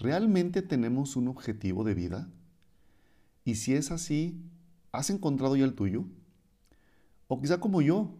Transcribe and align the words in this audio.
¿realmente 0.00 0.62
tenemos 0.62 1.14
un 1.14 1.28
objetivo 1.28 1.84
de 1.84 1.94
vida? 1.94 2.28
Y 3.44 3.56
si 3.56 3.74
es 3.74 3.90
así, 3.90 4.40
¿has 4.92 5.10
encontrado 5.10 5.56
ya 5.56 5.64
el 5.64 5.74
tuyo? 5.74 6.06
O 7.28 7.40
quizá 7.40 7.60
como 7.60 7.82
yo, 7.82 8.16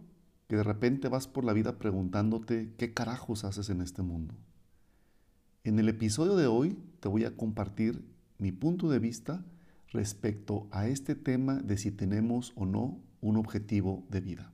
que 0.47 0.55
de 0.55 0.63
repente 0.63 1.07
vas 1.09 1.27
por 1.27 1.43
la 1.43 1.53
vida 1.53 1.79
preguntándote 1.79 2.73
qué 2.77 2.93
carajos 2.93 3.43
haces 3.43 3.69
en 3.69 3.81
este 3.81 4.03
mundo. 4.03 4.35
En 5.63 5.79
el 5.79 5.89
episodio 5.89 6.35
de 6.35 6.47
hoy 6.47 6.77
te 6.99 7.07
voy 7.07 7.25
a 7.25 7.35
compartir 7.35 8.05
mi 8.37 8.51
punto 8.51 8.89
de 8.89 8.99
vista 8.99 9.43
respecto 9.89 10.67
a 10.71 10.87
este 10.87 11.15
tema 11.15 11.55
de 11.55 11.77
si 11.77 11.91
tenemos 11.91 12.53
o 12.55 12.65
no 12.65 12.99
un 13.21 13.37
objetivo 13.37 14.05
de 14.09 14.21
vida. 14.21 14.53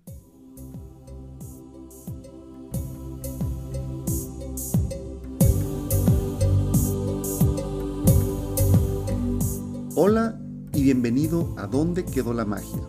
Hola 10.00 10.40
y 10.76 10.84
bienvenido 10.84 11.56
a 11.58 11.66
¿Dónde 11.66 12.06
quedó 12.06 12.32
la 12.32 12.46
magia? 12.46 12.84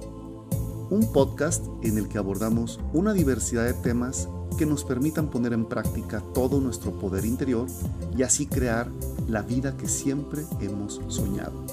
Un 0.90 1.10
podcast 1.10 1.64
en 1.82 1.96
el 1.96 2.06
que 2.06 2.18
abordamos 2.18 2.78
una 2.92 3.14
diversidad 3.14 3.64
de 3.64 3.72
temas 3.72 4.28
que 4.58 4.66
nos 4.66 4.84
permitan 4.84 5.30
poner 5.30 5.54
en 5.54 5.64
práctica 5.64 6.22
todo 6.34 6.60
nuestro 6.60 6.98
poder 6.98 7.24
interior 7.24 7.66
y 8.14 8.24
así 8.24 8.44
crear 8.44 8.90
la 9.26 9.40
vida 9.40 9.74
que 9.78 9.88
siempre 9.88 10.44
hemos 10.60 11.00
soñado. 11.08 11.64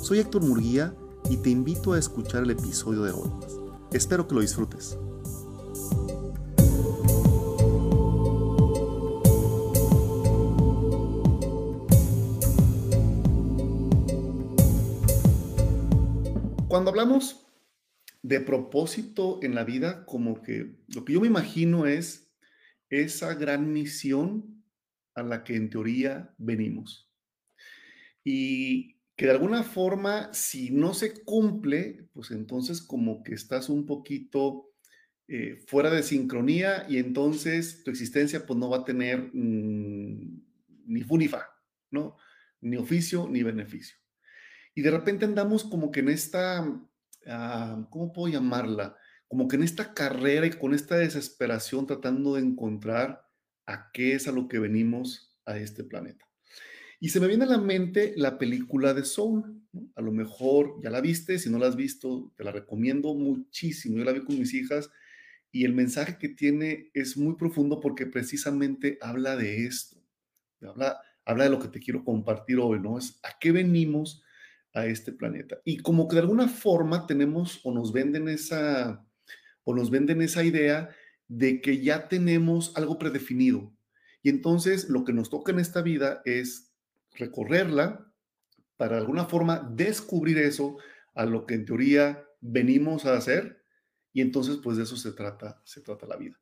Soy 0.00 0.20
Héctor 0.20 0.42
Murguía 0.42 0.94
y 1.28 1.36
te 1.36 1.50
invito 1.50 1.92
a 1.92 1.98
escuchar 1.98 2.44
el 2.44 2.52
episodio 2.52 3.02
de 3.02 3.12
hoy. 3.12 3.28
Espero 3.92 4.26
que 4.26 4.34
lo 4.34 4.40
disfrutes. 4.40 4.96
Cuando 16.88 17.02
hablamos 17.02 17.46
de 18.22 18.40
propósito 18.40 19.40
en 19.42 19.54
la 19.54 19.62
vida, 19.62 20.06
como 20.06 20.40
que 20.40 20.78
lo 20.86 21.04
que 21.04 21.12
yo 21.12 21.20
me 21.20 21.26
imagino 21.26 21.86
es 21.86 22.32
esa 22.88 23.34
gran 23.34 23.74
misión 23.74 24.64
a 25.14 25.22
la 25.22 25.44
que 25.44 25.56
en 25.56 25.68
teoría 25.68 26.34
venimos. 26.38 27.12
Y 28.24 28.96
que 29.16 29.26
de 29.26 29.32
alguna 29.32 29.64
forma, 29.64 30.32
si 30.32 30.70
no 30.70 30.94
se 30.94 31.22
cumple, 31.24 32.08
pues 32.14 32.30
entonces 32.30 32.80
como 32.80 33.22
que 33.22 33.34
estás 33.34 33.68
un 33.68 33.84
poquito 33.84 34.70
eh, 35.26 35.62
fuera 35.66 35.90
de 35.90 36.02
sincronía 36.02 36.86
y 36.88 36.96
entonces 36.96 37.84
tu 37.84 37.90
existencia 37.90 38.46
pues 38.46 38.58
no 38.58 38.70
va 38.70 38.78
a 38.78 38.84
tener 38.86 39.28
mm, 39.34 40.42
ni 40.86 41.02
fu 41.02 41.18
ni 41.18 41.28
fa, 41.28 41.50
¿no? 41.90 42.16
Ni 42.62 42.78
oficio 42.78 43.28
ni 43.28 43.42
beneficio. 43.42 43.98
Y 44.78 44.80
de 44.80 44.92
repente 44.92 45.24
andamos 45.24 45.64
como 45.64 45.90
que 45.90 45.98
en 45.98 46.08
esta, 46.08 46.64
ah, 47.26 47.88
¿cómo 47.90 48.12
puedo 48.12 48.32
llamarla? 48.32 48.96
Como 49.26 49.48
que 49.48 49.56
en 49.56 49.64
esta 49.64 49.92
carrera 49.92 50.46
y 50.46 50.50
con 50.50 50.72
esta 50.72 50.94
desesperación 50.94 51.84
tratando 51.84 52.36
de 52.36 52.42
encontrar 52.42 53.26
a 53.66 53.90
qué 53.92 54.12
es 54.12 54.28
a 54.28 54.30
lo 54.30 54.46
que 54.46 54.60
venimos 54.60 55.36
a 55.46 55.58
este 55.58 55.82
planeta. 55.82 56.24
Y 57.00 57.08
se 57.08 57.18
me 57.18 57.26
viene 57.26 57.42
a 57.42 57.48
la 57.48 57.58
mente 57.58 58.14
la 58.16 58.38
película 58.38 58.94
de 58.94 59.04
Soul. 59.04 59.60
A 59.96 60.00
lo 60.00 60.12
mejor 60.12 60.80
ya 60.80 60.90
la 60.90 61.00
viste, 61.00 61.40
si 61.40 61.50
no 61.50 61.58
la 61.58 61.66
has 61.66 61.74
visto, 61.74 62.32
te 62.36 62.44
la 62.44 62.52
recomiendo 62.52 63.12
muchísimo. 63.14 63.98
Yo 63.98 64.04
la 64.04 64.12
vi 64.12 64.22
con 64.22 64.38
mis 64.38 64.54
hijas 64.54 64.92
y 65.50 65.64
el 65.64 65.74
mensaje 65.74 66.18
que 66.18 66.28
tiene 66.28 66.92
es 66.94 67.16
muy 67.16 67.34
profundo 67.34 67.80
porque 67.80 68.06
precisamente 68.06 68.96
habla 69.00 69.34
de 69.34 69.66
esto. 69.66 70.00
Habla, 70.62 71.00
habla 71.24 71.42
de 71.42 71.50
lo 71.50 71.58
que 71.58 71.66
te 71.66 71.80
quiero 71.80 72.04
compartir 72.04 72.60
hoy, 72.60 72.78
¿no? 72.78 72.96
Es 72.96 73.18
a 73.24 73.36
qué 73.40 73.50
venimos 73.50 74.22
a 74.80 74.86
este 74.86 75.12
planeta. 75.12 75.60
Y 75.64 75.78
como 75.78 76.08
que 76.08 76.16
de 76.16 76.22
alguna 76.22 76.48
forma 76.48 77.06
tenemos 77.06 77.60
o 77.64 77.72
nos 77.72 77.92
venden 77.92 78.28
esa 78.28 79.04
o 79.64 79.74
nos 79.74 79.90
venden 79.90 80.22
esa 80.22 80.44
idea 80.44 80.90
de 81.26 81.60
que 81.60 81.82
ya 81.82 82.08
tenemos 82.08 82.74
algo 82.76 82.98
predefinido. 82.98 83.72
Y 84.22 84.30
entonces 84.30 84.88
lo 84.88 85.04
que 85.04 85.12
nos 85.12 85.30
toca 85.30 85.52
en 85.52 85.58
esta 85.58 85.82
vida 85.82 86.22
es 86.24 86.72
recorrerla 87.12 88.12
para 88.76 88.96
de 88.96 89.02
alguna 89.02 89.26
forma 89.26 89.70
descubrir 89.74 90.38
eso 90.38 90.78
a 91.14 91.26
lo 91.26 91.46
que 91.46 91.54
en 91.54 91.66
teoría 91.66 92.24
venimos 92.40 93.04
a 93.04 93.16
hacer 93.16 93.62
y 94.12 94.20
entonces 94.20 94.58
pues 94.62 94.76
de 94.76 94.84
eso 94.84 94.96
se 94.96 95.12
trata, 95.12 95.60
se 95.64 95.80
trata 95.80 96.06
la 96.06 96.16
vida. 96.16 96.38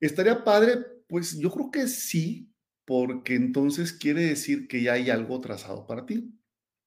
¿Estaría 0.00 0.44
padre? 0.44 0.84
Pues 1.08 1.38
yo 1.38 1.50
creo 1.50 1.70
que 1.70 1.86
sí, 1.86 2.52
porque 2.84 3.34
entonces 3.34 3.92
quiere 3.92 4.22
decir 4.22 4.68
que 4.68 4.82
ya 4.82 4.94
hay 4.94 5.10
algo 5.10 5.40
trazado 5.40 5.86
para 5.86 6.04
ti. 6.04 6.38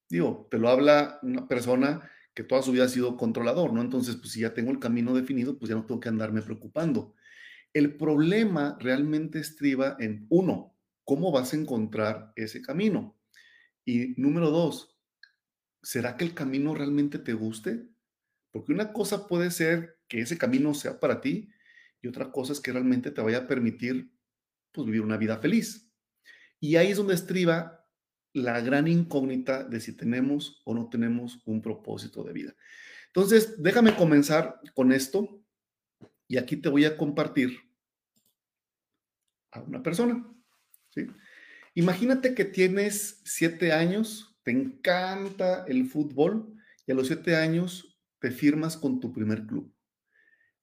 Digo, 0.08 0.48
te 0.50 0.58
lo 0.58 0.68
habla 0.68 1.18
una 1.22 1.46
persona 1.46 2.10
que 2.34 2.44
toda 2.44 2.62
su 2.62 2.72
vida 2.72 2.84
ha 2.84 2.88
sido 2.88 3.16
controlador, 3.16 3.72
¿no? 3.72 3.80
Entonces, 3.80 4.16
pues 4.16 4.32
si 4.32 4.40
ya 4.40 4.54
tengo 4.54 4.70
el 4.70 4.78
camino 4.78 5.14
definido, 5.14 5.58
pues 5.58 5.68
ya 5.68 5.74
no 5.74 5.84
tengo 5.84 6.00
que 6.00 6.08
andarme 6.08 6.40
preocupando. 6.40 7.14
El 7.72 7.96
problema 7.96 8.78
realmente 8.80 9.40
estriba 9.40 9.96
en, 9.98 10.26
uno, 10.30 10.76
cómo 11.04 11.32
vas 11.32 11.52
a 11.52 11.56
encontrar 11.56 12.32
ese 12.36 12.62
camino. 12.62 13.18
Y 13.84 14.14
número 14.20 14.50
dos, 14.50 14.96
¿será 15.82 16.16
que 16.16 16.24
el 16.24 16.34
camino 16.34 16.74
realmente 16.74 17.18
te 17.18 17.32
guste? 17.32 17.88
Porque 18.50 18.72
una 18.72 18.92
cosa 18.92 19.26
puede 19.26 19.50
ser 19.50 19.98
que 20.08 20.20
ese 20.20 20.38
camino 20.38 20.74
sea 20.74 21.00
para 21.00 21.20
ti 21.20 21.50
y 22.00 22.08
otra 22.08 22.30
cosa 22.30 22.52
es 22.52 22.60
que 22.60 22.72
realmente 22.72 23.10
te 23.10 23.20
vaya 23.20 23.38
a 23.38 23.46
permitir 23.46 24.12
pues, 24.72 24.86
vivir 24.86 25.02
una 25.02 25.16
vida 25.16 25.38
feliz. 25.38 25.90
Y 26.60 26.76
ahí 26.76 26.90
es 26.90 26.96
donde 26.96 27.14
estriba 27.14 27.77
la 28.32 28.60
gran 28.60 28.88
incógnita 28.88 29.64
de 29.64 29.80
si 29.80 29.92
tenemos 29.92 30.62
o 30.64 30.74
no 30.74 30.88
tenemos 30.88 31.40
un 31.44 31.62
propósito 31.62 32.22
de 32.22 32.32
vida. 32.32 32.56
Entonces, 33.06 33.62
déjame 33.62 33.96
comenzar 33.96 34.60
con 34.74 34.92
esto 34.92 35.42
y 36.26 36.36
aquí 36.36 36.56
te 36.56 36.68
voy 36.68 36.84
a 36.84 36.96
compartir 36.96 37.58
a 39.50 39.60
una 39.62 39.82
persona. 39.82 40.26
Imagínate 41.74 42.34
que 42.34 42.44
tienes 42.44 43.20
siete 43.24 43.72
años, 43.72 44.36
te 44.42 44.50
encanta 44.50 45.64
el 45.66 45.86
fútbol 45.86 46.54
y 46.86 46.92
a 46.92 46.94
los 46.94 47.06
siete 47.06 47.36
años 47.36 47.98
te 48.18 48.30
firmas 48.30 48.76
con 48.76 49.00
tu 49.00 49.12
primer 49.12 49.46
club. 49.46 49.72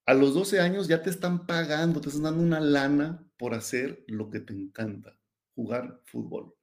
A 0.04 0.14
los 0.14 0.34
12 0.34 0.60
años 0.60 0.86
ya 0.86 1.02
te 1.02 1.10
están 1.10 1.46
pagando, 1.46 2.00
te 2.00 2.08
están 2.08 2.24
dando 2.24 2.42
una 2.42 2.60
lana 2.60 3.28
por 3.36 3.54
hacer 3.54 4.04
lo 4.06 4.30
que 4.30 4.38
te 4.38 4.52
encanta, 4.52 5.18
jugar 5.54 6.00
fútbol. 6.04 6.55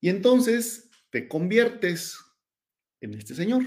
Y 0.00 0.08
entonces 0.08 0.90
te 1.10 1.28
conviertes 1.28 2.18
en 3.00 3.14
este 3.14 3.34
señor, 3.34 3.64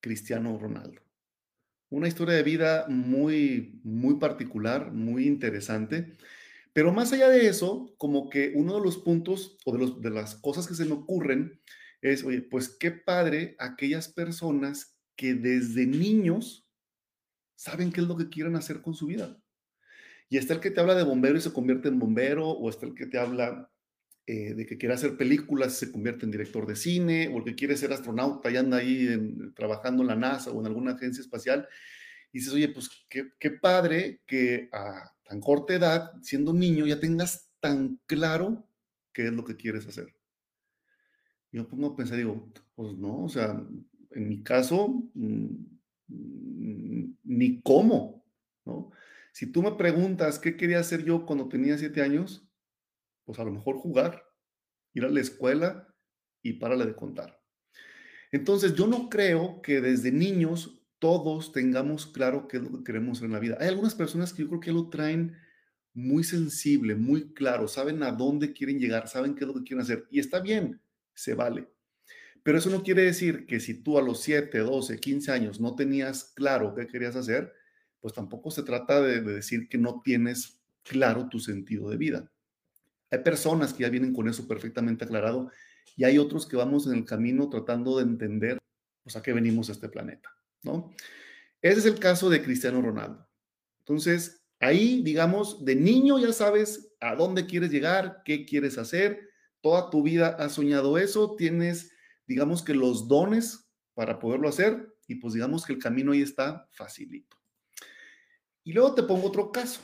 Cristiano 0.00 0.58
Ronaldo. 0.58 1.02
Una 1.90 2.08
historia 2.08 2.34
de 2.34 2.42
vida 2.42 2.86
muy, 2.88 3.80
muy 3.82 4.14
particular, 4.16 4.92
muy 4.92 5.26
interesante. 5.26 6.16
Pero 6.72 6.92
más 6.92 7.12
allá 7.12 7.28
de 7.28 7.48
eso, 7.48 7.94
como 7.98 8.30
que 8.30 8.52
uno 8.54 8.76
de 8.76 8.84
los 8.84 8.98
puntos 8.98 9.58
o 9.64 9.72
de, 9.72 9.78
los, 9.78 10.00
de 10.00 10.10
las 10.10 10.36
cosas 10.36 10.68
que 10.68 10.74
se 10.74 10.84
me 10.84 10.92
ocurren 10.92 11.60
es, 12.00 12.24
oye, 12.24 12.42
pues 12.42 12.68
qué 12.68 12.92
padre 12.92 13.56
aquellas 13.58 14.08
personas 14.08 14.96
que 15.16 15.34
desde 15.34 15.86
niños 15.86 16.70
saben 17.56 17.92
qué 17.92 18.00
es 18.00 18.06
lo 18.06 18.16
que 18.16 18.30
quieren 18.30 18.56
hacer 18.56 18.80
con 18.80 18.94
su 18.94 19.06
vida. 19.06 19.42
Y 20.28 20.38
está 20.38 20.54
el 20.54 20.60
que 20.60 20.70
te 20.70 20.80
habla 20.80 20.94
de 20.94 21.02
bombero 21.02 21.36
y 21.36 21.40
se 21.40 21.52
convierte 21.52 21.88
en 21.88 21.98
bombero, 21.98 22.48
o 22.48 22.70
está 22.70 22.86
el 22.86 22.94
que 22.94 23.06
te 23.06 23.18
habla 23.18 23.69
eh, 24.32 24.54
de 24.54 24.64
que 24.64 24.78
quiere 24.78 24.94
hacer 24.94 25.16
películas, 25.16 25.74
se 25.76 25.90
convierte 25.90 26.24
en 26.24 26.30
director 26.30 26.64
de 26.64 26.76
cine, 26.76 27.26
o 27.34 27.38
el 27.38 27.44
que 27.44 27.56
quiere 27.56 27.76
ser 27.76 27.92
astronauta 27.92 28.48
y 28.48 28.56
anda 28.56 28.76
ahí 28.76 29.08
trabajando 29.56 30.04
en 30.04 30.06
la 30.06 30.14
NASA 30.14 30.52
o 30.52 30.60
en 30.60 30.66
alguna 30.66 30.92
agencia 30.92 31.20
espacial, 31.20 31.66
y 32.32 32.38
dices, 32.38 32.52
oye, 32.52 32.68
pues 32.68 32.88
qué, 33.08 33.32
qué 33.40 33.50
padre 33.50 34.22
que 34.28 34.68
a 34.70 35.12
tan 35.24 35.40
corta 35.40 35.74
edad, 35.74 36.12
siendo 36.22 36.52
niño, 36.52 36.86
ya 36.86 37.00
tengas 37.00 37.50
tan 37.58 37.98
claro 38.06 38.68
qué 39.12 39.26
es 39.26 39.32
lo 39.32 39.44
que 39.44 39.56
quieres 39.56 39.88
hacer. 39.88 40.14
Yo 41.50 41.66
pongo 41.66 41.88
a 41.88 41.96
pensar, 41.96 42.16
digo, 42.16 42.52
pues 42.76 42.94
no, 42.94 43.24
o 43.24 43.28
sea, 43.28 43.60
en 44.12 44.28
mi 44.28 44.44
caso, 44.44 45.10
mm, 45.14 45.48
ni 47.24 47.60
cómo, 47.62 48.24
¿no? 48.64 48.92
Si 49.32 49.46
tú 49.46 49.60
me 49.60 49.72
preguntas 49.72 50.38
qué 50.38 50.56
quería 50.56 50.78
hacer 50.78 51.02
yo 51.02 51.26
cuando 51.26 51.48
tenía 51.48 51.76
siete 51.78 52.00
años, 52.00 52.46
pues 53.24 53.38
a 53.38 53.44
lo 53.44 53.52
mejor 53.52 53.76
jugar, 53.76 54.24
ir 54.94 55.04
a 55.04 55.08
la 55.08 55.20
escuela 55.20 55.94
y 56.42 56.54
párale 56.54 56.86
de 56.86 56.96
contar. 56.96 57.40
Entonces, 58.32 58.74
yo 58.74 58.86
no 58.86 59.08
creo 59.08 59.60
que 59.62 59.80
desde 59.80 60.12
niños 60.12 60.80
todos 60.98 61.52
tengamos 61.52 62.06
claro 62.06 62.46
qué 62.46 62.58
es 62.58 62.62
lo 62.62 62.78
que 62.78 62.84
queremos 62.84 63.22
en 63.22 63.32
la 63.32 63.40
vida. 63.40 63.56
Hay 63.58 63.68
algunas 63.68 63.94
personas 63.94 64.32
que 64.32 64.42
yo 64.42 64.48
creo 64.48 64.60
que 64.60 64.72
lo 64.72 64.88
traen 64.90 65.36
muy 65.92 66.22
sensible, 66.22 66.94
muy 66.94 67.32
claro, 67.32 67.66
saben 67.66 68.02
a 68.02 68.12
dónde 68.12 68.52
quieren 68.52 68.78
llegar, 68.78 69.08
saben 69.08 69.34
qué 69.34 69.44
es 69.44 69.48
lo 69.48 69.54
que 69.54 69.64
quieren 69.64 69.82
hacer. 69.82 70.06
Y 70.10 70.20
está 70.20 70.40
bien, 70.40 70.80
se 71.14 71.34
vale. 71.34 71.68
Pero 72.42 72.58
eso 72.58 72.70
no 72.70 72.82
quiere 72.82 73.02
decir 73.02 73.46
que 73.46 73.60
si 73.60 73.82
tú 73.82 73.98
a 73.98 74.02
los 74.02 74.20
7, 74.22 74.58
12, 74.58 74.98
15 74.98 75.32
años 75.32 75.60
no 75.60 75.74
tenías 75.74 76.32
claro 76.34 76.74
qué 76.74 76.86
querías 76.86 77.16
hacer, 77.16 77.52
pues 78.00 78.14
tampoco 78.14 78.50
se 78.50 78.62
trata 78.62 79.00
de, 79.00 79.20
de 79.20 79.34
decir 79.34 79.68
que 79.68 79.78
no 79.78 80.00
tienes 80.02 80.60
claro 80.82 81.28
tu 81.28 81.38
sentido 81.38 81.90
de 81.90 81.96
vida. 81.96 82.30
Hay 83.10 83.18
personas 83.20 83.72
que 83.72 83.82
ya 83.82 83.88
vienen 83.88 84.12
con 84.12 84.28
eso 84.28 84.46
perfectamente 84.46 85.04
aclarado 85.04 85.50
y 85.96 86.04
hay 86.04 86.18
otros 86.18 86.46
que 86.46 86.56
vamos 86.56 86.86
en 86.86 86.94
el 86.94 87.04
camino 87.04 87.48
tratando 87.48 87.96
de 87.96 88.04
entender 88.04 88.58
pues, 89.02 89.16
a 89.16 89.22
qué 89.22 89.32
venimos 89.32 89.68
a 89.68 89.72
este 89.72 89.88
planeta, 89.88 90.30
¿no? 90.62 90.92
Ese 91.60 91.80
es 91.80 91.86
el 91.86 91.98
caso 91.98 92.30
de 92.30 92.42
Cristiano 92.42 92.80
Ronaldo. 92.80 93.28
Entonces, 93.80 94.42
ahí, 94.60 95.02
digamos, 95.02 95.64
de 95.64 95.74
niño 95.74 96.18
ya 96.18 96.32
sabes 96.32 96.94
a 97.00 97.14
dónde 97.14 97.46
quieres 97.46 97.70
llegar, 97.70 98.22
qué 98.24 98.46
quieres 98.46 98.78
hacer, 98.78 99.28
toda 99.60 99.90
tu 99.90 100.02
vida 100.02 100.28
has 100.38 100.52
soñado 100.52 100.96
eso, 100.96 101.34
tienes, 101.36 101.92
digamos 102.26 102.62
que 102.62 102.74
los 102.74 103.08
dones 103.08 103.70
para 103.94 104.18
poderlo 104.18 104.48
hacer 104.48 104.94
y 105.06 105.16
pues 105.16 105.34
digamos 105.34 105.66
que 105.66 105.72
el 105.72 105.78
camino 105.78 106.12
ahí 106.12 106.22
está 106.22 106.68
facilito. 106.72 107.36
Y 108.62 108.72
luego 108.72 108.94
te 108.94 109.02
pongo 109.02 109.28
otro 109.28 109.50
caso. 109.50 109.82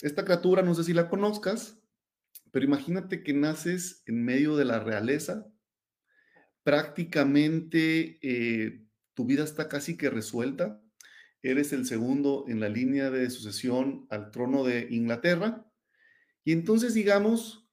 Esta 0.00 0.24
criatura, 0.24 0.62
no 0.62 0.74
sé 0.74 0.84
si 0.84 0.92
la 0.92 1.08
conozcas, 1.08 1.81
pero 2.52 2.66
imagínate 2.66 3.24
que 3.24 3.32
naces 3.32 4.02
en 4.06 4.24
medio 4.24 4.56
de 4.56 4.66
la 4.66 4.78
realeza, 4.78 5.50
prácticamente 6.62 8.20
eh, 8.22 8.86
tu 9.14 9.24
vida 9.24 9.42
está 9.42 9.68
casi 9.68 9.96
que 9.96 10.10
resuelta, 10.10 10.80
eres 11.42 11.72
el 11.72 11.86
segundo 11.86 12.44
en 12.46 12.60
la 12.60 12.68
línea 12.68 13.10
de 13.10 13.28
sucesión 13.30 14.06
al 14.10 14.30
trono 14.30 14.64
de 14.64 14.86
Inglaterra, 14.90 15.66
y 16.44 16.52
entonces 16.52 16.94
digamos 16.94 17.68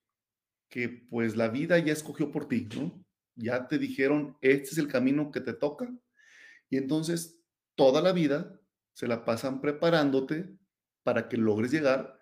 que 0.69 0.87
pues 0.89 1.35
la 1.35 1.49
vida 1.49 1.77
ya 1.77 1.93
escogió 1.93 2.31
por 2.31 2.47
ti, 2.47 2.67
¿no? 2.75 3.03
Ya 3.35 3.67
te 3.67 3.77
dijeron, 3.79 4.37
este 4.41 4.69
es 4.69 4.77
el 4.77 4.87
camino 4.87 5.29
que 5.29 5.41
te 5.41 5.53
toca, 5.53 5.93
y 6.69 6.77
entonces 6.77 7.41
toda 7.75 8.01
la 8.01 8.13
vida 8.13 8.59
se 8.93 9.07
la 9.07 9.25
pasan 9.25 9.59
preparándote 9.59 10.57
para 11.03 11.27
que 11.27 11.37
logres 11.37 11.71
llegar 11.71 12.18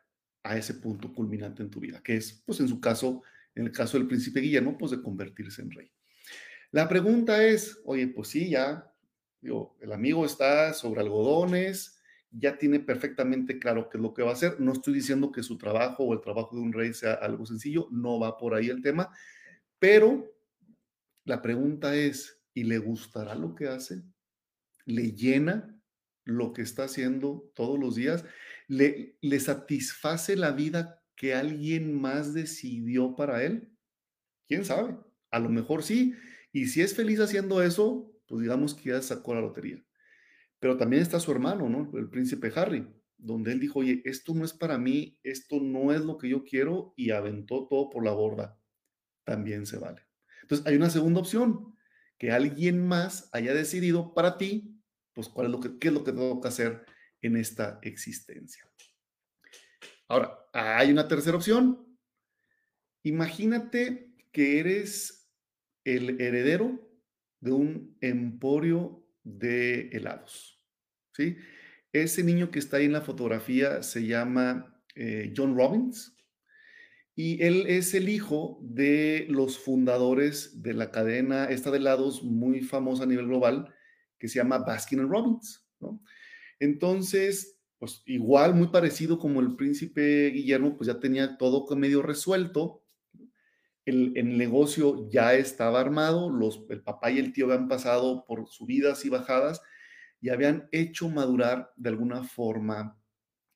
a 0.48 0.58
ese 0.58 0.76
punto 0.76 1.14
culminante 1.14 1.62
en 1.62 1.70
tu 1.70 1.80
vida, 1.80 2.02
que 2.02 2.18
es, 2.18 2.44
pues 2.46 2.60
en 2.60 2.68
su 2.68 2.80
caso, 2.80 3.24
en 3.54 3.66
el 3.66 3.72
caso 3.72 3.98
del 3.98 4.08
príncipe 4.08 4.40
Guillermo, 4.40 4.78
pues 4.78 4.92
de 4.92 5.02
convertirse 5.02 5.62
en 5.62 5.72
rey. 5.72 5.92
La 6.72 6.88
pregunta 6.88 7.44
es, 7.46 7.80
oye, 7.86 8.08
pues 8.08 8.30
sí, 8.30 8.50
ya, 8.50 8.92
el 9.42 9.92
amigo 9.92 10.26
está 10.26 10.74
sobre 10.74 11.02
algodones, 11.02 12.02
ya 12.32 12.58
tiene 12.58 12.80
perfectamente 12.80 13.58
claro 13.60 13.90
qué 13.90 13.98
es 13.98 14.02
lo 14.02 14.14
que 14.14 14.24
va 14.24 14.32
a 14.32 14.34
hacer. 14.34 14.60
No 14.60 14.74
estoy 14.74 14.94
diciendo 14.94 15.32
que 15.32 15.44
su 15.44 15.58
trabajo 15.58 16.04
o 16.04 16.14
el 16.14 16.22
trabajo 16.22 16.56
de 16.56 16.62
un 16.62 16.74
rey 16.74 16.94
sea 16.94 17.14
algo 17.14 17.46
sencillo, 17.46 17.88
no 17.92 18.20
va 18.20 18.38
por 18.38 18.54
ahí 18.54 18.70
el 18.70 18.82
tema, 18.82 19.10
pero 19.80 20.34
la 21.24 21.42
pregunta 21.42 21.96
es, 21.96 22.42
¿y 22.54 22.64
le 22.64 22.78
gustará 22.78 23.36
lo 23.36 23.56
que 23.56 23.68
hace? 23.68 24.02
¿Le 24.86 25.12
llena 25.12 25.78
lo 26.24 26.54
que 26.54 26.62
está 26.62 26.86
haciendo 26.86 27.52
todos 27.54 27.80
los 27.80 27.96
días? 27.96 28.26
¿Le, 28.68 29.40
satisface 29.40 30.36
la 30.36 30.52
vida 30.52 31.02
que 31.16 31.34
alguien 31.34 31.94
más 31.94 32.34
decidió 32.34 33.16
para 33.16 33.44
él? 33.44 33.72
¿Quién 34.48 34.66
sabe? 34.66 34.98
A 35.32 35.40
lo 35.40 35.50
mejor 35.50 35.84
sí. 35.84 36.14
Y 36.52 36.68
si 36.68 36.82
es 36.82 36.96
feliz 36.96 37.20
haciendo 37.20 37.62
eso, 37.64 38.14
pues 38.28 38.42
digamos 38.42 38.74
que 38.74 38.90
ya 38.90 39.02
sacó 39.02 39.34
la 39.34 39.42
lotería. 39.42 39.84
Pero 40.60 40.78
también 40.78 41.02
está 41.02 41.20
su 41.20 41.32
hermano, 41.32 41.70
¿no? 41.70 41.92
El 41.98 42.10
príncipe 42.10 42.52
Harry, 42.56 42.88
donde 43.18 43.52
él 43.52 43.60
dijo, 43.60 43.80
oye, 43.80 44.02
esto 44.06 44.34
no 44.34 44.44
es 44.44 44.54
para 44.54 44.78
mí, 44.78 45.20
esto 45.24 45.60
no 45.62 45.94
es 45.94 46.02
lo 46.02 46.18
que 46.18 46.30
yo 46.30 46.44
quiero 46.44 46.94
y 46.98 47.12
aventó 47.12 47.68
todo 47.68 47.90
por 47.90 48.04
la 48.04 48.12
borda. 48.12 48.60
También 49.24 49.66
se 49.66 49.78
vale. 49.78 50.02
Entonces 50.42 50.66
hay 50.66 50.76
una 50.76 50.90
segunda 50.90 51.20
opción, 51.20 51.76
que 52.18 52.32
alguien 52.32 52.86
más 52.86 53.30
haya 53.32 53.54
decidido 53.54 54.14
para 54.14 54.38
ti, 54.38 54.82
pues 55.14 55.30
cuál 55.30 55.48
es 55.48 55.52
lo 55.52 55.60
que, 55.60 55.78
qué 55.78 55.90
es 55.90 55.94
lo 55.94 56.04
que 56.04 56.12
tengo 56.12 56.42
que 56.42 56.48
hacer 56.48 56.86
en 57.22 57.38
esta 57.38 57.80
existencia. 57.82 58.68
Ahora, 60.08 60.38
hay 60.54 60.92
una 60.92 61.08
tercera 61.08 61.38
opción. 61.38 61.98
Imagínate 63.04 64.14
que 64.32 64.60
eres 64.60 65.30
el 65.84 66.22
heredero 66.22 66.88
de 67.40 67.52
un 67.52 67.98
emporio 68.02 69.06
de 69.24 69.90
helados. 69.90 70.64
¿sí? 71.14 71.38
Ese 71.92 72.24
niño 72.24 72.52
que 72.52 72.60
está 72.60 72.78
ahí 72.78 72.86
en 72.86 72.94
la 72.94 73.02
fotografía 73.02 73.84
se 73.84 74.06
llama 74.06 74.82
eh, 74.96 75.34
John 75.36 75.56
Robbins 75.56 76.18
y 77.16 77.42
él 77.44 77.66
es 77.68 77.94
el 77.94 78.10
hijo 78.10 78.60
de 78.62 79.26
los 79.30 79.58
fundadores 79.58 80.62
de 80.62 80.74
la 80.74 80.92
cadena 80.92 81.46
esta 81.46 81.72
de 81.72 81.78
helados 81.78 82.24
muy 82.24 82.62
famosa 82.62 83.04
a 83.04 83.08
nivel 83.08 83.28
global 83.28 83.74
que 84.20 84.28
se 84.28 84.40
llama 84.40 84.60
Baskin 84.60 85.10
Robbins. 85.10 85.68
¿no? 85.80 86.02
Entonces, 86.60 87.60
pues 87.80 88.02
igual, 88.06 88.56
muy 88.56 88.68
parecido 88.68 89.20
como 89.20 89.40
el 89.40 89.56
príncipe 89.56 90.30
Guillermo, 90.30 90.78
pues 90.78 90.88
ya 90.88 91.00
tenía 91.00 91.38
todo 91.38 91.66
medio 91.76 92.02
resuelto. 92.02 92.84
El, 93.86 94.18
el 94.18 94.38
negocio 94.38 95.10
ya 95.10 95.34
estaba 95.36 95.80
armado, 95.80 96.30
los, 96.30 96.66
el 96.70 96.82
papá 96.82 97.12
y 97.12 97.20
el 97.20 97.32
tío 97.32 97.46
habían 97.46 97.68
pasado 97.68 98.26
por 98.26 98.48
subidas 98.50 99.06
y 99.06 99.10
bajadas 99.10 99.62
y 100.20 100.30
habían 100.30 100.68
hecho 100.72 101.10
madurar 101.10 101.72
de 101.78 101.90
alguna 101.90 102.24
forma 102.24 103.00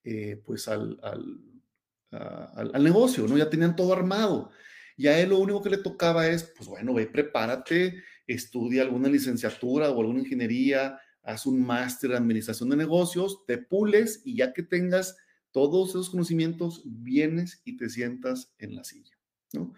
eh, 0.03 0.42
pues 0.45 0.68
al, 0.68 1.00
al, 1.03 2.71
al, 2.74 2.83
negocio, 2.83 3.27
¿no? 3.27 3.38
Ya 3.38 3.50
tenían 3.50 3.75
todo 3.75 3.94
armado. 3.94 4.51
Y 4.98 5.07
a 5.07 5.19
él 5.19 5.30
lo 5.30 5.39
único 5.39 5.62
que 5.62 5.69
le 5.69 5.77
tocaba 5.77 6.27
es, 6.27 6.44
pues 6.57 6.68
bueno, 6.68 6.94
ve, 6.94 7.07
prepárate, 7.07 8.03
estudia 8.25 8.81
alguna 8.83 9.09
licenciatura 9.09 9.89
o 9.89 10.00
alguna 10.00 10.19
ingeniería, 10.19 11.00
haz 11.24 11.46
un 11.46 11.62
máster 11.62 12.12
de 12.12 12.18
administración 12.18 12.70
de 12.70 12.78
negocios, 12.78 13.46
te 13.46 13.58
pules 13.58 14.22
y 14.26 14.38
ya 14.38 14.54
que 14.54 14.64
tengas 14.64 15.18
todos 15.52 15.90
esos 15.90 16.10
conocimientos, 16.10 16.82
vienes 16.86 17.62
y 17.66 17.78
te 17.78 17.90
sientas 17.90 18.54
en 18.58 18.76
la 18.76 18.84
silla, 18.84 19.18
¿no? 19.54 19.74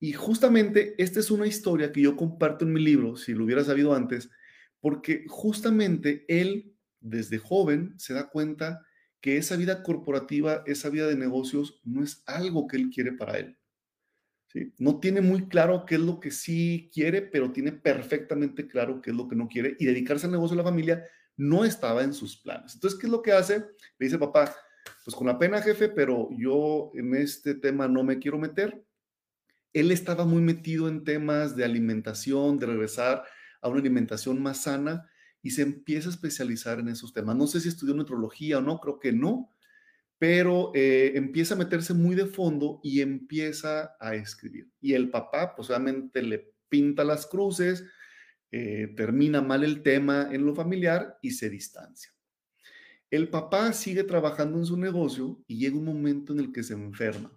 Y 0.00 0.12
justamente 0.12 0.94
esta 0.98 1.20
es 1.20 1.30
una 1.30 1.46
historia 1.46 1.92
que 1.92 2.02
yo 2.02 2.16
comparto 2.16 2.64
en 2.64 2.72
mi 2.72 2.80
libro, 2.82 3.16
si 3.16 3.32
lo 3.32 3.44
hubiera 3.44 3.64
sabido 3.64 3.94
antes, 3.94 4.30
porque 4.80 5.24
justamente 5.28 6.24
él, 6.28 6.74
desde 7.00 7.38
joven, 7.38 7.94
se 7.96 8.12
da 8.12 8.28
cuenta 8.28 8.84
que 9.20 9.38
esa 9.38 9.56
vida 9.56 9.82
corporativa, 9.82 10.62
esa 10.66 10.90
vida 10.90 11.06
de 11.06 11.16
negocios, 11.16 11.80
no 11.84 12.02
es 12.02 12.22
algo 12.26 12.66
que 12.66 12.76
él 12.76 12.90
quiere 12.90 13.12
para 13.12 13.38
él. 13.38 13.56
No 14.78 15.00
tiene 15.00 15.20
muy 15.20 15.48
claro 15.48 15.84
qué 15.84 15.96
es 15.96 16.00
lo 16.00 16.20
que 16.20 16.30
sí 16.30 16.90
quiere, 16.92 17.22
pero 17.22 17.50
tiene 17.52 17.72
perfectamente 17.72 18.68
claro 18.68 19.00
qué 19.00 19.10
es 19.10 19.16
lo 19.16 19.26
que 19.26 19.34
no 19.34 19.48
quiere 19.48 19.76
y 19.78 19.84
dedicarse 19.84 20.26
al 20.26 20.32
negocio 20.32 20.56
de 20.56 20.62
la 20.62 20.68
familia 20.68 21.04
no 21.36 21.64
estaba 21.64 22.04
en 22.04 22.14
sus 22.14 22.36
planes. 22.36 22.74
Entonces, 22.74 22.98
¿qué 22.98 23.06
es 23.06 23.10
lo 23.10 23.22
que 23.22 23.32
hace? 23.32 23.58
Le 23.98 24.06
dice, 24.06 24.18
papá, 24.18 24.54
pues 25.04 25.16
con 25.16 25.26
la 25.26 25.38
pena, 25.38 25.60
jefe, 25.60 25.88
pero 25.88 26.28
yo 26.36 26.92
en 26.94 27.14
este 27.16 27.54
tema 27.54 27.88
no 27.88 28.04
me 28.04 28.18
quiero 28.18 28.38
meter. 28.38 28.84
Él 29.72 29.90
estaba 29.90 30.24
muy 30.24 30.40
metido 30.40 30.88
en 30.88 31.02
temas 31.02 31.56
de 31.56 31.64
alimentación, 31.64 32.58
de 32.58 32.66
regresar 32.66 33.24
a 33.60 33.68
una 33.68 33.80
alimentación 33.80 34.40
más 34.40 34.62
sana 34.62 35.10
y 35.42 35.50
se 35.50 35.62
empieza 35.62 36.08
a 36.08 36.12
especializar 36.12 36.78
en 36.78 36.88
esos 36.88 37.12
temas. 37.12 37.34
No 37.34 37.46
sé 37.46 37.60
si 37.60 37.68
estudió 37.68 37.94
nutrología 37.94 38.58
o 38.58 38.60
no, 38.60 38.78
creo 38.78 39.00
que 39.00 39.12
no, 39.12 39.50
pero 40.18 40.70
eh, 40.74 41.12
empieza 41.14 41.54
a 41.54 41.58
meterse 41.58 41.94
muy 41.94 42.14
de 42.14 42.26
fondo 42.26 42.80
y 42.82 43.00
empieza 43.00 43.96
a 44.00 44.14
escribir. 44.14 44.70
Y 44.80 44.94
el 44.94 45.10
papá, 45.10 45.54
pues 45.54 45.70
obviamente 45.70 46.22
le 46.22 46.54
pinta 46.68 47.04
las 47.04 47.26
cruces, 47.26 47.84
eh, 48.50 48.92
termina 48.96 49.42
mal 49.42 49.64
el 49.64 49.82
tema 49.82 50.28
en 50.32 50.46
lo 50.46 50.54
familiar 50.54 51.18
y 51.20 51.32
se 51.32 51.50
distancia. 51.50 52.12
El 53.10 53.28
papá 53.28 53.72
sigue 53.72 54.04
trabajando 54.04 54.58
en 54.58 54.66
su 54.66 54.76
negocio 54.76 55.42
y 55.46 55.58
llega 55.58 55.76
un 55.76 55.84
momento 55.84 56.32
en 56.32 56.40
el 56.40 56.52
que 56.52 56.62
se 56.62 56.74
enferma. 56.74 57.36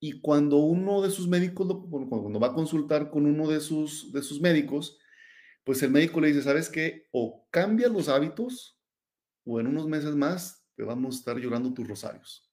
Y 0.00 0.20
cuando 0.20 0.58
uno 0.58 1.00
de 1.00 1.10
sus 1.10 1.28
médicos, 1.28 1.68
cuando 2.08 2.40
va 2.40 2.48
a 2.48 2.54
consultar 2.54 3.08
con 3.10 3.24
uno 3.24 3.48
de 3.48 3.60
sus, 3.60 4.12
de 4.12 4.22
sus 4.22 4.40
médicos, 4.40 4.98
pues 5.64 5.82
el 5.82 5.90
médico 5.90 6.20
le 6.20 6.28
dice, 6.28 6.42
¿sabes 6.42 6.68
qué? 6.68 7.06
O 7.12 7.46
cambia 7.50 7.88
los 7.88 8.08
hábitos 8.08 8.80
o 9.44 9.60
en 9.60 9.68
unos 9.68 9.86
meses 9.86 10.16
más 10.16 10.61
vamos 10.84 11.16
a 11.16 11.18
estar 11.18 11.38
llorando 11.38 11.72
tus 11.72 11.86
rosarios. 11.86 12.48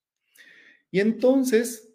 Y 0.92 1.00
entonces 1.00 1.90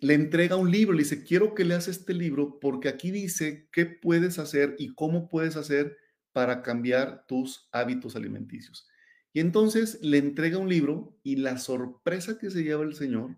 le 0.00 0.14
entrega 0.14 0.56
un 0.56 0.70
libro, 0.70 0.94
le 0.94 1.02
dice, 1.02 1.24
quiero 1.24 1.54
que 1.54 1.64
leas 1.64 1.88
este 1.88 2.14
libro 2.14 2.58
porque 2.58 2.88
aquí 2.88 3.10
dice 3.10 3.68
qué 3.70 3.84
puedes 3.86 4.38
hacer 4.38 4.74
y 4.78 4.94
cómo 4.94 5.28
puedes 5.28 5.56
hacer 5.56 5.96
para 6.32 6.62
cambiar 6.62 7.26
tus 7.26 7.68
hábitos 7.70 8.16
alimenticios. 8.16 8.88
Y 9.32 9.40
entonces 9.40 9.98
le 10.02 10.18
entrega 10.18 10.58
un 10.58 10.68
libro 10.68 11.18
y 11.22 11.36
la 11.36 11.58
sorpresa 11.58 12.38
que 12.38 12.50
se 12.50 12.64
lleva 12.64 12.82
el 12.82 12.94
Señor 12.94 13.36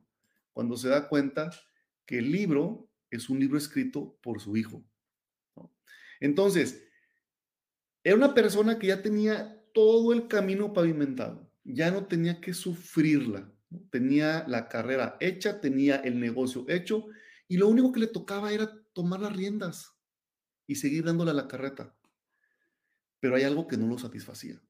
cuando 0.53 0.77
se 0.77 0.89
da 0.89 1.09
cuenta 1.09 1.51
que 2.07 2.19
el 2.19 2.31
libro 2.31 2.89
es 3.11 3.29
un 3.29 3.41
libro 3.41 3.59
escrito 3.59 4.17
por 4.23 4.41
su 4.41 4.57
hijo. 4.57 4.83
Entonces, 6.21 6.85
era 8.05 8.17
una 8.17 8.35
persona 8.35 8.79
que 8.79 8.89
ya 8.89 9.03
tenía 9.03 9.61
todo 9.75 10.13
el 10.13 10.29
camino 10.29 10.73
pavimentado 10.73 11.52
ya 11.65 11.91
no 11.91 12.07
tenía 12.07 12.41
que 12.41 12.55
sufrirla. 12.55 13.53
Tenía 13.91 14.45
la 14.49 14.69
carrera 14.69 15.17
hecha, 15.21 15.61
tenía 15.61 15.97
el 15.97 16.21
negocio 16.21 16.67
hecho 16.69 17.07
y 17.49 17.57
lo 17.57 17.69
único 17.69 17.93
que 17.93 18.01
le 18.01 18.07
tocaba 18.07 18.53
era 18.53 18.71
tomar 18.93 19.21
las 19.21 19.35
riendas 19.35 19.97
y 20.67 20.77
seguir 20.77 21.05
dándole 21.05 21.31
a 21.31 21.35
la 21.35 21.49
carreta. 21.49 21.97
Pero 23.21 23.37
hay 23.37 23.45
algo 23.45 23.67
que 23.67 23.77
no 23.77 23.87
lo 23.87 23.99
satisfacía. 23.99 24.61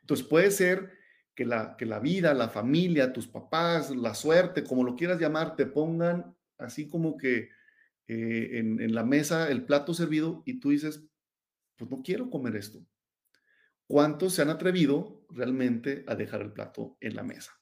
Entonces 0.00 0.26
puede 0.26 0.50
ser 0.50 0.92
que 1.34 1.44
la, 1.44 1.76
que 1.76 1.86
la 1.86 2.00
vida, 2.00 2.34
la 2.34 2.48
familia, 2.48 3.12
tus 3.12 3.28
papás, 3.28 3.94
la 3.94 4.14
suerte, 4.14 4.64
como 4.64 4.84
lo 4.84 4.96
quieras 4.96 5.20
llamar, 5.20 5.54
te 5.54 5.66
pongan 5.66 6.34
así 6.56 6.88
como 6.88 7.16
que 7.16 7.50
eh, 8.08 8.58
en, 8.58 8.80
en 8.80 8.94
la 8.94 9.04
mesa 9.04 9.50
el 9.50 9.64
plato 9.64 9.92
servido 9.92 10.42
y 10.46 10.60
tú 10.60 10.70
dices, 10.70 11.04
pues 11.76 11.90
no 11.90 12.02
quiero 12.02 12.30
comer 12.30 12.56
esto. 12.56 12.84
¿Cuántos 13.86 14.34
se 14.34 14.42
han 14.42 14.50
atrevido 14.50 15.17
realmente 15.28 16.04
a 16.06 16.14
dejar 16.14 16.42
el 16.42 16.52
plato 16.52 16.96
en 17.00 17.16
la 17.16 17.22
mesa? 17.22 17.52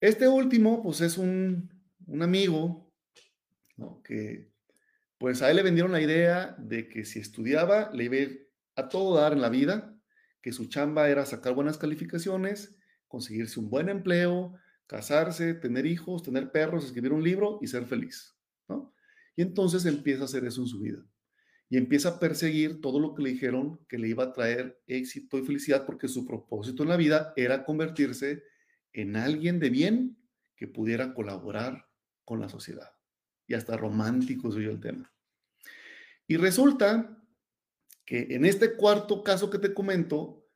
Este 0.00 0.28
último, 0.28 0.82
pues 0.82 1.00
es 1.00 1.16
un, 1.18 1.70
un 2.06 2.22
amigo 2.22 2.92
que, 4.02 4.52
pues 5.18 5.42
a 5.42 5.50
él 5.50 5.56
le 5.56 5.62
vendieron 5.62 5.92
la 5.92 6.00
idea 6.00 6.54
de 6.58 6.88
que 6.88 7.04
si 7.04 7.18
estudiaba, 7.18 7.90
le 7.92 8.04
iba 8.04 8.32
a 8.76 8.88
todo 8.88 9.16
dar 9.16 9.32
en 9.32 9.40
la 9.40 9.48
vida, 9.48 9.96
que 10.42 10.52
su 10.52 10.66
chamba 10.66 11.08
era 11.08 11.24
sacar 11.24 11.54
buenas 11.54 11.78
calificaciones, 11.78 12.76
conseguirse 13.08 13.58
un 13.60 13.70
buen 13.70 13.88
empleo, 13.88 14.54
casarse, 14.86 15.54
tener 15.54 15.86
hijos, 15.86 16.22
tener 16.22 16.52
perros, 16.52 16.84
escribir 16.84 17.12
un 17.12 17.22
libro 17.22 17.58
y 17.62 17.66
ser 17.66 17.86
feliz, 17.86 18.36
¿no? 18.68 18.94
Y 19.36 19.42
entonces 19.42 19.86
empieza 19.86 20.22
a 20.22 20.24
hacer 20.26 20.44
eso 20.44 20.60
en 20.60 20.68
su 20.68 20.80
vida. 20.80 21.04
Y 21.74 21.76
empieza 21.76 22.10
a 22.10 22.20
perseguir 22.20 22.80
todo 22.80 23.00
lo 23.00 23.16
que 23.16 23.24
le 23.24 23.30
dijeron 23.30 23.84
que 23.88 23.98
le 23.98 24.06
iba 24.06 24.22
a 24.22 24.32
traer 24.32 24.80
éxito 24.86 25.38
y 25.38 25.42
felicidad 25.42 25.84
porque 25.84 26.06
su 26.06 26.24
propósito 26.24 26.84
en 26.84 26.88
la 26.88 26.96
vida 26.96 27.32
era 27.34 27.64
convertirse 27.64 28.44
en 28.92 29.16
alguien 29.16 29.58
de 29.58 29.70
bien 29.70 30.16
que 30.54 30.68
pudiera 30.68 31.12
colaborar 31.14 31.88
con 32.24 32.38
la 32.38 32.48
sociedad. 32.48 32.92
Y 33.48 33.54
hasta 33.54 33.76
romántico 33.76 34.52
soy 34.52 34.66
el 34.66 34.78
tema. 34.78 35.12
Y 36.28 36.36
resulta 36.36 37.20
que 38.04 38.28
en 38.30 38.44
este 38.44 38.76
cuarto 38.76 39.24
caso 39.24 39.50
que 39.50 39.58
te 39.58 39.74
comento, 39.74 40.46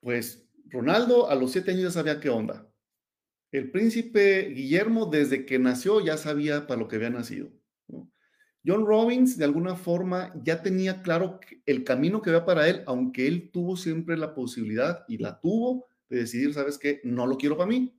pues 0.00 0.48
Ronaldo 0.70 1.28
a 1.28 1.34
los 1.34 1.52
siete 1.52 1.72
años 1.72 1.82
ya 1.82 1.90
sabía 1.90 2.20
qué 2.20 2.30
onda. 2.30 2.66
El 3.52 3.70
príncipe 3.70 4.48
Guillermo 4.48 5.04
desde 5.04 5.44
que 5.44 5.58
nació 5.58 6.02
ya 6.02 6.16
sabía 6.16 6.66
para 6.66 6.80
lo 6.80 6.88
que 6.88 6.96
había 6.96 7.10
nacido. 7.10 7.52
John 8.66 8.86
Robbins 8.86 9.36
de 9.36 9.44
alguna 9.44 9.76
forma 9.76 10.32
ya 10.42 10.62
tenía 10.62 11.02
claro 11.02 11.38
el 11.66 11.84
camino 11.84 12.22
que 12.22 12.30
había 12.30 12.44
para 12.44 12.68
él, 12.68 12.82
aunque 12.86 13.26
él 13.26 13.50
tuvo 13.52 13.76
siempre 13.76 14.16
la 14.16 14.34
posibilidad 14.34 15.04
y 15.06 15.18
la 15.18 15.40
tuvo 15.40 15.86
de 16.08 16.18
decidir, 16.18 16.54
¿sabes 16.54 16.78
qué? 16.78 17.00
No 17.04 17.26
lo 17.26 17.36
quiero 17.36 17.56
para 17.56 17.68
mí. 17.68 17.94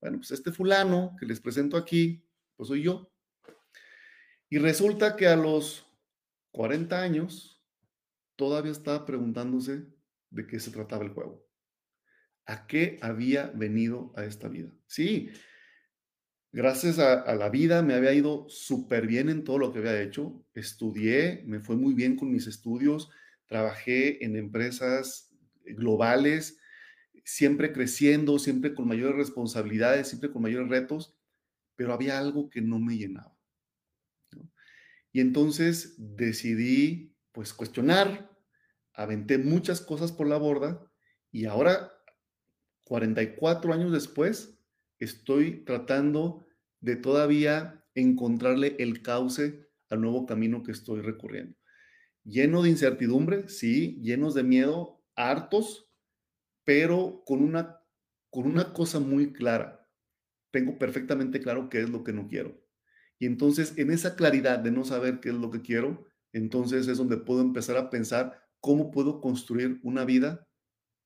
Bueno, 0.00 0.18
pues 0.18 0.32
este 0.32 0.50
fulano 0.50 1.14
que 1.18 1.26
les 1.26 1.40
presento 1.40 1.76
aquí, 1.76 2.24
pues 2.56 2.68
soy 2.68 2.82
yo. 2.82 3.12
Y 4.48 4.58
resulta 4.58 5.14
que 5.14 5.28
a 5.28 5.36
los 5.36 5.86
40 6.50 7.00
años 7.00 7.62
todavía 8.34 8.72
estaba 8.72 9.04
preguntándose 9.04 9.86
de 10.30 10.46
qué 10.46 10.58
se 10.58 10.72
trataba 10.72 11.04
el 11.04 11.10
juego. 11.10 11.46
¿A 12.46 12.66
qué 12.66 12.98
había 13.02 13.52
venido 13.54 14.12
a 14.16 14.24
esta 14.24 14.48
vida? 14.48 14.72
Sí, 14.86 15.30
gracias 16.52 16.98
a, 16.98 17.34
la 17.34 17.48
vida 17.48 17.82
me 17.82 17.94
había 17.94 18.12
ido 18.12 18.46
súper 18.48 19.06
bien 19.06 19.28
en 19.28 19.44
todo 19.44 19.58
lo 19.58 19.72
que 19.72 19.78
había 19.78 20.00
hecho. 20.00 20.44
Estudié, 20.54 21.42
me 21.46 21.60
fue 21.60 21.76
muy 21.76 21.94
bien 21.94 22.16
con 22.16 22.30
mis 22.30 22.46
estudios, 22.46 23.10
trabajé 23.46 24.24
en 24.24 24.36
empresas 24.36 25.34
globales, 25.64 26.58
siempre 27.24 27.72
creciendo, 27.72 28.38
siempre 28.38 28.74
con 28.74 28.88
mayores 28.88 29.16
responsabilidades, 29.16 30.08
siempre 30.08 30.30
con 30.30 30.42
mayores 30.42 30.68
retos, 30.68 31.16
pero 31.76 31.92
había 31.92 32.18
algo 32.18 32.50
que 32.50 32.60
no 32.60 32.78
me 32.78 32.96
llenaba. 32.96 33.36
Y 35.12 35.20
entonces 35.20 35.94
decidí, 35.98 37.16
pues, 37.32 37.52
cuestionar, 37.52 38.30
aventé 38.92 39.38
muchas 39.38 39.80
cosas 39.80 40.12
por 40.12 40.26
la 40.26 40.36
borda 40.36 40.86
y 41.32 41.46
ahora, 41.46 41.92
44 42.84 43.72
años 43.72 43.92
después, 43.92 44.59
estoy 45.00 45.64
tratando 45.64 46.46
de 46.80 46.96
todavía 46.96 47.84
encontrarle 47.94 48.76
el 48.78 49.02
cauce 49.02 49.68
al 49.88 50.00
nuevo 50.00 50.26
camino 50.26 50.62
que 50.62 50.72
estoy 50.72 51.00
recorriendo. 51.00 51.56
Lleno 52.24 52.62
de 52.62 52.70
incertidumbre, 52.70 53.48
sí, 53.48 53.98
llenos 54.02 54.34
de 54.34 54.42
miedo, 54.42 55.02
hartos, 55.16 55.90
pero 56.64 57.22
con 57.26 57.42
una, 57.42 57.80
con 58.30 58.46
una 58.46 58.72
cosa 58.72 59.00
muy 59.00 59.32
clara. 59.32 59.88
Tengo 60.52 60.78
perfectamente 60.78 61.40
claro 61.40 61.68
qué 61.68 61.80
es 61.80 61.90
lo 61.90 62.04
que 62.04 62.12
no 62.12 62.28
quiero. 62.28 62.62
Y 63.18 63.26
entonces, 63.26 63.76
en 63.78 63.90
esa 63.90 64.16
claridad 64.16 64.58
de 64.58 64.70
no 64.70 64.84
saber 64.84 65.20
qué 65.20 65.30
es 65.30 65.34
lo 65.34 65.50
que 65.50 65.62
quiero, 65.62 66.06
entonces 66.32 66.86
es 66.88 66.98
donde 66.98 67.16
puedo 67.16 67.40
empezar 67.40 67.76
a 67.76 67.90
pensar 67.90 68.48
cómo 68.60 68.90
puedo 68.90 69.20
construir 69.20 69.80
una 69.82 70.04
vida 70.04 70.48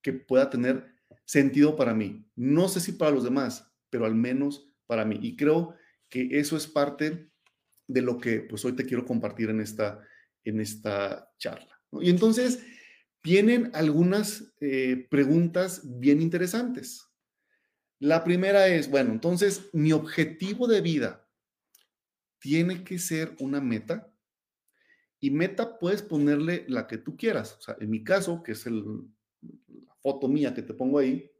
que 0.02 0.12
pueda 0.12 0.50
tener 0.50 0.94
sentido 1.24 1.76
para 1.76 1.94
mí. 1.94 2.30
No 2.36 2.68
sé 2.68 2.80
si 2.80 2.92
para 2.92 3.12
los 3.12 3.24
demás, 3.24 3.73
pero 3.94 4.06
al 4.06 4.16
menos 4.16 4.68
para 4.88 5.04
mí. 5.04 5.20
Y 5.22 5.36
creo 5.36 5.76
que 6.08 6.26
eso 6.32 6.56
es 6.56 6.66
parte 6.66 7.30
de 7.86 8.02
lo 8.02 8.18
que 8.18 8.40
pues 8.40 8.64
hoy 8.64 8.72
te 8.72 8.84
quiero 8.84 9.06
compartir 9.06 9.50
en 9.50 9.60
esta, 9.60 10.00
en 10.42 10.58
esta 10.58 11.30
charla. 11.38 11.80
Y 12.00 12.10
entonces, 12.10 12.66
vienen 13.22 13.70
algunas 13.72 14.52
eh, 14.60 15.06
preguntas 15.08 15.82
bien 15.84 16.20
interesantes. 16.20 17.06
La 18.00 18.24
primera 18.24 18.66
es, 18.66 18.90
bueno, 18.90 19.12
entonces, 19.12 19.70
mi 19.72 19.92
objetivo 19.92 20.66
de 20.66 20.80
vida 20.80 21.30
tiene 22.40 22.82
que 22.82 22.98
ser 22.98 23.36
una 23.38 23.60
meta. 23.60 24.12
Y 25.20 25.30
meta 25.30 25.78
puedes 25.78 26.02
ponerle 26.02 26.64
la 26.66 26.88
que 26.88 26.98
tú 26.98 27.16
quieras. 27.16 27.58
O 27.60 27.62
sea, 27.62 27.76
en 27.78 27.90
mi 27.90 28.02
caso, 28.02 28.42
que 28.42 28.52
es 28.52 28.66
el, 28.66 28.82
la 29.86 29.94
foto 30.02 30.26
mía 30.26 30.52
que 30.52 30.62
te 30.62 30.74
pongo 30.74 30.98
ahí, 30.98 31.30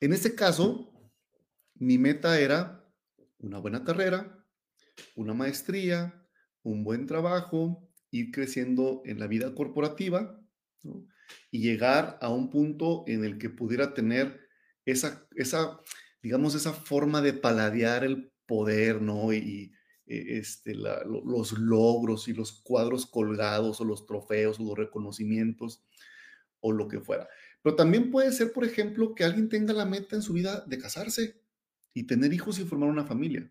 en 0.00 0.12
este 0.12 0.34
caso, 0.34 0.92
mi 1.74 1.98
meta 1.98 2.40
era 2.40 2.84
una 3.38 3.58
buena 3.58 3.84
carrera, 3.84 4.44
una 5.14 5.34
maestría, 5.34 6.26
un 6.62 6.84
buen 6.84 7.06
trabajo, 7.06 7.88
ir 8.10 8.30
creciendo 8.30 9.02
en 9.04 9.18
la 9.18 9.26
vida 9.26 9.54
corporativa 9.54 10.40
y 11.50 11.60
llegar 11.60 12.18
a 12.20 12.28
un 12.28 12.50
punto 12.50 13.04
en 13.06 13.24
el 13.24 13.38
que 13.38 13.50
pudiera 13.50 13.94
tener 13.94 14.40
esa, 14.84 15.26
esa, 15.34 15.80
digamos, 16.22 16.54
esa 16.54 16.72
forma 16.72 17.20
de 17.20 17.32
paladear 17.32 18.04
el 18.04 18.32
poder, 18.46 19.02
¿no? 19.02 19.32
Y, 19.32 19.72
e, 20.06 20.38
este, 20.38 20.74
los 20.74 21.52
logros 21.58 22.28
y 22.28 22.32
los 22.32 22.52
cuadros 22.62 23.06
colgados 23.06 23.80
o 23.80 23.84
los 23.84 24.06
trofeos 24.06 24.60
o 24.60 24.64
los 24.64 24.78
reconocimientos 24.78 25.82
o 26.66 26.72
lo 26.72 26.88
que 26.88 27.00
fuera. 27.00 27.28
Pero 27.62 27.76
también 27.76 28.10
puede 28.10 28.32
ser, 28.32 28.52
por 28.52 28.64
ejemplo, 28.64 29.14
que 29.14 29.24
alguien 29.24 29.48
tenga 29.48 29.72
la 29.72 29.86
meta 29.86 30.16
en 30.16 30.22
su 30.22 30.32
vida 30.32 30.64
de 30.66 30.78
casarse 30.78 31.40
y 31.94 32.04
tener 32.06 32.32
hijos 32.32 32.58
y 32.58 32.64
formar 32.64 32.88
una 32.88 33.06
familia. 33.06 33.50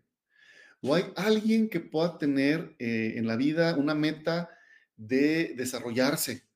O 0.82 0.94
hay 0.94 1.04
alguien 1.16 1.70
que 1.70 1.80
pueda 1.80 2.18
tener 2.18 2.76
eh, 2.78 3.14
en 3.16 3.26
la 3.26 3.36
vida 3.36 3.74
una 3.76 3.94
meta 3.94 4.50
de 4.96 5.54
desarrollarse. 5.56 6.46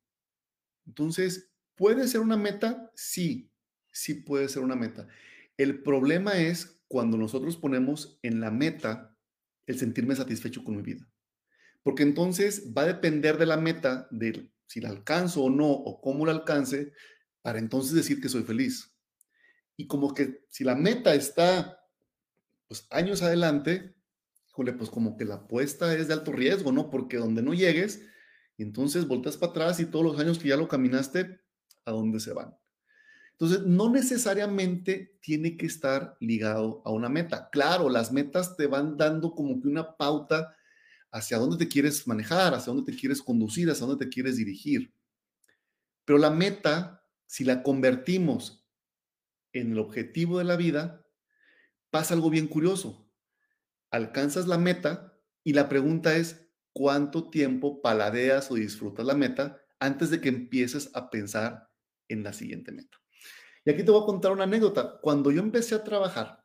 Entonces, 0.86 1.50
¿puede 1.74 2.06
ser 2.06 2.20
una 2.20 2.36
meta? 2.36 2.90
Sí, 2.94 3.50
sí 3.90 4.14
puede 4.14 4.48
ser 4.48 4.62
una 4.62 4.76
meta. 4.76 5.08
El 5.56 5.82
problema 5.82 6.38
es 6.38 6.82
cuando 6.88 7.16
nosotros 7.16 7.56
ponemos 7.56 8.18
en 8.22 8.40
la 8.40 8.50
meta 8.50 9.16
el 9.66 9.78
sentirme 9.78 10.14
satisfecho 10.14 10.62
con 10.62 10.76
mi 10.76 10.82
vida. 10.82 11.08
Porque 11.82 12.02
entonces 12.02 12.72
va 12.76 12.82
a 12.82 12.86
depender 12.86 13.38
de 13.38 13.46
la 13.46 13.56
meta, 13.56 14.06
de 14.10 14.50
si 14.70 14.80
la 14.80 14.88
alcanzo 14.88 15.42
o 15.42 15.50
no, 15.50 15.68
o 15.68 16.00
cómo 16.00 16.24
la 16.24 16.30
alcance, 16.30 16.92
para 17.42 17.58
entonces 17.58 17.92
decir 17.92 18.20
que 18.20 18.28
soy 18.28 18.44
feliz. 18.44 18.94
Y 19.76 19.88
como 19.88 20.14
que 20.14 20.44
si 20.48 20.62
la 20.62 20.76
meta 20.76 21.12
está 21.12 21.76
pues 22.68 22.86
años 22.90 23.20
adelante, 23.22 23.96
híjole, 24.48 24.72
pues 24.74 24.88
como 24.88 25.16
que 25.16 25.24
la 25.24 25.34
apuesta 25.34 25.92
es 25.96 26.06
de 26.06 26.14
alto 26.14 26.30
riesgo, 26.30 26.70
¿no? 26.70 26.88
Porque 26.88 27.16
donde 27.16 27.42
no 27.42 27.52
llegues, 27.52 28.06
entonces 28.58 29.08
volteas 29.08 29.36
para 29.36 29.50
atrás 29.50 29.80
y 29.80 29.86
todos 29.86 30.04
los 30.04 30.20
años 30.20 30.38
que 30.38 30.50
ya 30.50 30.56
lo 30.56 30.68
caminaste, 30.68 31.40
¿a 31.84 31.90
dónde 31.90 32.20
se 32.20 32.32
van? 32.32 32.56
Entonces, 33.32 33.66
no 33.66 33.90
necesariamente 33.90 35.18
tiene 35.20 35.56
que 35.56 35.66
estar 35.66 36.16
ligado 36.20 36.80
a 36.84 36.92
una 36.92 37.08
meta. 37.08 37.48
Claro, 37.50 37.88
las 37.88 38.12
metas 38.12 38.56
te 38.56 38.68
van 38.68 38.96
dando 38.96 39.34
como 39.34 39.60
que 39.60 39.66
una 39.66 39.96
pauta 39.96 40.54
hacia 41.12 41.38
dónde 41.38 41.56
te 41.56 41.68
quieres 41.68 42.06
manejar, 42.06 42.54
hacia 42.54 42.72
dónde 42.72 42.92
te 42.92 42.98
quieres 42.98 43.22
conducir, 43.22 43.70
hacia 43.70 43.86
dónde 43.86 44.04
te 44.04 44.10
quieres 44.10 44.36
dirigir. 44.36 44.94
Pero 46.04 46.18
la 46.18 46.30
meta, 46.30 47.04
si 47.26 47.44
la 47.44 47.62
convertimos 47.62 48.66
en 49.52 49.72
el 49.72 49.78
objetivo 49.78 50.38
de 50.38 50.44
la 50.44 50.56
vida, 50.56 51.06
pasa 51.90 52.14
algo 52.14 52.30
bien 52.30 52.46
curioso. 52.46 53.10
Alcanzas 53.90 54.46
la 54.46 54.58
meta 54.58 55.18
y 55.42 55.52
la 55.52 55.68
pregunta 55.68 56.16
es, 56.16 56.50
cuánto 56.72 57.30
tiempo 57.30 57.82
paladeas 57.82 58.50
o 58.50 58.54
disfrutas 58.54 59.04
la 59.04 59.14
meta 59.14 59.60
antes 59.78 60.10
de 60.10 60.20
que 60.20 60.28
empieces 60.28 60.90
a 60.94 61.10
pensar 61.10 61.68
en 62.08 62.22
la 62.22 62.32
siguiente 62.32 62.72
meta. 62.72 62.98
Y 63.64 63.70
aquí 63.70 63.84
te 63.84 63.90
voy 63.90 64.02
a 64.02 64.06
contar 64.06 64.32
una 64.32 64.44
anécdota. 64.44 64.98
Cuando 65.02 65.30
yo 65.30 65.40
empecé 65.40 65.74
a 65.74 65.84
trabajar, 65.84 66.44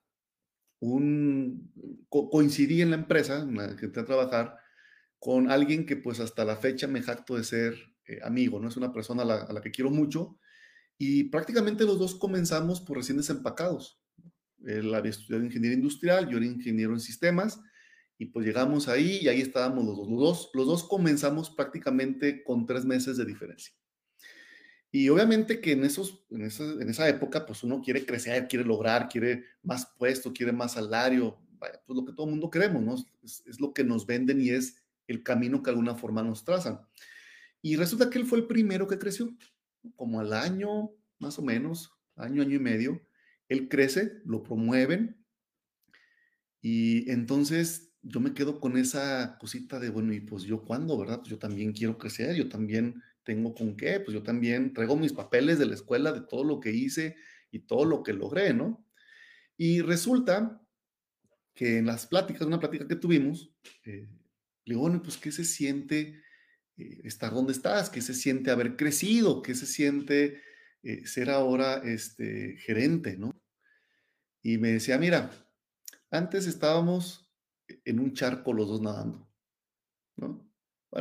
coincidí 2.10 2.82
en 2.82 2.92
la 2.92 2.98
empresa 2.98 3.40
en 3.40 3.58
la 3.58 3.76
que 3.76 3.86
entré 3.86 4.02
a 4.02 4.06
trabajar 4.06 4.58
con 5.20 5.50
alguien 5.50 5.86
que 5.86 5.96
pues 5.96 6.20
hasta 6.20 6.46
la 6.46 6.58
fecha 6.58 6.88
me 6.88 7.02
jacto 7.02 7.36
de 7.36 7.44
ser 7.44 7.76
eh, 8.08 8.20
amigo, 8.24 8.60
¿no? 8.60 8.68
Es 8.68 8.78
una 8.78 8.94
persona 8.94 9.24
a 9.24 9.54
la, 9.54 9.62
que 9.62 9.72
quiero 9.72 9.90
mucho 9.90 10.38
y 10.98 11.26
prácticamente 11.26 11.84
los 11.84 11.98
dos 11.98 12.16
comenzamos 12.16 12.82
por 12.82 12.98
recién 12.98 13.18
desempacados. 13.18 14.00
Él 14.64 14.94
había 14.94 15.12
estudiado 15.12 15.44
ingeniería 15.44 15.78
industrial, 15.78 16.30
yo 16.30 16.38
era 16.38 16.46
ingeniero 16.46 16.94
en 16.94 17.00
sistemas 17.00 17.60
y 18.18 18.28
pues 18.28 18.46
llegamos 18.46 18.88
ahí 18.88 19.20
y 19.22 19.28
ahí 19.28 19.42
estábamos. 19.42 19.86
Los 19.86 20.08
dos, 20.08 20.52
los 20.54 20.68
dos 20.68 20.84
comenzamos 20.84 21.50
prácticamente 21.50 22.44
con 22.44 22.66
tres 22.66 22.86
meses 22.86 23.18
de 23.18 23.26
diferencia. 23.26 23.74
Y 24.96 25.10
obviamente 25.10 25.60
que 25.60 25.74
en, 25.74 25.84
esos, 25.84 26.24
en, 26.30 26.44
esa, 26.44 26.64
en 26.64 26.90
esa 26.90 27.10
época, 27.10 27.46
pues 27.46 27.64
uno 27.66 27.82
quiere 27.82 28.06
crecer, 28.06 28.48
quiere 28.48 28.64
lograr, 28.64 29.10
quiere 29.10 29.44
más 29.62 29.88
puesto, 29.98 30.32
quiere 30.32 30.54
más 30.54 30.72
salario, 30.72 31.38
vaya, 31.60 31.82
pues 31.86 31.98
lo 31.98 32.06
que 32.06 32.14
todo 32.14 32.28
el 32.28 32.32
mundo 32.32 32.50
queremos, 32.50 32.82
¿no? 32.82 32.96
Es, 33.22 33.44
es, 33.46 33.60
lo 33.60 33.74
que 33.74 33.84
nos 33.84 34.06
venden 34.06 34.40
y 34.40 34.52
es 34.52 34.86
el 35.08 35.22
camino 35.22 35.62
que 35.62 35.66
de 35.66 35.72
alguna 35.72 35.96
forma 35.96 36.24
nos 36.24 36.46
trazan. 36.46 36.80
Y 37.62 37.76
resulta 37.76 38.10
que 38.10 38.20
él 38.20 38.26
fue 38.26 38.38
el 38.38 38.48
primero 38.48 38.88
que 38.88 38.98
creció, 38.98 39.36
como 39.98 40.22
al 40.22 40.32
año, 40.32 40.92
más 41.20 41.38
o 41.40 41.42
menos, 41.42 41.92
año, 42.16 42.42
año 42.42 42.56
y 42.56 42.60
medio. 42.60 43.06
Él 43.50 43.68
crece, 43.68 44.22
lo 44.24 44.44
promueven 44.44 45.18
y 46.62 47.12
entonces 47.12 47.92
yo 48.02 48.22
me 48.22 48.34
quedo 48.34 48.62
con 48.62 48.78
esa 48.78 49.38
cosita 49.42 49.78
de, 49.78 49.90
bueno, 49.90 50.14
y 50.14 50.22
pues 50.22 50.44
yo 50.44 50.64
cuándo, 50.64 50.98
¿verdad? 50.98 51.18
Pues 51.20 51.32
yo 51.32 51.38
también 51.38 51.74
quiero 51.74 51.98
crecer, 51.98 52.34
yo 52.38 52.48
también 52.48 53.04
tengo 53.26 53.54
con 53.54 53.76
qué, 53.76 54.00
pues 54.00 54.14
yo 54.14 54.24
también 54.24 54.74
traigo 54.74 54.96
mis 54.96 55.12
papeles 55.12 55.60
de 55.60 55.66
la 55.66 55.74
escuela, 55.74 56.14
de 56.14 56.22
todo 56.22 56.44
lo 56.44 56.60
que 56.60 56.72
hice 56.72 57.18
y 57.52 57.60
todo 57.60 57.84
lo 57.84 58.04
que 58.04 58.14
logré, 58.14 58.54
¿no? 58.54 58.88
Y 59.58 59.82
resulta 59.82 60.62
que 61.54 61.78
en 61.80 61.88
las 61.88 62.06
pláticas, 62.06 62.46
una 62.48 62.60
plática 62.60 62.88
que 62.88 62.96
tuvimos, 62.96 63.54
eh, 63.84 64.08
le 64.66 64.74
digo, 64.74 64.82
bueno, 64.82 65.02
pues 65.02 65.18
¿qué 65.18 65.32
se 65.32 65.44
siente 65.44 66.22
eh, 66.78 67.02
estar 67.04 67.34
donde 67.34 67.54
estás? 67.54 67.90
¿Qué 67.90 68.02
se 68.02 68.14
siente 68.14 68.52
haber 68.52 68.76
crecido? 68.76 69.42
¿Qué 69.42 69.56
se 69.56 69.66
siente 69.66 70.42
eh, 70.84 71.08
ser 71.08 71.30
ahora 71.30 71.82
este, 71.84 72.58
gerente, 72.58 73.18
¿no? 73.18 73.32
Y 74.44 74.58
me 74.60 74.74
decía, 74.74 74.98
mira, 74.98 75.32
antes 76.12 76.46
estábamos 76.46 77.32
en 77.86 78.00
un 78.00 78.14
charco 78.14 78.54
los 78.54 78.68
dos 78.68 78.82
nadando, 78.82 79.28
¿no? 80.18 80.46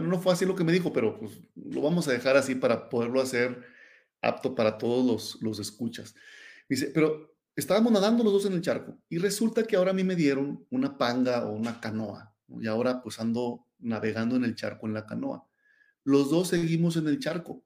No 0.00 0.20
fue 0.20 0.32
así 0.32 0.44
lo 0.44 0.54
que 0.54 0.64
me 0.64 0.72
dijo, 0.72 0.92
pero 0.92 1.18
pues 1.18 1.40
lo 1.54 1.82
vamos 1.82 2.08
a 2.08 2.12
dejar 2.12 2.36
así 2.36 2.54
para 2.54 2.88
poderlo 2.88 3.20
hacer 3.20 3.62
apto 4.20 4.54
para 4.54 4.78
todos 4.78 5.04
los, 5.04 5.42
los 5.42 5.58
escuchas. 5.58 6.14
Dice, 6.68 6.90
pero 6.94 7.36
estábamos 7.54 7.92
nadando 7.92 8.24
los 8.24 8.32
dos 8.32 8.46
en 8.46 8.54
el 8.54 8.62
charco 8.62 8.98
y 9.08 9.18
resulta 9.18 9.64
que 9.64 9.76
ahora 9.76 9.90
a 9.90 9.94
mí 9.94 10.02
me 10.02 10.16
dieron 10.16 10.66
una 10.70 10.98
panga 10.98 11.46
o 11.46 11.52
una 11.52 11.80
canoa 11.80 12.34
¿no? 12.48 12.60
y 12.60 12.66
ahora 12.66 13.02
pues 13.02 13.20
ando 13.20 13.66
navegando 13.78 14.36
en 14.36 14.44
el 14.44 14.54
charco 14.54 14.86
en 14.86 14.94
la 14.94 15.06
canoa. 15.06 15.46
Los 16.04 16.30
dos 16.30 16.48
seguimos 16.48 16.96
en 16.96 17.08
el 17.08 17.18
charco. 17.18 17.64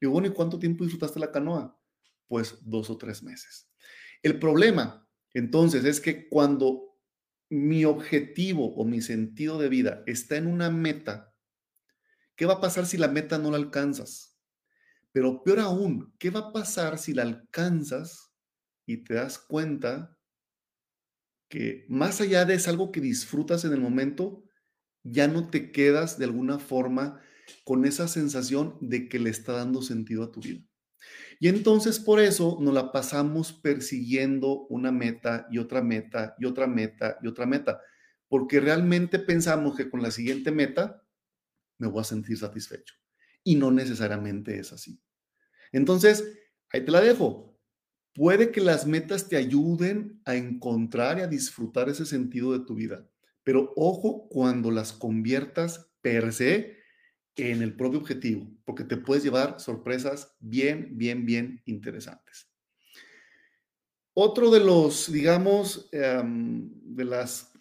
Y 0.00 0.06
bueno, 0.06 0.28
¿y 0.28 0.32
cuánto 0.32 0.58
tiempo 0.58 0.84
disfrutaste 0.84 1.20
la 1.20 1.32
canoa? 1.32 1.78
Pues 2.26 2.58
dos 2.62 2.90
o 2.90 2.96
tres 2.96 3.22
meses. 3.22 3.68
El 4.22 4.38
problema, 4.38 5.06
entonces, 5.34 5.84
es 5.84 6.00
que 6.00 6.28
cuando 6.28 6.98
mi 7.48 7.84
objetivo 7.84 8.74
o 8.74 8.84
mi 8.84 9.00
sentido 9.00 9.58
de 9.58 9.68
vida 9.68 10.02
está 10.06 10.36
en 10.36 10.46
una 10.46 10.70
meta, 10.70 11.35
¿qué 12.36 12.46
va 12.46 12.54
a 12.54 12.60
pasar 12.60 12.86
si 12.86 12.96
la 12.96 13.08
meta 13.08 13.38
no 13.38 13.50
la 13.50 13.56
alcanzas? 13.56 14.36
Pero 15.12 15.42
peor 15.42 15.60
aún, 15.60 16.14
¿qué 16.18 16.30
va 16.30 16.40
a 16.40 16.52
pasar 16.52 16.98
si 16.98 17.14
la 17.14 17.22
alcanzas 17.22 18.32
y 18.84 18.98
te 18.98 19.14
das 19.14 19.38
cuenta 19.38 20.16
que 21.48 21.86
más 21.88 22.20
allá 22.20 22.44
de 22.44 22.54
es 22.54 22.68
algo 22.68 22.92
que 22.92 23.00
disfrutas 23.00 23.64
en 23.64 23.72
el 23.72 23.80
momento, 23.80 24.44
ya 25.02 25.28
no 25.28 25.48
te 25.48 25.72
quedas 25.72 26.18
de 26.18 26.26
alguna 26.26 26.58
forma 26.58 27.20
con 27.64 27.84
esa 27.84 28.08
sensación 28.08 28.76
de 28.80 29.08
que 29.08 29.18
le 29.18 29.30
está 29.30 29.52
dando 29.52 29.80
sentido 29.80 30.24
a 30.24 30.32
tu 30.32 30.40
vida? 30.40 30.60
Y 31.38 31.48
entonces 31.48 31.98
por 31.98 32.20
eso 32.20 32.58
nos 32.60 32.74
la 32.74 32.92
pasamos 32.92 33.52
persiguiendo 33.52 34.66
una 34.68 34.90
meta 34.92 35.46
y 35.50 35.58
otra 35.58 35.82
meta 35.82 36.34
y 36.38 36.46
otra 36.46 36.66
meta 36.66 37.18
y 37.22 37.28
otra 37.28 37.46
meta, 37.46 37.80
porque 38.28 38.60
realmente 38.60 39.18
pensamos 39.18 39.76
que 39.76 39.88
con 39.88 40.02
la 40.02 40.10
siguiente 40.10 40.50
meta 40.50 41.05
me 41.78 41.86
voy 41.86 42.00
a 42.00 42.04
sentir 42.04 42.38
satisfecho. 42.38 42.94
Y 43.42 43.56
no 43.56 43.70
necesariamente 43.70 44.58
es 44.58 44.72
así. 44.72 45.00
Entonces, 45.72 46.24
ahí 46.70 46.84
te 46.84 46.90
la 46.90 47.00
dejo. 47.00 47.58
Puede 48.14 48.50
que 48.50 48.60
las 48.60 48.86
metas 48.86 49.28
te 49.28 49.36
ayuden 49.36 50.20
a 50.24 50.34
encontrar 50.34 51.18
y 51.18 51.22
a 51.22 51.26
disfrutar 51.26 51.88
ese 51.88 52.06
sentido 52.06 52.52
de 52.52 52.64
tu 52.64 52.74
vida, 52.74 53.06
pero 53.44 53.72
ojo 53.76 54.26
cuando 54.28 54.70
las 54.70 54.92
conviertas 54.92 55.90
per 56.00 56.32
se 56.32 56.78
en 57.36 57.60
el 57.60 57.76
propio 57.76 57.98
objetivo, 58.00 58.50
porque 58.64 58.84
te 58.84 58.96
puedes 58.96 59.22
llevar 59.22 59.60
sorpresas 59.60 60.34
bien, 60.40 60.96
bien, 60.96 61.26
bien 61.26 61.62
interesantes. 61.66 62.50
Otro 64.14 64.50
de 64.50 64.60
los, 64.60 65.12
digamos, 65.12 65.90
um, 65.92 66.70
de 66.82 67.04
las 67.04 67.52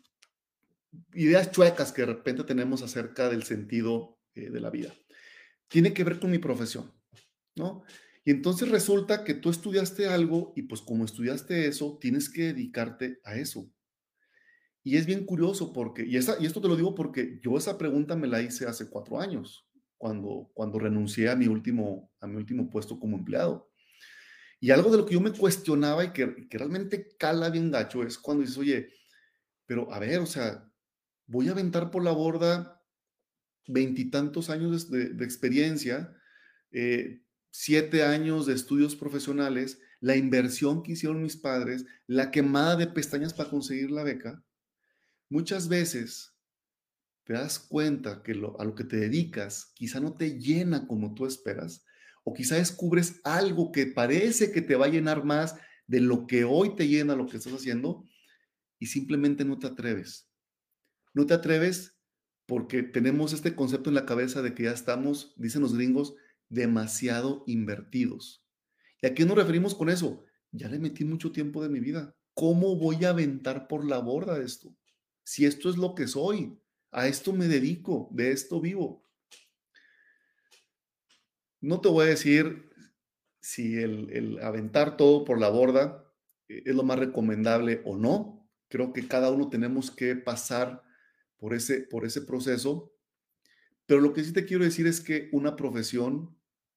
ideas 1.14 1.52
chuecas 1.52 1.92
que 1.92 2.02
de 2.02 2.14
repente 2.14 2.44
tenemos 2.44 2.82
acerca 2.82 3.30
del 3.30 3.44
sentido 3.44 4.20
eh, 4.34 4.50
de 4.50 4.60
la 4.60 4.70
vida, 4.70 4.94
tiene 5.68 5.94
que 5.94 6.04
ver 6.04 6.20
con 6.20 6.32
mi 6.32 6.40
profesión, 6.40 6.92
¿no? 7.56 7.84
Y 8.24 8.32
entonces 8.32 8.70
resulta 8.70 9.24
que 9.24 9.36
tú 9.36 9.52
estudiaste 9.52 10.08
algo 10.08 10.52
y 10.56 10.64
pues 10.64 10.82
como 10.82 11.06
estudiaste 11.06 11.68
eso, 11.68 12.00
tienes 12.02 12.30
que 12.30 12.54
dedicarte 12.54 13.20
a 13.24 13.36
eso. 13.36 13.72
Y 14.84 14.98
es 14.98 15.06
bien 15.06 15.26
curioso 15.26 15.72
porque, 15.74 16.06
y, 16.06 16.18
esa, 16.18 16.36
y 16.40 16.46
esto 16.46 16.60
te 16.60 16.68
lo 16.68 16.76
digo 16.76 16.96
porque 16.96 17.40
yo 17.44 17.58
esa 17.58 17.78
pregunta 17.78 18.16
me 18.16 18.28
la 18.28 18.42
hice 18.42 18.68
hace 18.68 18.90
cuatro 18.90 19.20
años, 19.20 19.68
cuando, 19.98 20.50
cuando 20.54 20.80
renuncié 20.80 21.30
a 21.30 21.36
mi, 21.36 21.48
último, 21.48 22.12
a 22.20 22.28
mi 22.28 22.36
último 22.36 22.70
puesto 22.70 23.00
como 23.00 23.18
empleado. 23.18 23.70
Y 24.60 24.72
algo 24.72 24.90
de 24.90 24.98
lo 24.98 25.06
que 25.06 25.14
yo 25.14 25.22
me 25.22 25.32
cuestionaba 25.32 26.04
y 26.04 26.12
que, 26.12 26.48
que 26.50 26.58
realmente 26.58 27.10
cala 27.18 27.50
bien 27.50 27.70
gacho 27.70 28.04
es 28.04 28.18
cuando 28.18 28.42
dices, 28.42 28.58
oye, 28.58 28.90
pero 29.66 29.92
a 29.94 30.00
ver, 30.00 30.20
o 30.20 30.26
sea, 30.26 30.68
voy 31.28 31.48
a 31.48 31.52
aventar 31.52 31.92
por 31.92 32.04
la 32.04 32.12
borda 32.12 32.82
veintitantos 33.68 34.50
años 34.50 34.92
de, 34.92 35.24
experiencia, 35.24 36.16
eh, 36.72 37.22
siete 37.52 38.04
años 38.04 38.46
de 38.46 38.54
estudios 38.54 38.96
profesionales, 38.96 39.80
la 40.02 40.16
inversión 40.16 40.84
que 40.84 40.92
hicieron 40.92 41.24
mis 41.24 41.38
padres, 41.38 41.86
la 42.06 42.32
quemada 42.32 42.76
de 42.76 42.88
pestañas 42.88 43.34
para 43.34 43.50
conseguir 43.50 43.92
la 43.92 44.04
beca, 44.04 44.46
Muchas 45.30 45.68
veces 45.68 46.36
te 47.24 47.34
das 47.34 47.58
cuenta 47.58 48.22
que 48.22 48.34
a 48.34 48.64
lo 48.64 48.76
que 48.76 48.84
te 48.84 48.98
dedicas 48.98 49.72
quizá 49.74 50.00
no 50.00 50.14
te 50.14 50.38
llena 50.38 50.88
como 50.88 51.16
tú 51.16 51.26
esperas, 51.26 51.84
o 52.24 52.34
quizá 52.34 52.56
descubres 52.56 53.22
algo 53.24 53.72
que 53.72 53.88
parece 53.88 54.52
que 54.52 54.62
te 54.62 54.76
va 54.76 54.86
a 54.86 54.90
llenar 54.90 55.26
más 55.26 55.56
de 55.88 56.00
lo 56.00 56.28
que 56.28 56.44
hoy 56.44 56.76
te 56.76 56.88
llena 56.88 57.16
lo 57.16 57.28
que 57.28 57.38
estás 57.38 57.54
haciendo, 57.54 58.08
y 58.78 58.88
simplemente 58.88 59.46
no 59.46 59.58
te 59.58 59.68
atreves. 59.68 60.30
No 61.16 61.26
te 61.26 61.34
atreves 61.34 61.98
porque 62.46 62.84
tenemos 62.84 63.34
este 63.34 63.56
concepto 63.56 63.90
en 63.90 63.96
la 63.96 64.06
cabeza 64.06 64.44
de 64.44 64.54
que 64.54 64.64
ya 64.64 64.72
estamos, 64.72 65.34
dicen 65.36 65.64
los 65.64 65.74
gringos, 65.74 66.14
demasiado 66.50 67.44
invertidos. 67.48 68.46
¿Y 69.02 69.08
a 69.08 69.16
qué 69.16 69.26
nos 69.26 69.36
referimos 69.36 69.74
con 69.74 69.90
eso? 69.90 70.24
Ya 70.52 70.70
le 70.70 70.78
metí 70.78 71.04
mucho 71.04 71.32
tiempo 71.32 71.64
de 71.64 71.70
mi 71.70 71.80
vida. 71.80 72.16
¿Cómo 72.36 72.76
voy 72.76 73.04
a 73.06 73.10
aventar 73.10 73.68
por 73.68 73.84
la 73.84 73.98
borda 73.98 74.38
esto? 74.38 74.76
si 75.26 75.46
esto 75.46 75.70
es 75.70 75.78
lo 75.78 75.96
que 75.96 76.08
soy, 76.08 76.58
a 76.92 77.08
esto 77.08 77.34
me 77.34 77.48
dedico, 77.48 78.08
de 78.12 78.32
esto 78.32 78.62
vivo. 78.62 79.04
No 81.60 81.82
te 81.82 81.90
voy 81.90 82.06
a 82.06 82.10
decir 82.10 82.70
si 83.42 83.78
el, 83.80 84.40
aventar 84.42 84.96
todo 84.96 85.26
por 85.26 85.40
la 85.40 85.50
borda 85.50 86.06
eh, 86.48 86.62
es 86.66 86.76
lo 86.76 86.84
más 86.84 87.00
recomendable 87.00 87.82
o 87.86 87.98
no. 87.98 88.48
Creo 88.70 88.94
que 88.94 89.08
cada 89.08 89.32
uno 89.32 89.50
tenemos 89.50 89.90
que 89.92 90.16
pasar 90.16 90.84
por 91.38 91.54
ese, 91.54 91.82
por 91.82 92.06
ese 92.06 92.22
proceso. 92.22 92.94
Pero 93.86 94.02
lo 94.02 94.14
que 94.14 94.24
sí 94.24 94.34
te 94.34 94.46
quiero 94.46 94.64
decir 94.64 94.88
es 94.88 95.02
que 95.02 95.30
una 95.32 95.56
profesión 95.56 96.36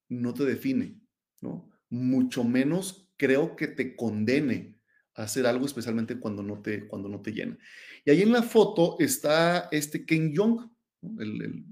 no 0.09 0.35
te 0.35 0.45
define, 0.45 1.01
¿no? 1.41 1.71
Mucho 1.91 2.45
menos 2.45 3.11
creo 3.17 3.57
que 3.57 3.69
te 3.69 3.97
condene 3.97 4.79
hacer 5.15 5.47
algo, 5.47 5.67
especialmente 5.67 6.19
cuando 6.19 6.43
no 6.43 6.63
te, 6.63 6.87
cuando 6.87 7.09
no 7.09 7.21
te 7.21 7.33
llena. 7.33 7.59
Y 8.05 8.11
ahí 8.11 8.23
en 8.23 8.33
la 8.33 8.43
foto 8.43 8.97
está 9.01 9.69
este 9.73 10.07
Ken 10.07 10.35
Jong, 10.35 10.71
el, 11.19 11.65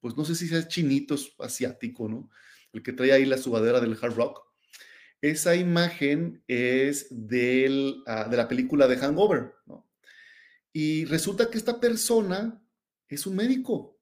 pues 0.00 0.16
no 0.16 0.24
sé 0.24 0.34
si 0.34 0.48
sea 0.48 0.66
chinito, 0.66 1.14
es 1.14 1.32
asiático, 1.38 2.08
¿no? 2.08 2.30
El 2.72 2.82
que 2.82 2.92
trae 2.92 3.12
ahí 3.12 3.24
la 3.24 3.38
subadera 3.38 3.80
del 3.80 3.96
hard 4.00 4.14
rock. 4.14 4.40
Esa 5.20 5.56
imagen 5.56 6.42
es 6.46 7.08
del, 7.10 8.02
uh, 8.06 8.30
de 8.30 8.36
la 8.36 8.48
película 8.48 8.86
de 8.86 8.96
Hangover, 8.96 9.52
¿no? 9.66 9.87
Y 10.72 11.04
resulta 11.06 11.50
que 11.50 11.58
esta 11.58 11.80
persona 11.80 12.62
es 13.08 13.26
un 13.26 13.36
médico 13.36 13.98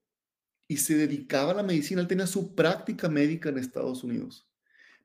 y 0.67 0.77
se 0.77 0.95
dedicaba 0.95 1.51
a 1.51 1.55
la 1.55 1.63
medicina. 1.63 2.01
Él 2.01 2.07
tenía 2.07 2.27
su 2.27 2.55
práctica 2.55 3.09
médica 3.09 3.49
en 3.49 3.57
Estados 3.57 4.03
Unidos 4.03 4.47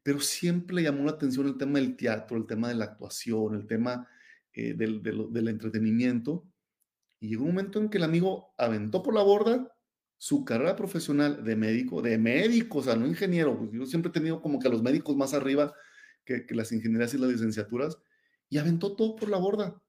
pero 0.02 0.20
siempre 0.20 0.82
llamó 0.82 1.04
la 1.04 1.12
atención 1.12 1.46
el 1.46 1.56
tema 1.56 1.78
del 1.78 1.96
teatro, 1.96 2.36
el 2.36 2.46
tema 2.46 2.68
de 2.68 2.74
la 2.74 2.86
actuación, 2.86 3.54
el 3.54 3.66
tema 3.66 4.08
eh, 4.52 4.74
del, 4.74 5.48
entretenimiento. 5.48 6.46
Y 7.20 7.28
llegó 7.28 7.44
un 7.44 7.50
momento 7.50 7.78
en 7.78 7.88
que 7.88 7.98
el 7.98 8.04
amigo 8.04 8.52
aventó 8.58 9.02
por 9.02 9.14
la 9.14 9.22
borda 9.22 9.72
su 10.18 10.44
carrera 10.44 10.76
profesional 10.76 11.44
de 11.44 11.56
médico, 11.56 12.02
de 12.02 12.18
médico, 12.18 12.78
o 12.78 12.82
sea, 12.82 12.96
no 12.96 13.06
ingeniero, 13.06 13.58
pues, 13.58 13.72
yo 13.72 13.86
siempre 13.86 14.10
he 14.10 14.12
tenido 14.12 14.40
como 14.40 14.58
que 14.58 14.68
a 14.68 14.70
los 14.70 14.82
médicos 14.82 15.16
más 15.16 15.34
arriba 15.34 15.74
que, 16.24 16.46
que 16.46 16.54
las 16.54 16.70
ingenierías 16.70 17.14
y 17.14 17.18
las 17.18 17.30
licenciaturas, 17.30 17.98
y 18.48 18.58
aventó 18.58 18.94
todo 18.94 19.16
por 19.16 19.28
la 19.28 19.38
borda 19.38 19.80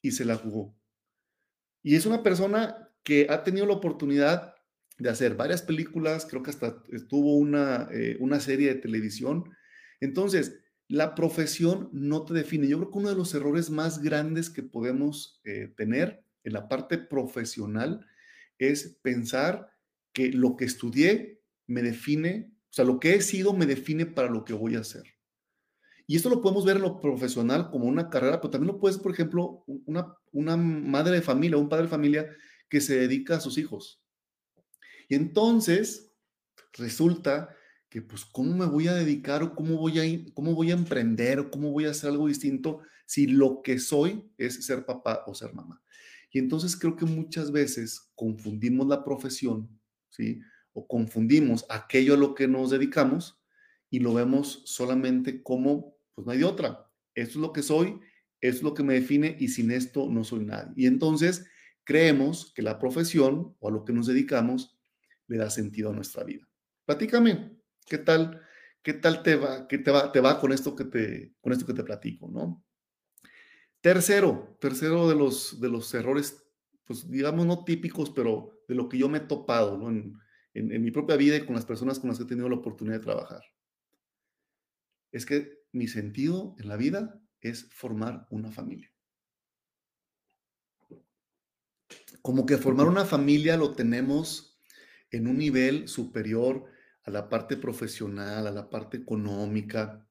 y 0.00 0.12
se 0.12 0.24
la 0.24 0.36
jugó. 0.36 0.76
Y 1.82 1.96
es 1.96 2.06
una 2.06 2.22
persona 2.22 2.90
que 3.02 3.26
ha 3.28 3.42
tenido 3.42 3.66
la 3.66 3.74
oportunidad 3.74 4.54
de 4.98 5.10
hacer 5.10 5.34
varias 5.34 5.62
películas, 5.62 6.26
creo 6.26 6.42
que 6.42 6.50
hasta 6.50 6.82
estuvo 6.92 7.36
una, 7.36 7.88
eh, 7.92 8.16
una 8.20 8.40
serie 8.40 8.68
de 8.68 8.80
televisión. 8.80 9.44
Entonces, 10.00 10.60
la 10.88 11.14
profesión 11.14 11.88
no 11.92 12.24
te 12.24 12.34
define. 12.34 12.68
Yo 12.68 12.78
creo 12.78 12.90
que 12.90 12.98
uno 12.98 13.08
de 13.08 13.16
los 13.16 13.34
errores 13.34 13.70
más 13.70 14.02
grandes 14.02 14.50
que 14.50 14.62
podemos 14.62 15.40
eh, 15.44 15.72
tener 15.76 16.24
en 16.44 16.52
la 16.52 16.68
parte 16.68 16.98
profesional 16.98 18.06
es 18.58 18.98
pensar 19.02 19.70
que 20.12 20.30
lo 20.30 20.56
que 20.56 20.66
estudié 20.66 21.40
me 21.66 21.82
define, 21.82 22.52
o 22.68 22.72
sea, 22.72 22.84
lo 22.84 23.00
que 23.00 23.14
he 23.14 23.22
sido 23.22 23.54
me 23.54 23.66
define 23.66 24.06
para 24.06 24.28
lo 24.28 24.44
que 24.44 24.52
voy 24.52 24.76
a 24.76 24.80
hacer. 24.80 25.04
Y 26.06 26.16
esto 26.16 26.28
lo 26.28 26.40
podemos 26.40 26.64
ver 26.64 26.76
en 26.76 26.82
lo 26.82 27.00
profesional 27.00 27.70
como 27.70 27.86
una 27.86 28.10
carrera, 28.10 28.40
pero 28.40 28.50
también 28.50 28.72
lo 28.72 28.80
puedes, 28.80 28.98
por 28.98 29.12
ejemplo, 29.12 29.64
una, 29.86 30.16
una 30.32 30.56
madre 30.56 31.16
de 31.16 31.22
familia, 31.22 31.56
un 31.56 31.68
padre 31.68 31.84
de 31.84 31.90
familia 31.90 32.28
que 32.68 32.80
se 32.80 32.98
dedica 32.98 33.36
a 33.36 33.40
sus 33.40 33.58
hijos. 33.58 34.02
Y 35.08 35.14
entonces 35.14 36.12
resulta 36.72 37.54
que, 37.88 38.00
pues, 38.00 38.24
¿cómo 38.24 38.54
me 38.54 38.66
voy 38.66 38.88
a 38.88 38.94
dedicar 38.94 39.42
o 39.42 39.54
cómo 39.54 39.76
voy 39.76 39.98
a, 39.98 40.32
cómo 40.34 40.54
voy 40.54 40.70
a 40.70 40.74
emprender 40.74 41.38
o 41.38 41.50
cómo 41.50 41.70
voy 41.70 41.84
a 41.84 41.90
hacer 41.90 42.10
algo 42.10 42.28
distinto 42.28 42.80
si 43.04 43.26
lo 43.26 43.60
que 43.62 43.78
soy 43.78 44.32
es 44.38 44.64
ser 44.64 44.86
papá 44.86 45.24
o 45.26 45.34
ser 45.34 45.52
mamá? 45.52 45.82
Y 46.30 46.38
entonces 46.38 46.76
creo 46.76 46.96
que 46.96 47.04
muchas 47.04 47.52
veces 47.52 48.10
confundimos 48.14 48.86
la 48.88 49.04
profesión, 49.04 49.78
¿sí? 50.08 50.40
O 50.72 50.86
confundimos 50.86 51.66
aquello 51.68 52.14
a 52.14 52.16
lo 52.16 52.34
que 52.34 52.48
nos 52.48 52.70
dedicamos 52.70 53.38
y 53.90 53.98
lo 53.98 54.14
vemos 54.14 54.62
solamente 54.64 55.42
como, 55.42 55.91
pues 56.14 56.26
no 56.26 56.32
hay 56.32 56.42
otra. 56.42 56.90
Esto 57.14 57.38
es 57.38 57.42
lo 57.42 57.52
que 57.52 57.62
soy, 57.62 58.00
esto 58.40 58.56
es 58.58 58.62
lo 58.62 58.74
que 58.74 58.82
me 58.82 58.94
define 58.94 59.36
y 59.38 59.48
sin 59.48 59.70
esto 59.70 60.08
no 60.10 60.24
soy 60.24 60.44
nadie. 60.44 60.72
Y 60.76 60.86
entonces 60.86 61.46
creemos 61.84 62.52
que 62.54 62.62
la 62.62 62.78
profesión 62.78 63.56
o 63.58 63.68
a 63.68 63.70
lo 63.70 63.84
que 63.84 63.92
nos 63.92 64.06
dedicamos 64.06 64.78
le 65.28 65.38
da 65.38 65.50
sentido 65.50 65.90
a 65.90 65.94
nuestra 65.94 66.24
vida. 66.24 66.48
Platícame, 66.84 67.56
¿qué 67.86 67.98
tal? 67.98 68.42
¿Qué 68.82 68.94
tal 68.94 69.22
te 69.22 69.36
va? 69.36 69.68
¿Qué 69.68 69.78
te 69.78 69.90
va, 69.90 70.10
te 70.10 70.20
va 70.20 70.40
con 70.40 70.52
esto 70.52 70.74
que 70.74 70.84
te, 70.84 71.34
con 71.40 71.52
esto 71.52 71.66
que 71.66 71.74
te 71.74 71.84
platico, 71.84 72.28
no? 72.28 72.64
Tercero, 73.80 74.56
tercero 74.60 75.08
de 75.08 75.14
los, 75.14 75.60
de 75.60 75.68
los 75.68 75.92
errores, 75.94 76.44
pues 76.84 77.10
digamos 77.10 77.46
no 77.46 77.64
típicos, 77.64 78.10
pero 78.10 78.64
de 78.68 78.74
lo 78.74 78.88
que 78.88 78.98
yo 78.98 79.08
me 79.08 79.18
he 79.18 79.22
topado 79.22 79.76
¿no? 79.76 79.88
en, 79.90 80.20
en 80.54 80.82
mi 80.82 80.90
propia 80.90 81.16
vida 81.16 81.36
y 81.36 81.46
con 81.46 81.54
las 81.54 81.66
personas 81.66 81.98
con 81.98 82.08
las 82.08 82.18
que 82.18 82.24
he 82.24 82.28
tenido 82.28 82.48
la 82.48 82.56
oportunidad 82.56 82.98
de 82.98 83.04
trabajar. 83.04 83.42
Es 85.10 85.26
que 85.26 85.61
mi 85.72 85.88
sentido 85.88 86.54
en 86.58 86.68
la 86.68 86.76
vida 86.76 87.20
es 87.40 87.68
formar 87.72 88.26
una 88.30 88.52
familia. 88.52 88.92
como 92.22 92.46
que 92.46 92.56
formar 92.56 92.86
una 92.86 93.04
familia 93.04 93.56
lo 93.56 93.74
tenemos 93.74 94.56
en 95.10 95.26
un 95.26 95.38
nivel 95.38 95.88
superior 95.88 96.64
a 97.04 97.10
la 97.10 97.28
parte 97.28 97.56
profesional, 97.56 98.46
a 98.46 98.52
la 98.52 98.70
parte 98.70 98.96
económica. 98.96 100.06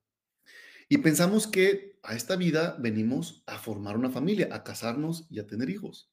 Y 0.89 0.97
pensamos 0.97 1.47
que 1.47 1.97
a 2.03 2.15
esta 2.15 2.35
vida 2.35 2.75
venimos 2.79 3.43
a 3.47 3.57
formar 3.57 3.97
una 3.97 4.11
familia, 4.11 4.49
a 4.51 4.63
casarnos 4.63 5.25
y 5.29 5.39
a 5.39 5.47
tener 5.47 5.69
hijos. 5.69 6.11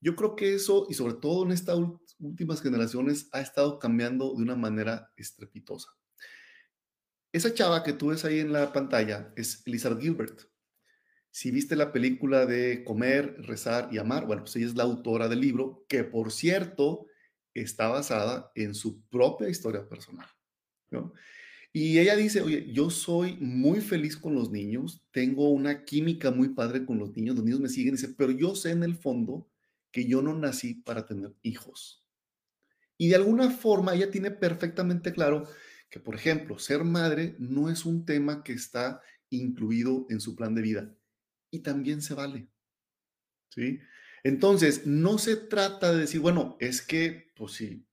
Yo 0.00 0.14
creo 0.14 0.36
que 0.36 0.54
eso, 0.54 0.86
y 0.88 0.94
sobre 0.94 1.14
todo 1.14 1.44
en 1.44 1.50
estas 1.50 1.78
últimas 2.20 2.62
generaciones, 2.62 3.28
ha 3.32 3.40
estado 3.40 3.78
cambiando 3.80 4.34
de 4.36 4.42
una 4.42 4.54
manera 4.54 5.12
estrepitosa. 5.16 5.88
Esa 7.34 7.52
chava 7.52 7.82
que 7.82 7.92
tú 7.92 8.10
ves 8.10 8.24
ahí 8.24 8.38
en 8.38 8.52
la 8.52 8.72
pantalla 8.72 9.32
es 9.34 9.66
Lizard 9.66 9.98
Gilbert. 9.98 10.42
Si 11.32 11.50
viste 11.50 11.74
la 11.74 11.90
película 11.90 12.46
de 12.46 12.84
Comer, 12.84 13.34
Rezar 13.40 13.88
y 13.90 13.98
Amar, 13.98 14.24
bueno, 14.24 14.42
pues 14.42 14.54
ella 14.54 14.66
es 14.66 14.76
la 14.76 14.84
autora 14.84 15.26
del 15.26 15.40
libro, 15.40 15.84
que 15.88 16.04
por 16.04 16.30
cierto 16.30 17.08
está 17.52 17.88
basada 17.88 18.52
en 18.54 18.72
su 18.72 19.02
propia 19.08 19.48
historia 19.48 19.88
personal. 19.88 20.28
Y 21.72 21.98
ella 21.98 22.14
dice, 22.14 22.40
oye, 22.40 22.72
yo 22.72 22.88
soy 22.88 23.36
muy 23.40 23.80
feliz 23.80 24.16
con 24.16 24.36
los 24.36 24.52
niños, 24.52 25.04
tengo 25.10 25.48
una 25.48 25.84
química 25.84 26.30
muy 26.30 26.50
padre 26.50 26.86
con 26.86 27.00
los 27.00 27.16
niños, 27.16 27.34
los 27.34 27.44
niños 27.44 27.58
me 27.58 27.68
siguen, 27.68 27.96
dice, 27.96 28.14
pero 28.16 28.30
yo 28.30 28.54
sé 28.54 28.70
en 28.70 28.84
el 28.84 28.94
fondo 28.94 29.50
que 29.90 30.06
yo 30.06 30.22
no 30.22 30.38
nací 30.38 30.74
para 30.74 31.04
tener 31.04 31.34
hijos. 31.42 32.06
Y 32.96 33.08
de 33.08 33.16
alguna 33.16 33.50
forma 33.50 33.92
ella 33.92 34.12
tiene 34.12 34.30
perfectamente 34.30 35.12
claro 35.12 35.48
que, 35.94 36.00
por 36.00 36.16
ejemplo, 36.16 36.58
ser 36.58 36.82
madre 36.82 37.36
no 37.38 37.70
es 37.70 37.86
un 37.86 38.04
tema 38.04 38.42
que 38.42 38.52
está 38.52 39.00
incluido 39.30 40.08
en 40.10 40.20
su 40.20 40.34
plan 40.34 40.52
de 40.52 40.60
vida 40.60 40.92
y 41.52 41.60
también 41.60 42.02
se 42.02 42.14
vale. 42.14 42.48
¿Sí? 43.50 43.78
Entonces, 44.24 44.88
no 44.88 45.18
se 45.18 45.36
trata 45.36 45.92
de 45.92 46.00
decir, 46.00 46.18
bueno, 46.18 46.56
es 46.58 46.82
que, 46.82 47.32
pues 47.36 47.52
si 47.52 47.86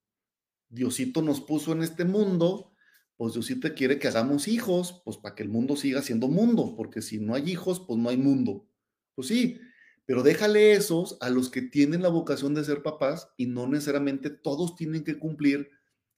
Diosito 0.68 1.22
nos 1.22 1.42
puso 1.42 1.74
en 1.74 1.84
este 1.84 2.04
mundo, 2.04 2.74
pues 3.18 3.34
Diosito 3.34 3.72
quiere 3.76 4.00
que 4.00 4.08
hagamos 4.08 4.48
hijos, 4.48 5.04
pues 5.06 5.18
para 5.18 5.36
que 5.36 5.44
el 5.44 5.50
mundo 5.50 5.76
siga 5.76 6.02
siendo 6.02 6.28
mundo, 6.28 6.74
porque 6.76 7.04
si 7.04 7.20
no 7.20 7.36
hay 7.36 7.52
hijos, 7.52 7.86
pues 7.88 8.00
no 8.00 8.10
hay 8.10 8.18
mundo. 8.18 8.68
Pues 9.14 9.28
sí, 9.28 9.60
pero 10.08 10.24
déjale 10.24 10.72
esos 10.72 11.20
a 11.22 11.30
los 11.30 11.52
que 11.52 11.62
tienen 11.62 12.02
la 12.02 12.10
vocación 12.10 12.56
de 12.56 12.64
ser 12.64 12.82
papás 12.82 13.30
y 13.38 13.46
no 13.46 13.68
necesariamente 13.68 14.32
todos 14.32 14.76
tienen 14.76 15.04
que 15.04 15.20
cumplir 15.20 15.70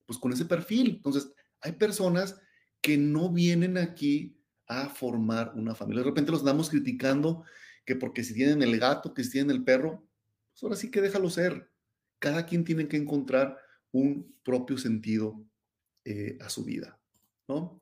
pues 0.05 0.17
con 0.17 0.31
ese 0.31 0.45
perfil. 0.45 0.91
Entonces, 0.91 1.33
hay 1.63 1.71
personas 1.71 2.39
que 2.81 2.97
no 2.97 3.31
vienen 3.31 3.77
aquí 3.77 4.37
a 4.67 4.89
formar 4.89 5.53
una 5.55 5.73
familia. 5.73 6.03
De 6.03 6.09
repente 6.09 6.31
los 6.31 6.41
andamos 6.41 6.69
criticando 6.69 7.43
que 7.85 7.95
porque 7.95 8.23
si 8.23 8.33
tienen 8.33 8.61
el 8.61 8.77
gato, 8.77 9.13
que 9.13 9.23
si 9.23 9.31
tienen 9.31 9.55
el 9.55 9.63
perro, 9.63 10.05
pues 10.51 10.63
ahora 10.63 10.75
sí 10.75 10.91
que 10.91 11.01
déjalo 11.01 11.29
ser. 11.29 11.69
Cada 12.19 12.45
quien 12.45 12.63
tiene 12.63 12.87
que 12.87 12.97
encontrar 12.97 13.57
un 13.91 14.35
propio 14.43 14.77
sentido 14.77 15.43
eh, 16.05 16.37
a 16.41 16.49
su 16.49 16.63
vida, 16.63 16.99
¿no? 17.47 17.81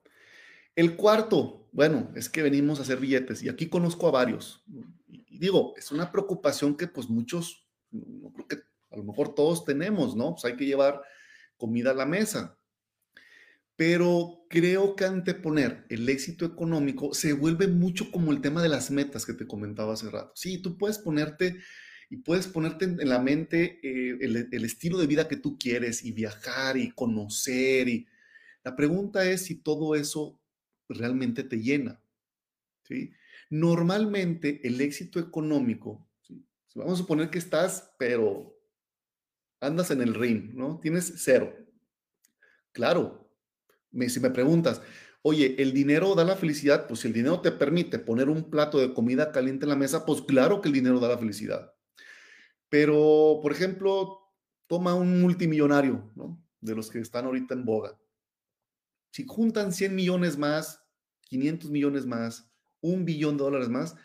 El 0.76 0.96
cuarto, 0.96 1.68
bueno, 1.72 2.12
es 2.16 2.30
que 2.30 2.42
venimos 2.42 2.80
a 2.80 2.84
hacer 2.84 3.00
billetes 3.00 3.44
y 3.44 3.50
aquí 3.50 3.68
conozco 3.68 4.08
a 4.08 4.12
varios. 4.12 4.64
Digo, 5.30 5.74
es 5.78 5.92
una 5.92 6.12
preocupación 6.12 6.78
que 6.78 6.88
pues 6.88 7.10
muchos, 7.10 7.68
no 7.92 8.34
a 8.92 8.98
lo 8.98 9.04
mejor 9.04 9.36
todos 9.36 9.66
tenemos, 9.66 10.16
¿no? 10.16 10.32
Pues 10.34 10.46
hay 10.46 10.56
que 10.56 10.66
llevar 10.66 11.02
comida 11.58 11.92
a 11.92 11.96
la 11.96 12.06
mesa 12.06 12.58
pero 13.76 14.46
creo 14.50 14.96
que 14.96 15.06
anteponer 15.06 15.86
el 15.90 16.08
éxito 16.10 16.46
económico 16.46 17.14
se 17.14 17.34
vuelve 17.34 17.68
mucho 17.68 18.12
como 18.12 18.32
el 18.32 18.42
tema 18.42 18.62
de 18.62 18.70
las 18.70 18.92
metas 18.92 19.26
que 19.26 19.34
te 19.34 19.48
comentaba 19.48 19.94
hace 19.94 20.10
rato. 20.10 20.32
Sí, 20.36 20.62
tú 20.62 20.78
puedes 20.78 21.00
ponerte 21.00 21.58
y 22.12 22.18
puedes 22.18 22.48
ponerte 22.48 22.86
en 22.86 23.08
la 23.08 23.20
mente 23.20 23.80
eh, 23.82 24.18
el, 24.20 24.66
estilo 24.66 24.98
de 24.98 25.08
vida 25.08 25.30
que 25.30 25.38
tú 25.38 25.58
quieres 25.58 26.04
y 26.04 26.12
viajar 26.12 26.76
y 26.76 26.92
conocer. 26.92 27.88
Y 27.88 28.06
la 28.66 28.76
pregunta 28.76 29.24
es 29.24 29.46
si 29.46 29.56
todo 29.56 29.96
eso 29.96 30.38
realmente 30.90 31.44
te 31.44 31.62
llena. 31.62 32.04
¿sí? 32.84 33.14
Normalmente 33.50 34.60
el 34.68 34.82
éxito 34.82 35.20
económico, 35.20 36.06
vamos 36.76 36.94
a 36.94 36.98
suponer 36.98 37.30
que 37.30 37.40
estás, 37.40 37.94
pero 37.98 38.58
andas 39.62 39.92
en 39.92 40.02
el 40.02 40.14
ring, 40.14 40.54
¿no? 40.54 40.80
Tienes 40.82 41.14
cero. 41.16 41.56
Claro, 42.74 43.21
si 44.08 44.20
me 44.20 44.30
preguntas, 44.30 44.82
oye, 45.22 45.56
¿el 45.62 45.74
dinero 45.74 46.16
da 46.16 46.24
la 46.24 46.36
felicidad? 46.36 46.88
Pues 46.88 47.02
si 47.02 47.08
el 47.08 47.14
dinero 47.14 47.42
te 47.42 47.52
permite 47.52 48.00
poner 48.00 48.30
un 48.30 48.50
plato 48.50 48.80
de 48.80 48.94
comida 48.94 49.32
caliente 49.32 49.66
en 49.66 49.70
la 49.70 49.76
mesa, 49.76 50.06
pues 50.06 50.22
claro 50.22 50.62
que 50.62 50.70
el 50.70 50.74
dinero 50.74 51.00
da 51.00 51.10
la 51.10 51.18
felicidad. 51.18 51.74
Pero, 52.70 53.40
por 53.42 53.52
ejemplo, 53.52 54.20
toma 54.68 54.96
un 54.96 55.22
multimillonario, 55.22 56.12
¿no? 56.16 56.42
De 56.62 56.76
los 56.76 56.90
que 56.90 57.00
están 57.00 57.26
ahorita 57.26 57.54
en 57.54 57.66
boga. 57.66 58.00
Si 59.12 59.26
juntan 59.28 59.74
100 59.74 59.94
millones 59.94 60.38
más, 60.38 60.82
500 61.24 61.70
millones 61.70 62.06
más, 62.06 62.50
un 62.80 63.04
billón 63.04 63.38
de 63.38 63.44
dólares 63.44 63.70
más, 63.70 63.96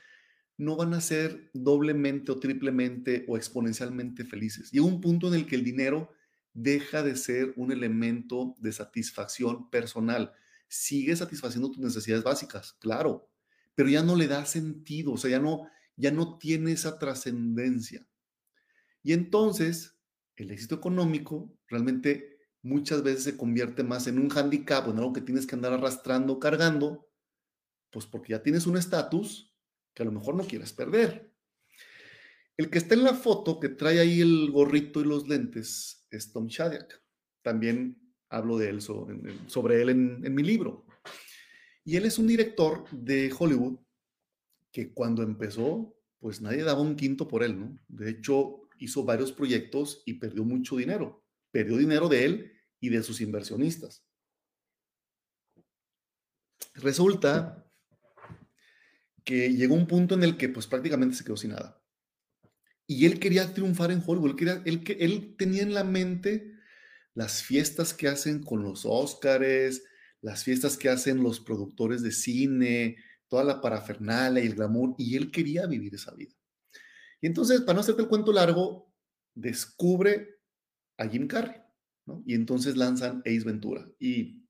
no 0.59 0.77
van 0.77 0.95
a 0.95 1.01
ser 1.01 1.51
doblemente 1.53 2.33
o 2.33 2.41
triplemente 2.41 3.25
o 3.29 3.37
exponencialmente 3.37 4.25
felices. 4.25 4.71
Llega 4.73 4.87
un 4.87 5.01
punto 5.01 5.29
en 5.29 5.35
el 5.35 5.47
que 5.47 5.55
el 5.55 5.65
dinero 5.65 6.11
deja 6.57 7.03
de 7.03 7.17
ser 7.17 7.53
un 7.57 7.71
elemento 7.71 8.55
de 8.59 8.73
satisfacción 8.73 9.69
personal. 9.71 10.33
Sigue 10.69 11.15
satisfaciendo 11.15 11.71
tus 11.71 11.85
necesidades 11.85 12.25
básicas, 12.25 12.73
claro, 12.81 13.29
pero 13.75 13.91
ya 13.91 14.03
no 14.03 14.17
le 14.17 14.27
da 14.27 14.47
sentido, 14.47 15.13
o 15.13 15.17
sea, 15.19 15.31
ya 15.31 15.39
no, 15.39 15.69
ya 15.97 16.11
no 16.11 16.39
tiene 16.39 16.73
esa 16.73 16.99
trascendencia. 16.99 18.07
Y 19.03 19.13
entonces, 19.13 19.99
el 20.35 20.51
éxito 20.51 20.75
económico 20.75 21.55
realmente 21.69 22.39
muchas 22.63 23.03
veces 23.03 23.25
se 23.25 23.37
convierte 23.37 23.85
más 23.85 24.07
en 24.07 24.19
un 24.19 24.31
handicap, 24.37 24.89
en 24.89 24.97
algo 24.97 25.13
que 25.13 25.21
tienes 25.21 25.47
que 25.47 25.55
andar 25.55 25.75
arrastrando, 25.75 26.41
cargando, 26.41 27.07
pues 27.91 28.07
porque 28.07 28.33
ya 28.33 28.43
tienes 28.43 28.67
un 28.67 28.79
estatus 28.79 29.55
que 29.95 30.03
a 30.03 30.07
lo 30.07 30.13
mejor 30.13 30.35
no 30.35 30.45
quieres 30.45 30.73
perder. 30.73 31.33
El 32.57 32.71
que 32.71 32.79
está 32.79 32.95
en 32.95 33.05
la 33.05 33.15
foto, 33.15 33.61
que 33.61 33.69
trae 33.69 34.01
ahí 34.01 34.23
el 34.23 34.51
gorrito 34.51 35.03
y 35.03 35.05
los 35.05 35.29
lentes, 35.29 35.96
es 36.11 36.33
Tom 36.33 36.47
Shadyac. 36.47 37.03
También 37.43 38.01
hablo 38.29 38.59
de 38.59 38.69
él, 38.69 38.81
sobre, 38.81 39.83
él 39.83 39.89
en, 39.91 40.25
en 40.25 40.35
mi 40.35 40.43
libro. 40.43 40.87
Y 41.85 41.97
él 41.97 42.05
es 42.05 42.19
un 42.19 42.27
director 42.27 42.89
de 42.91 43.33
Hollywood 43.37 43.79
que 44.73 44.93
cuando 44.93 45.23
empezó, 45.23 45.97
pues 46.19 46.41
nadie 46.41 46.65
daba 46.65 46.81
un 46.81 46.97
quinto 46.97 47.29
por 47.29 47.43
él, 47.43 47.59
¿no? 47.59 47.79
De 47.89 48.11
hecho, 48.11 48.63
hizo 48.79 49.05
varios 49.05 49.33
proyectos 49.33 50.03
y 50.05 50.15
perdió 50.15 50.45
mucho 50.45 50.77
dinero. 50.77 51.25
Perdió 51.51 51.77
dinero 51.77 52.09
de 52.09 52.25
él 52.25 52.53
y 52.81 52.89
de 52.91 53.03
sus 53.03 53.21
inversionistas. 53.21 54.05
Resulta 56.75 57.67
que 59.25 59.53
llegó 59.53 59.75
un 59.75 59.87
punto 59.87 60.15
en 60.15 60.23
el 60.23 60.37
que 60.37 60.49
pues 60.49 60.67
prácticamente 60.67 61.17
se 61.17 61.25
quedó 61.25 61.37
sin 61.37 61.51
nada. 61.51 61.83
Y 62.87 63.07
él 63.07 63.19
quería 63.19 63.53
triunfar 63.53 63.91
en 63.91 64.03
Hollywood, 64.05 64.41
él, 64.65 64.83
él, 64.87 65.35
tenía 65.37 65.63
en 65.63 65.75
la 65.75 65.85
mente 65.85 66.55
las 67.15 67.43
fiestas 67.43 67.93
que 67.93 68.09
hacen 68.09 68.43
con 68.43 68.63
los 68.63 68.85
Óscares, 68.85 69.83
las 70.21 70.45
fiestas 70.45 70.77
que 70.77 70.89
hacen 70.89 71.23
los 71.23 71.41
productores 71.41 72.03
de 72.03 72.13
cine, 72.13 72.97
toda 73.29 73.43
la 73.43 73.61
parafernalia 73.61 74.43
y 74.43 74.47
el 74.47 74.55
glamour, 74.55 74.95
y 74.99 75.17
él 75.17 75.31
quería 75.31 75.67
vivir 75.67 75.95
esa 75.95 76.15
vida. 76.15 76.35
Y 77.21 77.27
entonces, 77.27 77.63
para 77.63 77.75
no 77.75 77.81
hacerte 77.81 78.03
el 78.03 78.09
cuento 78.09 78.33
largo, 78.33 78.93
descubre 79.35 80.41
a 80.97 81.09
Jim 81.09 81.27
Carrey. 81.27 81.61
Y 82.25 82.35
entonces 82.35 82.77
lanzan 82.77 83.21
Ace 83.27 83.45
Ventura 83.45 83.85
y 83.99 84.47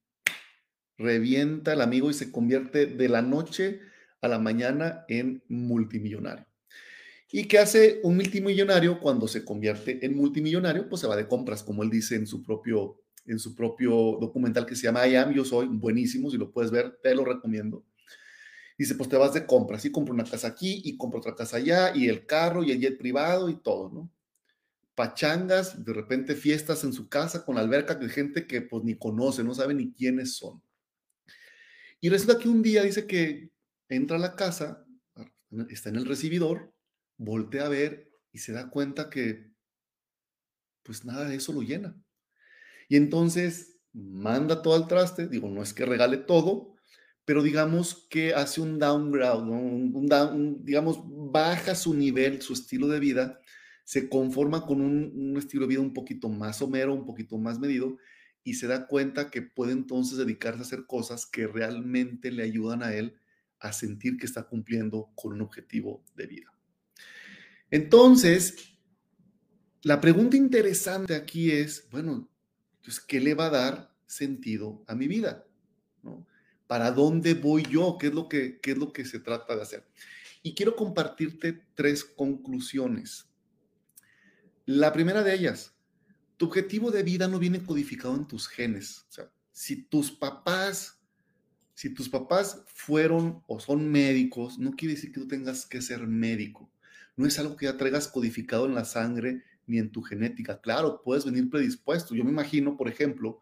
revienta 0.97 1.73
el 1.73 1.81
amigo 1.81 2.09
y 2.09 2.13
se 2.13 2.31
convierte 2.31 2.85
de 2.85 3.09
la 3.09 3.21
noche 3.21 3.81
a 4.21 4.27
la 4.27 4.37
mañana 4.37 5.05
en 5.07 5.43
multimillonario. 5.47 6.45
¿Y 7.29 7.45
qué 7.45 7.59
hace 7.59 7.99
un 8.03 8.15
multimillonario 8.15 8.99
cuando 9.01 9.27
se 9.27 9.43
convierte 9.43 10.05
en 10.05 10.15
multimillonario? 10.15 10.87
Pues 10.87 11.01
se 11.01 11.07
va 11.07 11.15
de 11.15 11.27
compras, 11.27 11.61
como 11.61 11.83
él 11.83 11.89
dice 11.89 12.15
en 12.15 12.25
su 12.25 12.41
propio, 12.41 13.01
en 13.25 13.37
su 13.37 13.53
propio 13.53 14.17
documental 14.19 14.65
que 14.65 14.75
se 14.75 14.83
llama 14.83 15.05
I 15.05 15.15
Am, 15.17 15.33
Yo 15.33 15.43
Soy, 15.43 15.67
buenísimo, 15.67 16.31
si 16.31 16.37
lo 16.37 16.51
puedes 16.51 16.71
ver, 16.71 16.99
te 17.03 17.13
lo 17.13 17.25
recomiendo. 17.25 17.83
Dice, 18.77 18.95
pues 18.95 19.09
te 19.09 19.17
vas 19.17 19.33
de 19.33 19.45
compras 19.45 19.83
y 19.85 19.91
compro 19.91 20.13
una 20.13 20.23
casa 20.23 20.47
aquí 20.47 20.81
y 20.85 20.95
compro 20.97 21.19
otra 21.19 21.35
casa 21.35 21.57
allá 21.57 21.95
y 21.95 22.07
el 22.07 22.25
carro 22.25 22.63
y 22.63 22.71
el 22.71 22.79
jet 22.79 22.97
privado 22.97 23.49
y 23.49 23.55
todo, 23.55 23.89
¿no? 23.89 24.11
Pachangas, 24.95 25.83
de 25.83 25.93
repente 25.93 26.35
fiestas 26.35 26.83
en 26.83 26.93
su 26.93 27.09
casa 27.09 27.43
con 27.43 27.57
alberca 27.57 27.95
de 27.95 28.07
gente 28.07 28.47
que 28.47 28.61
pues 28.61 28.83
ni 28.83 28.95
conoce, 28.95 29.43
no 29.43 29.53
sabe 29.53 29.73
ni 29.73 29.91
quiénes 29.91 30.35
son. 30.35 30.61
Y 31.99 32.09
resulta 32.09 32.39
que 32.39 32.47
un 32.47 32.61
día 32.61 32.83
dice 32.83 33.05
que 33.05 33.51
entra 33.89 34.17
a 34.17 34.19
la 34.19 34.35
casa, 34.35 34.85
está 35.69 35.89
en 35.89 35.97
el 35.97 36.05
recibidor, 36.05 36.73
voltea 37.17 37.65
a 37.65 37.69
ver 37.69 38.11
y 38.31 38.39
se 38.39 38.53
da 38.53 38.69
cuenta 38.69 39.09
que 39.09 39.51
pues 40.83 41.03
nada 41.03 41.27
de 41.27 41.35
eso 41.35 41.51
lo 41.51 41.61
llena. 41.61 41.95
Y 42.87 42.95
entonces 42.95 43.79
manda 43.93 44.61
todo 44.61 44.75
al 44.75 44.87
traste, 44.87 45.27
digo, 45.27 45.49
no 45.49 45.61
es 45.61 45.73
que 45.73 45.85
regale 45.85 46.17
todo, 46.17 46.75
pero 47.25 47.43
digamos 47.43 48.07
que 48.09 48.33
hace 48.33 48.61
un 48.61 48.79
downgrade, 48.79 49.41
un, 49.41 50.63
digamos, 50.63 51.01
baja 51.03 51.75
su 51.75 51.93
nivel, 51.93 52.41
su 52.41 52.53
estilo 52.53 52.87
de 52.87 53.01
vida, 53.01 53.41
se 53.83 54.07
conforma 54.07 54.65
con 54.65 54.79
un, 54.81 55.35
estilo 55.37 55.63
de 55.63 55.69
vida 55.69 55.81
un 55.81 55.93
poquito 55.93 56.29
más 56.29 56.57
somero, 56.59 56.93
un 56.93 57.05
poquito 57.05 57.37
más 57.37 57.59
medido, 57.59 57.97
y 58.43 58.53
se 58.53 58.67
da 58.67 58.87
cuenta 58.87 59.29
que 59.29 59.41
puede 59.41 59.73
entonces 59.73 60.17
dedicarse 60.17 60.59
a 60.59 60.63
hacer 60.63 60.85
cosas 60.85 61.25
que 61.25 61.47
realmente 61.47 62.31
le 62.31 62.43
ayudan 62.43 62.81
a 62.81 62.93
él 62.93 63.19
a 63.59 63.73
sentir 63.73 64.17
que 64.17 64.25
está 64.25 64.43
cumpliendo 64.43 65.11
con 65.15 65.33
un 65.33 65.41
objetivo 65.41 66.05
de 66.15 66.27
vida. 66.27 66.56
Entonces, 67.69 68.77
la 69.81 69.99
pregunta 70.01 70.37
interesante 70.37 71.15
aquí 71.15 71.51
es, 71.51 71.87
bueno, 71.91 72.29
pues, 72.83 72.99
¿qué 72.99 73.19
le 73.19 73.33
va 73.33 73.47
a 73.47 73.51
dar 73.51 73.95
sentido 74.05 74.83
a 74.87 74.95
mi 74.95 75.07
vida? 75.07 75.45
¿Para 76.67 76.91
dónde 76.91 77.33
voy 77.33 77.63
yo? 77.63 77.97
¿Qué 77.99 78.07
es 78.07 78.13
lo 78.13 78.27
que, 78.27 78.59
qué 78.59 78.71
es 78.71 78.77
lo 78.77 78.91
que 78.91 79.05
se 79.05 79.19
trata 79.19 79.55
de 79.55 79.61
hacer? 79.61 79.87
Y 80.43 80.55
quiero 80.55 80.75
compartirte 80.75 81.65
tres 81.75 82.03
conclusiones. 82.03 83.27
La 84.65 84.91
primera 84.93 85.23
de 85.23 85.33
ellas, 85.33 85.73
tu 86.37 86.45
objetivo 86.45 86.91
de 86.91 87.03
vida 87.03 87.27
no 87.27 87.39
viene 87.39 87.63
codificado 87.63 88.15
en 88.15 88.27
tus 88.27 88.47
genes. 88.47 89.07
Si 89.51 89.83
tus 89.83 90.11
papás, 90.11 91.01
si 91.73 91.93
tus 91.93 92.09
papás 92.09 92.63
fueron 92.67 93.43
o 93.47 93.59
son 93.59 93.89
médicos, 93.89 94.59
no 94.59 94.71
quiere 94.71 94.95
decir 94.95 95.11
que 95.11 95.21
tú 95.21 95.27
tengas 95.27 95.65
que 95.65 95.81
ser 95.81 96.05
médico. 96.07 96.69
No 97.17 97.27
es 97.27 97.37
algo 97.39 97.57
que 97.57 97.65
ya 97.65 97.75
traigas 97.75 98.07
codificado 98.07 98.65
en 98.65 98.75
la 98.75 98.85
sangre 98.85 99.43
ni 99.65 99.79
en 99.79 99.91
tu 99.91 100.01
genética. 100.01 100.61
Claro, 100.61 101.01
puedes 101.03 101.25
venir 101.25 101.49
predispuesto. 101.49 102.15
Yo 102.15 102.23
me 102.23 102.31
imagino, 102.31 102.77
por 102.77 102.87
ejemplo, 102.87 103.41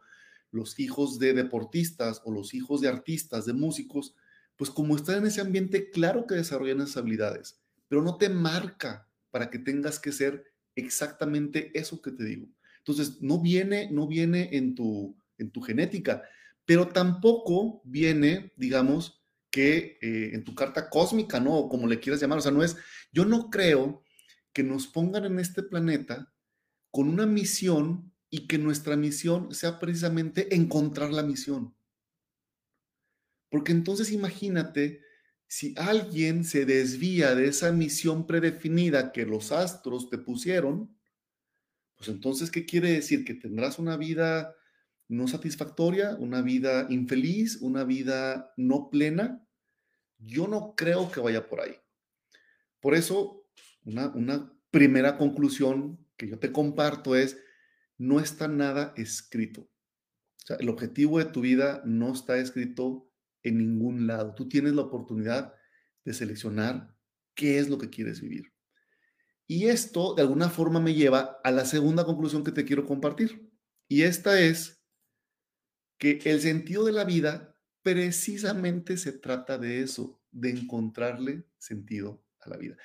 los 0.52 0.80
hijos 0.80 1.20
de 1.20 1.34
deportistas 1.34 2.22
o 2.26 2.32
los 2.32 2.54
hijos 2.54 2.82
de 2.82 2.88
artistas, 2.88 3.46
de 3.46 3.54
músicos, 3.54 4.16
pues 4.56 4.70
como 4.70 4.96
están 4.96 5.18
en 5.18 5.28
ese 5.28 5.42
ambiente, 5.42 5.90
claro 5.92 6.26
que 6.26 6.36
desarrollan 6.36 6.82
esas 6.82 6.98
habilidades, 6.98 7.60
pero 7.88 8.02
no 8.02 8.18
te 8.18 8.30
marca 8.30 9.08
para 9.32 9.50
que 9.50 9.60
tengas 9.60 10.00
que 10.00 10.14
ser 10.14 10.46
exactamente 10.76 11.78
eso 11.78 12.02
que 12.02 12.12
te 12.12 12.24
digo. 12.24 12.48
Entonces, 12.78 13.22
no 13.22 13.42
viene, 13.42 13.90
no 13.92 14.08
viene 14.08 14.50
en 14.54 14.76
tu, 14.76 15.16
en 15.38 15.52
tu 15.52 15.62
genética, 15.62 16.24
pero 16.66 16.88
tampoco 16.88 17.82
viene, 17.84 18.54
digamos, 18.56 19.15
que 19.56 19.98
eh, 20.02 20.32
en 20.34 20.44
tu 20.44 20.54
carta 20.54 20.90
cósmica, 20.90 21.40
¿no? 21.40 21.70
Como 21.70 21.88
le 21.88 22.02
quieras 22.02 22.20
llamar. 22.20 22.40
O 22.40 22.42
sea, 22.42 22.52
no 22.52 22.62
es, 22.62 22.76
yo 23.14 23.24
no 23.24 23.50
creo 23.50 24.04
que 24.52 24.64
nos 24.64 24.86
pongan 24.86 25.24
en 25.24 25.40
este 25.40 25.64
planeta 25.64 26.34
con 26.92 27.08
una 27.08 27.26
misión 27.26 28.14
y 28.30 28.48
que 28.48 28.58
nuestra 28.58 28.98
misión 28.98 29.56
sea 29.56 29.80
precisamente 29.80 30.54
encontrar 30.54 31.14
la 31.14 31.24
misión. 31.24 31.74
Porque 33.50 33.72
entonces 33.72 34.12
imagínate 34.12 35.00
si 35.48 35.74
alguien 35.78 36.44
se 36.44 36.66
desvía 36.66 37.34
de 37.34 37.48
esa 37.48 37.72
misión 37.72 38.28
predefinida 38.28 39.14
que 39.14 39.26
los 39.26 39.54
astros 39.54 40.10
te 40.10 40.18
pusieron, 40.18 40.94
pues 41.96 42.10
entonces, 42.10 42.52
¿qué 42.52 42.66
quiere 42.66 42.92
decir? 42.92 43.24
Que 43.24 43.36
tendrás 43.36 43.80
una 43.80 43.96
vida 43.96 44.54
no 45.08 45.30
satisfactoria, 45.30 46.18
una 46.20 46.42
vida 46.42 46.88
infeliz, 46.90 47.62
una 47.62 47.86
vida 47.86 48.52
no 48.58 48.90
plena. 48.90 49.45
Yo 50.26 50.48
no 50.48 50.76
creo 50.76 51.12
que 51.12 51.20
vaya 51.20 51.48
por 51.48 51.62
ahí. 51.62 51.76
Por 52.80 52.96
eso, 52.96 53.48
una, 53.86 54.52
primera 54.72 55.18
conclusión 55.18 56.06
que 56.18 56.28
yo 56.28 56.38
te 56.38 56.52
comparto 56.52 57.16
es, 57.16 57.38
no 57.98 58.20
está 58.20 58.50
nada 58.50 58.94
escrito. 58.98 59.62
O 59.62 60.48
sea, 60.48 60.58
el 60.58 60.68
objetivo 60.68 61.20
de 61.20 61.26
tu 61.26 61.42
vida 61.42 61.82
no 61.86 62.12
está 62.12 62.38
escrito 62.38 63.10
en 63.42 63.58
ningún 63.58 64.06
lado. 64.06 64.36
Tú 64.36 64.50
tienes 64.50 64.74
la 64.74 64.82
oportunidad 64.82 65.54
de 66.04 66.14
seleccionar 66.14 66.94
qué 67.36 67.58
es 67.58 67.70
lo 67.70 67.78
que 67.78 67.90
quieres 67.90 68.20
vivir. 68.20 68.52
Y 69.48 69.68
esto 69.68 70.14
de 70.16 70.24
alguna 70.24 70.50
forma 70.50 70.80
me 70.80 70.94
lleva 70.94 71.40
a 71.44 71.52
la 71.52 71.64
segunda 71.66 72.04
conclusión 72.04 72.44
que 72.44 72.52
te 72.52 72.66
quiero 72.66 72.86
compartir. 72.86 73.50
Y 73.88 74.02
esta 74.02 74.42
es 74.42 74.84
que 75.98 76.20
el 76.26 76.42
sentido 76.42 76.84
de 76.84 76.92
la 76.92 77.06
vida 77.06 77.55
precisamente 77.86 78.98
se 78.98 79.12
trata 79.12 79.60
de 79.60 79.84
eso, 79.84 80.20
de 80.32 80.50
encontrarle 80.50 81.44
sentido 81.60 82.20
a 82.40 82.50
la 82.50 82.58
vida. 82.58 82.78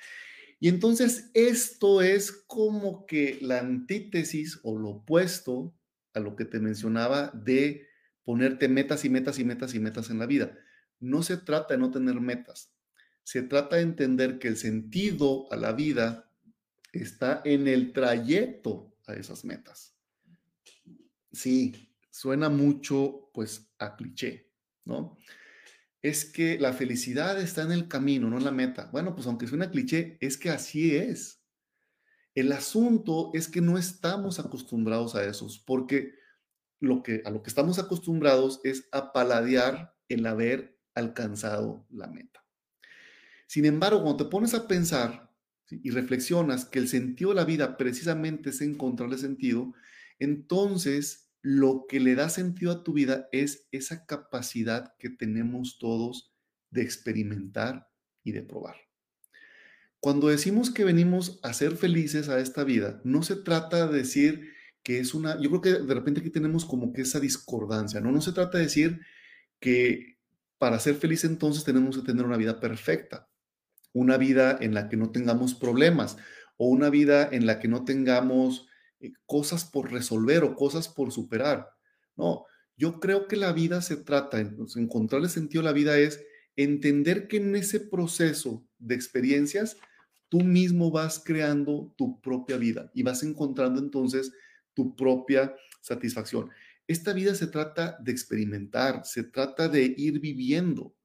Y 0.59 0.67
entonces 0.67 1.31
esto 1.33 2.03
es 2.03 2.31
como 2.31 3.07
que 3.07 3.39
la 3.41 3.57
antítesis 3.57 4.59
o 4.61 4.77
lo 4.77 4.89
opuesto 4.89 5.75
a 6.13 6.19
lo 6.19 6.35
que 6.35 6.45
te 6.45 6.59
mencionaba 6.59 7.31
de 7.33 7.87
ponerte 8.23 8.67
metas 8.67 9.03
y 9.03 9.09
metas 9.09 9.39
y 9.39 9.43
metas 9.43 9.73
y 9.73 9.79
metas 9.79 10.11
en 10.11 10.19
la 10.19 10.27
vida. 10.27 10.55
No 10.99 11.23
se 11.23 11.37
trata 11.37 11.73
de 11.73 11.79
no 11.79 11.89
tener 11.89 12.21
metas, 12.21 12.71
se 13.23 13.41
trata 13.41 13.77
de 13.77 13.81
entender 13.81 14.37
que 14.37 14.49
el 14.49 14.57
sentido 14.57 15.51
a 15.51 15.55
la 15.55 15.73
vida 15.73 16.31
está 16.93 17.41
en 17.43 17.67
el 17.67 17.91
trayecto 17.91 18.95
a 19.07 19.15
esas 19.15 19.45
metas. 19.45 19.95
Sí, 21.31 21.91
suena 22.11 22.49
mucho 22.49 23.31
pues 23.33 23.67
a 23.79 23.95
cliché, 23.95 24.50
¿no? 24.85 25.17
es 26.01 26.25
que 26.25 26.57
la 26.59 26.73
felicidad 26.73 27.39
está 27.39 27.61
en 27.61 27.71
el 27.71 27.87
camino, 27.87 28.29
no 28.29 28.37
en 28.37 28.43
la 28.43 28.51
meta. 28.51 28.89
Bueno, 28.91 29.13
pues 29.13 29.27
aunque 29.27 29.47
suena 29.47 29.69
cliché, 29.69 30.17
es 30.19 30.37
que 30.37 30.49
así 30.49 30.95
es. 30.95 31.43
El 32.33 32.51
asunto 32.51 33.31
es 33.33 33.47
que 33.47 33.61
no 33.61 33.77
estamos 33.77 34.39
acostumbrados 34.39 35.15
a 35.15 35.23
eso, 35.25 35.47
porque 35.65 36.15
lo 36.79 37.03
que, 37.03 37.21
a 37.25 37.29
lo 37.29 37.43
que 37.43 37.49
estamos 37.49 37.77
acostumbrados 37.77 38.61
es 38.63 38.87
a 38.91 39.13
paladear 39.13 39.95
el 40.09 40.25
haber 40.25 40.79
alcanzado 40.95 41.85
la 41.89 42.07
meta. 42.07 42.43
Sin 43.47 43.65
embargo, 43.65 44.01
cuando 44.01 44.25
te 44.25 44.31
pones 44.31 44.53
a 44.53 44.67
pensar 44.67 45.29
y 45.69 45.91
reflexionas 45.91 46.65
que 46.65 46.79
el 46.79 46.87
sentido 46.87 47.29
de 47.29 47.35
la 47.35 47.45
vida 47.45 47.77
precisamente 47.77 48.49
es 48.49 48.61
encontrarle 48.61 49.17
sentido, 49.17 49.73
entonces 50.19 51.30
lo 51.41 51.85
que 51.87 51.99
le 51.99 52.15
da 52.15 52.29
sentido 52.29 52.71
a 52.71 52.83
tu 52.83 52.93
vida 52.93 53.27
es 53.31 53.67
esa 53.71 54.05
capacidad 54.05 54.93
que 54.99 55.09
tenemos 55.09 55.79
todos 55.79 56.33
de 56.69 56.81
experimentar 56.83 57.89
y 58.23 58.31
de 58.31 58.43
probar. 58.43 58.75
cuando 59.99 60.29
decimos 60.29 60.71
que 60.71 60.83
venimos 60.83 61.39
a 61.43 61.53
ser 61.53 61.75
felices 61.77 62.27
a 62.27 62.39
esta 62.39 62.63
vida, 62.63 62.99
no 63.03 63.21
se 63.21 63.35
trata 63.35 63.87
de 63.87 63.97
decir 63.97 64.51
que 64.83 64.99
es 64.99 65.13
una, 65.13 65.39
yo 65.39 65.49
creo 65.49 65.61
que 65.61 65.73
de 65.85 65.93
repente 65.93 66.21
aquí 66.21 66.31
tenemos 66.31 66.65
como 66.65 66.91
que 66.91 67.03
esa 67.03 67.19
discordancia, 67.19 68.01
¿no? 68.01 68.11
No 68.11 68.19
se 68.21 68.31
trata 68.31 68.57
de 68.57 68.63
decir 68.63 69.01
que 69.59 70.17
para 70.57 70.79
ser 70.79 70.95
feliz 70.95 71.23
entonces 71.23 71.63
tenemos 71.63 71.97
que 71.97 72.03
tener 72.03 72.25
una 72.25 72.37
vida 72.37 72.59
perfecta, 72.59 73.29
una 73.93 74.17
vida 74.17 74.57
en 74.59 74.73
la 74.73 74.89
que 74.89 74.97
no 74.97 75.11
tengamos 75.11 75.53
problemas 75.53 76.17
o 76.57 76.67
una 76.67 76.89
vida 76.89 77.29
en 77.31 77.45
la 77.45 77.59
que 77.59 77.67
no 77.67 77.85
tengamos 77.85 78.67
eh, 79.01 79.11
cosas 79.25 79.65
por 79.65 79.91
resolver 79.91 80.43
o 80.43 80.55
cosas 80.55 80.87
por 80.87 81.11
superar. 81.11 81.69
No, 82.15 82.45
yo 82.77 82.99
creo 82.99 83.27
que 83.27 83.35
la 83.35 83.53
vida 83.53 83.81
se 83.81 83.97
trata, 83.97 84.39
encontrar 84.39 85.21
el 85.21 85.29
sentido 85.29 85.61
de 85.61 85.69
la 85.69 85.73
vida 85.73 85.97
es 85.99 86.23
entender 86.55 87.27
que 87.27 87.37
en 87.37 87.55
ese 87.55 87.79
proceso 87.79 88.65
de 88.79 88.95
experiencias 88.95 89.77
tú 90.29 90.41
mismo 90.41 90.91
vas 90.91 91.21
creando 91.23 91.93
tu 91.97 92.19
propia 92.21 92.57
vida 92.57 92.89
y 92.93 93.03
vas 93.03 93.23
encontrando 93.23 93.79
entonces 93.79 94.31
tu 94.73 94.95
propia 94.95 95.53
satisfacción. 95.81 96.49
Esta 96.87 97.13
vida 97.13 97.35
se 97.35 97.47
trata 97.47 97.97
de 98.01 98.11
experimentar, 98.11 99.05
se 99.05 99.23
trata 99.23 99.67
de 99.67 99.93
ir 99.97 100.19
viviendo. 100.19 100.95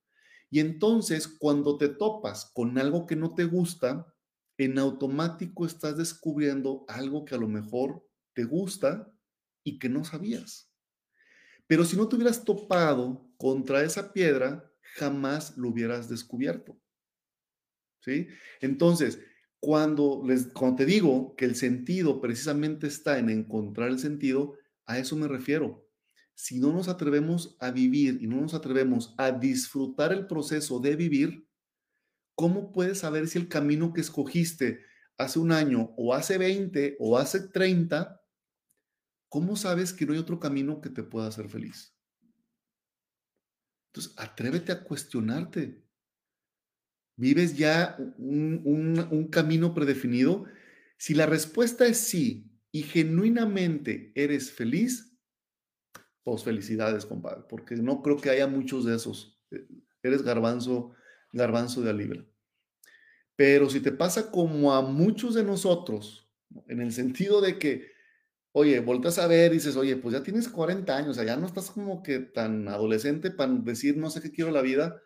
Y 0.50 0.60
entonces 0.60 1.26
cuando 1.28 1.76
te 1.76 1.88
topas 1.88 2.50
con 2.54 2.78
algo 2.78 3.06
que 3.06 3.16
no 3.16 3.34
te 3.34 3.44
gusta, 3.44 4.06
en 4.58 4.78
automático 4.78 5.66
estás 5.66 5.96
descubriendo 5.96 6.84
algo 6.88 7.24
que 7.24 7.34
a 7.34 7.38
lo 7.38 7.48
mejor 7.48 8.06
te 8.32 8.44
gusta 8.44 9.12
y 9.64 9.78
que 9.78 9.88
no 9.88 10.04
sabías. 10.04 10.70
Pero 11.66 11.84
si 11.84 11.96
no 11.96 12.08
te 12.08 12.16
hubieras 12.16 12.44
topado 12.44 13.28
contra 13.36 13.82
esa 13.82 14.12
piedra, 14.12 14.72
jamás 14.94 15.56
lo 15.56 15.68
hubieras 15.68 16.08
descubierto. 16.08 16.80
¿sí? 18.00 18.28
Entonces, 18.60 19.20
cuando, 19.60 20.22
les, 20.24 20.46
cuando 20.46 20.76
te 20.76 20.86
digo 20.86 21.34
que 21.36 21.44
el 21.44 21.56
sentido 21.56 22.20
precisamente 22.20 22.86
está 22.86 23.18
en 23.18 23.30
encontrar 23.30 23.88
el 23.88 23.98
sentido, 23.98 24.54
a 24.86 24.98
eso 24.98 25.16
me 25.16 25.28
refiero. 25.28 25.88
Si 26.34 26.60
no 26.60 26.72
nos 26.72 26.88
atrevemos 26.88 27.56
a 27.60 27.70
vivir 27.70 28.18
y 28.20 28.26
no 28.26 28.40
nos 28.40 28.54
atrevemos 28.54 29.14
a 29.18 29.32
disfrutar 29.32 30.12
el 30.12 30.26
proceso 30.26 30.78
de 30.80 30.94
vivir, 30.94 31.45
¿cómo 32.36 32.70
puedes 32.70 33.00
saber 33.00 33.26
si 33.26 33.38
el 33.38 33.48
camino 33.48 33.92
que 33.92 34.00
escogiste 34.00 34.84
hace 35.18 35.40
un 35.40 35.50
año 35.50 35.92
o 35.96 36.14
hace 36.14 36.38
20 36.38 36.96
o 37.00 37.18
hace 37.18 37.48
30, 37.48 38.22
cómo 39.28 39.56
sabes 39.56 39.92
que 39.92 40.06
no 40.06 40.12
hay 40.12 40.20
otro 40.20 40.38
camino 40.38 40.80
que 40.80 40.90
te 40.90 41.02
pueda 41.02 41.26
hacer 41.26 41.48
feliz? 41.48 41.92
Entonces, 43.88 44.14
atrévete 44.16 44.70
a 44.70 44.84
cuestionarte 44.84 45.86
¿Vives 47.16 47.56
ya 47.56 47.96
un, 48.18 49.28
camino 49.30 49.72
predefinido? 49.72 50.44
Si 50.98 51.14
la 51.14 51.24
respuesta 51.24 51.86
es 51.86 51.98
sí 51.98 52.52
y 52.70 52.82
genuinamente 52.82 54.12
eres 54.14 54.52
feliz, 54.52 55.18
pues 56.22 56.44
felicidades, 56.44 57.06
compadre, 57.06 57.44
porque 57.48 57.76
no 57.76 58.02
creo 58.02 58.18
que 58.18 58.30
haya 58.30 58.46
muchos 58.46 58.84
de 58.84 58.96
esos. 58.96 59.40
Eh, 59.50 59.66
eres 60.02 60.22
garbanzo, 60.22 60.92
garbanzo 61.36 61.82
de 61.82 61.90
alibra. 61.90 62.24
Pero 63.36 63.68
si 63.68 63.80
te 63.80 63.92
pasa 63.92 64.30
como 64.30 64.74
a 64.74 64.82
muchos 64.82 65.34
de 65.34 65.44
nosotros, 65.44 66.28
en 66.68 66.80
el 66.80 66.92
sentido 66.92 67.40
de 67.40 67.58
que, 67.58 67.92
oye, 68.52 68.80
volteas 68.80 69.18
a 69.18 69.26
ver 69.26 69.52
y 69.52 69.56
dices, 69.56 69.76
oye, 69.76 69.96
pues 69.96 70.14
ya 70.14 70.22
tienes 70.22 70.48
40 70.48 70.96
años, 70.96 71.16
ya 71.16 71.36
no 71.36 71.46
estás 71.46 71.70
como 71.70 72.02
que 72.02 72.20
tan 72.20 72.68
adolescente 72.68 73.30
para 73.30 73.52
decir, 73.52 73.96
no 73.96 74.10
sé 74.10 74.22
qué 74.22 74.32
quiero 74.32 74.50
la 74.50 74.62
vida, 74.62 75.02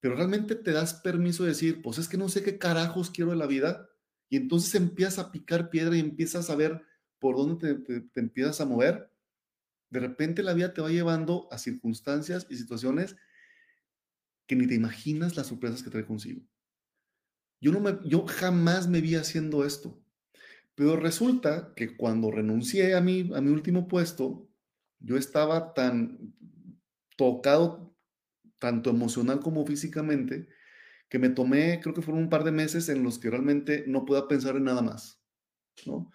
pero 0.00 0.16
realmente 0.16 0.56
te 0.56 0.72
das 0.72 0.94
permiso 0.94 1.44
de 1.44 1.50
decir, 1.50 1.80
pues 1.80 1.98
es 1.98 2.08
que 2.08 2.16
no 2.16 2.28
sé 2.28 2.42
qué 2.42 2.58
carajos 2.58 3.10
quiero 3.10 3.30
de 3.30 3.36
la 3.36 3.46
vida, 3.46 3.88
y 4.28 4.36
entonces 4.36 4.74
empiezas 4.74 5.18
a 5.18 5.30
picar 5.30 5.68
piedra 5.68 5.94
y 5.94 6.00
empiezas 6.00 6.48
a 6.48 6.56
ver 6.56 6.82
por 7.18 7.36
dónde 7.36 7.74
te, 7.74 8.08
empiezas 8.18 8.60
a 8.60 8.64
mover. 8.64 9.12
De 9.90 10.00
repente 10.00 10.42
la 10.42 10.54
vida 10.54 10.72
te 10.72 10.80
va 10.80 10.88
llevando 10.88 11.48
a 11.52 11.58
circunstancias 11.58 12.46
y 12.48 12.56
situaciones 12.56 13.14
que 14.46 14.56
ni 14.56 14.66
te 14.66 14.74
imaginas 14.74 15.36
las 15.36 15.46
sorpresas 15.46 15.82
que 15.82 15.90
trae 15.90 16.06
consigo. 16.06 16.42
Yo, 17.60 17.72
no 17.72 17.80
me, 17.80 17.98
yo 18.04 18.26
jamás 18.26 18.88
me 18.88 19.00
vi 19.00 19.14
haciendo 19.14 19.64
esto, 19.64 20.02
pero 20.74 20.96
resulta 20.96 21.72
que 21.76 21.96
cuando 21.96 22.30
renuncié 22.30 22.94
a 22.94 23.00
mi, 23.00 23.30
a 23.34 23.40
mi 23.40 23.50
último 23.50 23.86
puesto, 23.86 24.48
yo 24.98 25.16
estaba 25.16 25.74
tan 25.74 26.34
tocado 27.16 27.94
tanto 28.58 28.90
emocional 28.90 29.40
como 29.40 29.66
físicamente, 29.66 30.48
que 31.08 31.18
me 31.18 31.28
tomé, 31.28 31.80
creo 31.82 31.94
que 31.94 32.00
fueron 32.00 32.22
un 32.22 32.30
par 32.30 32.44
de 32.44 32.52
meses 32.52 32.88
en 32.88 33.02
los 33.02 33.18
que 33.18 33.28
realmente 33.28 33.84
no 33.88 34.04
pueda 34.04 34.28
pensar 34.28 34.56
en 34.56 34.64
nada 34.64 34.82
más, 34.82 35.20
¿no? 35.84 36.10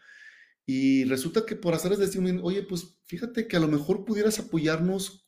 Y 0.65 1.03
resulta 1.05 1.45
que 1.45 1.55
por 1.55 1.73
hacer 1.73 1.91
es 1.91 1.99
decir, 1.99 2.21
oye, 2.41 2.63
pues 2.63 2.97
fíjate 3.05 3.47
que 3.47 3.57
a 3.57 3.59
lo 3.59 3.67
mejor 3.67 4.05
pudieras 4.05 4.39
apoyarnos 4.39 5.26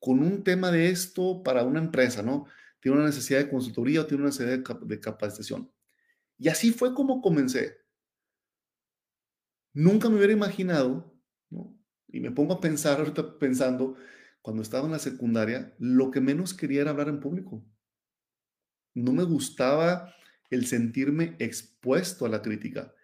con 0.00 0.20
un 0.20 0.44
tema 0.44 0.70
de 0.70 0.90
esto 0.90 1.42
para 1.42 1.64
una 1.64 1.80
empresa, 1.80 2.22
¿no? 2.22 2.46
Tiene 2.80 2.98
una 2.98 3.06
necesidad 3.06 3.40
de 3.40 3.50
consultoría 3.50 4.00
o 4.00 4.06
tiene 4.06 4.22
una 4.22 4.30
necesidad 4.30 4.58
de, 4.80 5.00
capacitación. 5.00 5.70
Y 6.38 6.48
así 6.48 6.70
fue 6.72 6.94
como 6.94 7.20
comencé. 7.20 7.78
Nunca 9.72 10.08
me 10.08 10.16
hubiera 10.16 10.32
imaginado, 10.32 11.14
¿no? 11.50 11.76
Y 12.08 12.20
me 12.20 12.30
pongo 12.30 12.54
a 12.54 12.60
pensar, 12.60 12.98
ahorita 12.98 13.38
pensando, 13.38 13.96
cuando 14.40 14.62
estaba 14.62 14.86
en 14.86 14.92
la 14.92 14.98
secundaria, 14.98 15.74
lo 15.78 16.10
que 16.10 16.20
menos 16.20 16.54
quería 16.54 16.82
era 16.82 16.90
hablar 16.90 17.08
en 17.08 17.20
público. 17.20 17.64
No 18.94 19.12
me 19.12 19.24
gustaba 19.24 20.14
el 20.50 20.66
sentirme 20.66 21.36
expuesto 21.38 22.24
a 22.24 22.28
la 22.28 22.40
crítica, 22.40 22.94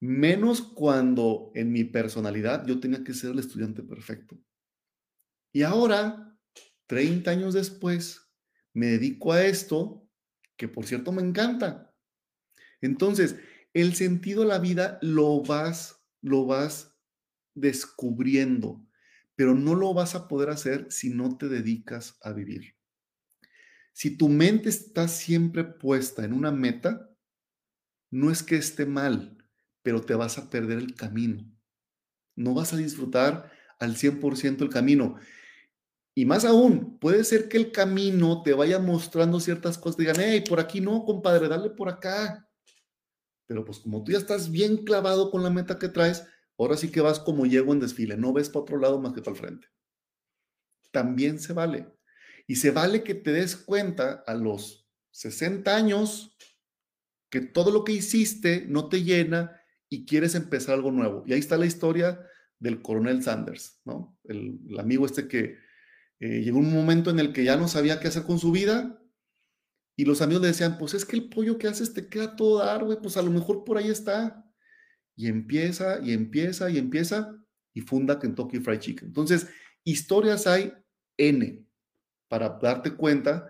menos 0.00 0.62
cuando 0.62 1.50
en 1.54 1.72
mi 1.72 1.84
personalidad 1.84 2.66
yo 2.66 2.80
tenía 2.80 3.04
que 3.04 3.14
ser 3.14 3.32
el 3.32 3.40
estudiante 3.40 3.82
perfecto. 3.82 4.38
Y 5.52 5.62
ahora, 5.62 6.27
30 6.88 7.30
años 7.30 7.54
después, 7.54 8.28
me 8.74 8.86
dedico 8.86 9.32
a 9.32 9.46
esto, 9.46 10.10
que 10.56 10.66
por 10.66 10.84
cierto 10.84 11.12
me 11.12 11.22
encanta. 11.22 11.94
Entonces, 12.80 13.36
el 13.72 13.94
sentido 13.94 14.42
de 14.42 14.48
la 14.48 14.58
vida 14.58 14.98
lo 15.00 15.42
vas, 15.42 16.04
lo 16.22 16.46
vas 16.46 16.98
descubriendo 17.54 18.88
pero 19.38 19.54
no 19.54 19.76
lo 19.76 19.94
vas 19.94 20.16
a 20.16 20.26
poder 20.26 20.50
hacer 20.50 20.88
si 20.90 21.10
no 21.10 21.38
te 21.38 21.48
dedicas 21.48 22.18
a 22.22 22.32
vivir. 22.32 22.74
Si 23.92 24.16
tu 24.16 24.28
mente 24.28 24.68
está 24.68 25.06
siempre 25.06 25.62
puesta 25.62 26.24
en 26.24 26.32
una 26.32 26.50
meta, 26.50 27.08
no 28.10 28.32
es 28.32 28.42
que 28.42 28.56
esté 28.56 28.84
mal, 28.84 29.38
pero 29.82 30.00
te 30.00 30.16
vas 30.16 30.38
a 30.38 30.50
perder 30.50 30.78
el 30.78 30.96
camino. 30.96 31.48
No 32.34 32.52
vas 32.52 32.72
a 32.72 32.78
disfrutar 32.78 33.52
al 33.78 33.94
100% 33.94 34.64
el 34.64 34.70
camino. 34.70 35.20
Y 36.18 36.26
más 36.26 36.44
aún, 36.44 36.98
puede 36.98 37.22
ser 37.22 37.48
que 37.48 37.56
el 37.56 37.70
camino 37.70 38.42
te 38.42 38.52
vaya 38.52 38.78
mostrando 38.78 39.38
ciertas 39.38 39.78
cosas. 39.78 39.98
Digan, 39.98 40.16
hey, 40.18 40.42
por 40.48 40.58
aquí 40.58 40.80
no, 40.80 41.04
compadre, 41.04 41.48
dale 41.48 41.70
por 41.70 41.88
acá. 41.88 42.48
Pero 43.46 43.64
pues 43.64 43.78
como 43.78 44.02
tú 44.02 44.12
ya 44.12 44.18
estás 44.18 44.50
bien 44.50 44.78
clavado 44.78 45.30
con 45.30 45.42
la 45.42 45.50
meta 45.50 45.78
que 45.78 45.88
traes, 45.88 46.24
Ahora 46.58 46.76
sí 46.76 46.90
que 46.90 47.00
vas 47.00 47.20
como 47.20 47.46
llego 47.46 47.72
en 47.72 47.78
desfile, 47.78 48.16
no 48.16 48.32
ves 48.32 48.48
para 48.48 48.64
otro 48.64 48.78
lado 48.78 49.00
más 49.00 49.12
que 49.12 49.22
para 49.22 49.36
el 49.36 49.40
frente. 49.40 49.68
También 50.90 51.38
se 51.38 51.52
vale. 51.52 51.86
Y 52.48 52.56
se 52.56 52.72
vale 52.72 53.04
que 53.04 53.14
te 53.14 53.30
des 53.30 53.56
cuenta 53.56 54.24
a 54.26 54.34
los 54.34 54.88
60 55.12 55.74
años 55.74 56.36
que 57.30 57.40
todo 57.40 57.70
lo 57.70 57.84
que 57.84 57.92
hiciste 57.92 58.64
no 58.66 58.88
te 58.88 59.04
llena 59.04 59.60
y 59.88 60.04
quieres 60.04 60.34
empezar 60.34 60.74
algo 60.74 60.90
nuevo. 60.90 61.22
Y 61.26 61.32
ahí 61.32 61.38
está 61.38 61.56
la 61.56 61.66
historia 61.66 62.26
del 62.58 62.82
coronel 62.82 63.22
Sanders, 63.22 63.80
¿no? 63.84 64.18
El, 64.24 64.58
amigo 64.78 65.06
este 65.06 65.28
que 65.28 65.58
eh, 66.20 66.42
llegó 66.42 66.58
un 66.58 66.72
momento 66.72 67.10
en 67.10 67.18
el 67.18 67.32
que 67.32 67.44
ya 67.44 67.56
no 67.56 67.68
sabía 67.68 68.00
qué 68.00 68.08
hacer 68.08 68.24
con 68.24 68.38
su 68.38 68.50
vida 68.50 69.00
y 69.96 70.04
los 70.04 70.22
amigos 70.22 70.42
le 70.42 70.48
decían, 70.48 70.78
pues 70.78 70.94
es 70.94 71.04
que 71.04 71.16
el 71.16 71.28
pollo 71.28 71.58
que 71.58 71.68
haces 71.68 71.92
te 71.92 72.08
queda 72.08 72.36
todo 72.36 72.58
dar, 72.58 72.84
güey, 72.84 72.98
pues 73.00 73.16
a 73.16 73.22
lo 73.22 73.30
mejor 73.30 73.64
por 73.64 73.78
ahí 73.78 73.88
está 73.88 74.44
y 75.16 75.26
empieza 75.26 76.00
y 76.00 76.12
empieza 76.12 76.70
y 76.70 76.78
empieza 76.78 77.36
y 77.74 77.80
funda 77.80 78.18
Kentucky 78.18 78.60
Fried 78.60 78.78
Chicken. 78.78 79.08
Entonces, 79.08 79.48
historias 79.84 80.46
hay 80.46 80.72
N 81.16 81.66
para 82.28 82.58
darte 82.60 82.94
cuenta 82.94 83.48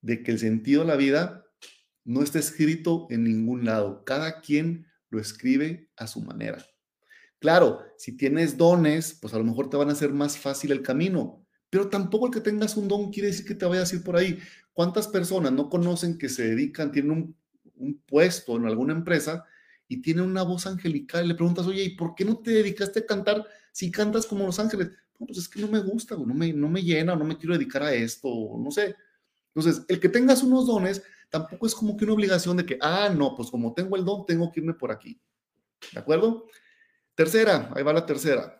de 0.00 0.22
que 0.22 0.30
el 0.30 0.38
sentido 0.38 0.82
de 0.82 0.88
la 0.88 0.96
vida 0.96 1.44
no 2.04 2.22
está 2.22 2.38
escrito 2.38 3.06
en 3.10 3.24
ningún 3.24 3.64
lado. 3.64 4.04
Cada 4.04 4.40
quien 4.40 4.86
lo 5.10 5.20
escribe 5.20 5.90
a 5.96 6.06
su 6.06 6.22
manera. 6.22 6.64
Claro, 7.38 7.80
si 7.96 8.16
tienes 8.16 8.56
dones, 8.56 9.18
pues 9.20 9.34
a 9.34 9.38
lo 9.38 9.44
mejor 9.44 9.70
te 9.70 9.76
van 9.76 9.88
a 9.88 9.92
hacer 9.92 10.12
más 10.12 10.38
fácil 10.38 10.72
el 10.72 10.82
camino, 10.82 11.39
pero 11.70 11.88
tampoco 11.88 12.26
el 12.26 12.32
que 12.32 12.40
tengas 12.40 12.76
un 12.76 12.88
don 12.88 13.10
quiere 13.10 13.28
decir 13.28 13.46
que 13.46 13.54
te 13.54 13.64
vayas 13.64 13.92
a 13.92 13.96
ir 13.96 14.02
por 14.02 14.16
ahí. 14.16 14.38
¿Cuántas 14.72 15.08
personas 15.08 15.52
no 15.52 15.68
conocen 15.68 16.18
que 16.18 16.28
se 16.28 16.48
dedican, 16.48 16.92
tienen 16.92 17.12
un, 17.12 17.36
un 17.76 18.02
puesto 18.06 18.56
en 18.56 18.66
alguna 18.66 18.92
empresa 18.92 19.44
y 19.88 20.00
tiene 20.00 20.22
una 20.22 20.42
voz 20.42 20.66
angelical. 20.66 21.26
Le 21.26 21.34
preguntas, 21.34 21.66
oye, 21.66 21.82
¿y 21.82 21.96
por 21.96 22.14
qué 22.14 22.24
no 22.24 22.38
te 22.38 22.52
dedicaste 22.52 23.00
a 23.00 23.06
cantar 23.06 23.44
si 23.72 23.90
cantas 23.90 24.26
como 24.26 24.46
los 24.46 24.58
ángeles? 24.58 24.90
pues 25.26 25.36
es 25.36 25.48
que 25.48 25.60
no 25.60 25.68
me 25.68 25.80
gusta, 25.80 26.16
no 26.16 26.34
me, 26.34 26.52
no 26.52 26.68
me 26.68 26.82
llena, 26.82 27.14
no 27.14 27.24
me 27.24 27.36
quiero 27.36 27.54
dedicar 27.54 27.82
a 27.82 27.92
esto, 27.92 28.28
no 28.58 28.70
sé. 28.70 28.96
Entonces, 29.54 29.84
el 29.88 30.00
que 30.00 30.08
tengas 30.08 30.42
unos 30.42 30.66
dones 30.66 31.02
tampoco 31.28 31.66
es 31.66 31.74
como 31.74 31.96
que 31.96 32.04
una 32.04 32.14
obligación 32.14 32.56
de 32.56 32.64
que, 32.64 32.78
ah, 32.80 33.10
no, 33.14 33.34
pues 33.36 33.50
como 33.50 33.74
tengo 33.74 33.96
el 33.96 34.04
don, 34.04 34.24
tengo 34.24 34.50
que 34.50 34.60
irme 34.60 34.74
por 34.74 34.90
aquí. 34.90 35.20
¿De 35.92 36.00
acuerdo? 36.00 36.46
Tercera, 37.14 37.70
ahí 37.74 37.82
va 37.82 37.92
la 37.92 38.06
tercera. 38.06 38.59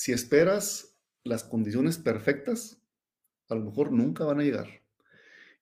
Si 0.00 0.12
esperas 0.12 0.98
las 1.24 1.44
condiciones 1.44 1.98
perfectas, 1.98 2.82
a 3.50 3.54
lo 3.54 3.66
mejor 3.66 3.92
nunca 3.92 4.24
van 4.24 4.40
a 4.40 4.42
llegar. 4.42 4.82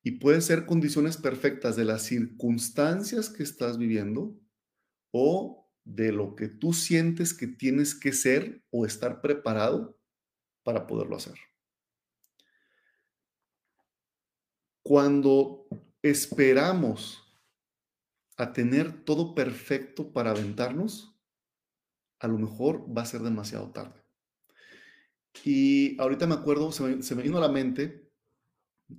Y 0.05 0.21
puede 0.21 0.43
ser 0.43 0.65
condiciones 0.65 1.17
perfectas 1.17 1.75
de 1.75 1.85
las 1.85 2.03
circunstancias 2.03 3.31
que 3.31 3.43
estás 3.43 3.79
viviendo 3.79 4.39
o 5.11 5.69
de 5.83 6.13
lo 6.13 6.37
que 6.37 6.47
tú 6.47 6.73
sientes 6.73 7.35
que 7.35 7.49
tienes 7.49 7.97
que 7.97 8.13
ser 8.13 8.65
o 8.71 8.87
estar 8.87 9.23
preparado 9.23 9.99
para 10.63 10.87
poderlo 10.87 11.17
hacer. 11.17 11.35
Cuando 14.85 15.67
esperamos 16.01 17.25
a 18.37 18.53
tener 18.53 19.03
todo 19.05 19.35
perfecto 19.35 20.13
para 20.13 20.31
aventarnos, 20.31 21.19
a 22.21 22.29
lo 22.29 22.39
mejor 22.39 22.87
va 22.97 23.03
a 23.03 23.07
ser 23.07 23.23
demasiado 23.23 23.73
tarde. 23.73 24.08
Y 25.45 26.01
ahorita 26.01 26.27
me 26.27 26.35
acuerdo, 26.35 26.73
se 26.73 26.83
me, 26.83 27.03
se 27.03 27.15
me, 27.15 27.23
vino 27.23 27.39
a 27.39 27.41
la 27.41 27.49
mente, 27.49 28.11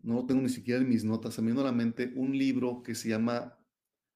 no 0.04 0.16
lo 0.16 0.26
tengo 0.26 0.42
ni 0.42 0.50
siquiera 0.50 0.80
en 0.82 0.90
mis 0.90 1.04
notas, 1.04 1.34
se 1.34 1.42
me 1.42 1.50
vino 1.50 1.62
a 1.62 1.66
la 1.66 1.72
mente 1.72 2.12
un 2.16 2.38
libro 2.38 2.84
que 2.84 2.96
se 2.96 3.10
llama, 3.10 3.58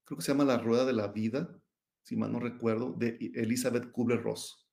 creo 0.03 0.17
que 0.17 0.23
se 0.23 0.31
llama 0.31 0.45
La 0.45 0.57
Rueda 0.57 0.85
de 0.85 0.93
la 0.93 1.07
Vida, 1.07 1.59
si 2.03 2.15
mal 2.15 2.31
no 2.31 2.39
recuerdo, 2.39 2.93
de 2.93 3.17
Elizabeth 3.35 3.91
Kubler-Ross. 3.91 4.67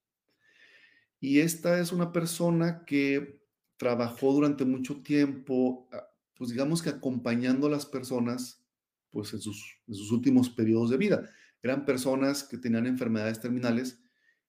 Y 1.19 1.39
esta 1.39 1.79
es 1.79 1.91
una 1.91 2.11
persona 2.11 2.83
que 2.85 3.41
trabajó 3.77 4.33
durante 4.33 4.65
mucho 4.65 5.01
tiempo, 5.01 5.87
ah, 5.91 6.07
pues 6.35 6.49
digamos 6.49 6.81
que 6.81 6.89
acompañando 6.89 7.67
a 7.67 7.69
las 7.69 7.85
personas, 7.85 8.65
pues 9.11 9.33
en 9.33 9.41
sus, 9.41 9.77
en 9.87 9.93
sus 9.93 10.11
últimos 10.11 10.49
periodos 10.49 10.89
de 10.89 10.97
vida. 10.97 11.29
Eran 11.61 11.85
personas 11.85 12.43
que 12.43 12.57
tenían 12.57 12.87
enfermedades 12.87 13.39
terminales 13.39 14.01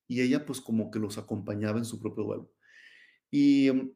y 0.07 0.23
ella 0.23 0.47
pues 0.47 0.61
como 0.61 0.91
que 0.91 0.99
los 0.99 1.19
acompañaba 1.19 1.79
en 1.79 1.85
su 1.85 2.01
propio 2.01 2.25
duelo. 2.25 2.53
Y 3.33 3.71
um, 3.71 3.93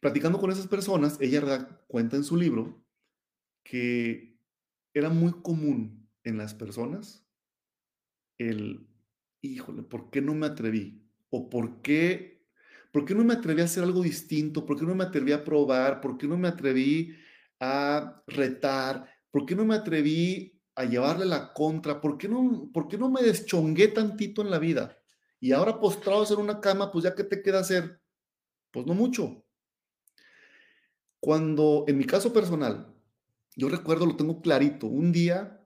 platicando 0.00 0.40
con 0.40 0.50
esas 0.50 0.66
personas, 0.66 1.18
ella 1.20 1.68
cuenta 1.86 2.16
en 2.16 2.24
su 2.24 2.36
libro 2.36 2.82
que 3.62 4.36
era 4.92 5.10
muy 5.10 5.32
común 5.42 6.08
en 6.24 6.38
las 6.38 6.54
personas 6.54 7.24
el, 8.38 8.88
híjole, 9.40 9.82
¿por 9.82 10.10
qué 10.10 10.20
no 10.20 10.34
me 10.34 10.46
atreví? 10.46 11.06
¿O 11.30 11.48
por 11.48 11.82
qué, 11.82 12.44
por 12.90 13.04
qué 13.04 13.14
no 13.14 13.24
me 13.24 13.34
atreví 13.34 13.60
a 13.60 13.64
hacer 13.64 13.84
algo 13.84 14.02
distinto? 14.02 14.66
¿Por 14.66 14.78
qué 14.78 14.84
no 14.84 14.94
me 14.94 15.04
atreví 15.04 15.32
a 15.32 15.44
probar? 15.44 16.00
¿Por 16.00 16.18
qué 16.18 16.26
no 16.26 16.36
me 16.36 16.48
atreví 16.48 17.14
a 17.60 18.22
retar? 18.26 19.08
¿Por 19.30 19.46
qué 19.46 19.54
no 19.54 19.64
me 19.64 19.76
atreví 19.76 20.60
a 20.74 20.84
llevarle 20.84 21.26
la 21.26 21.52
contra? 21.52 22.00
¿Por 22.00 22.18
qué 22.18 22.28
no, 22.28 22.70
por 22.72 22.88
qué 22.88 22.98
no 22.98 23.10
me 23.10 23.22
deschongué 23.22 23.88
tantito 23.88 24.42
en 24.42 24.50
la 24.50 24.58
vida? 24.58 24.98
Y 25.40 25.52
ahora 25.52 25.78
postrados 25.78 26.30
en 26.30 26.38
una 26.38 26.60
cama, 26.60 26.90
pues 26.90 27.04
ya 27.04 27.14
que 27.14 27.24
te 27.24 27.42
queda 27.42 27.60
hacer, 27.60 28.01
pues 28.72 28.86
no 28.86 28.94
mucho. 28.94 29.44
Cuando, 31.20 31.84
en 31.86 31.98
mi 31.98 32.04
caso 32.04 32.32
personal, 32.32 32.92
yo 33.54 33.68
recuerdo, 33.68 34.06
lo 34.06 34.16
tengo 34.16 34.40
clarito, 34.40 34.86
un 34.86 35.12
día 35.12 35.64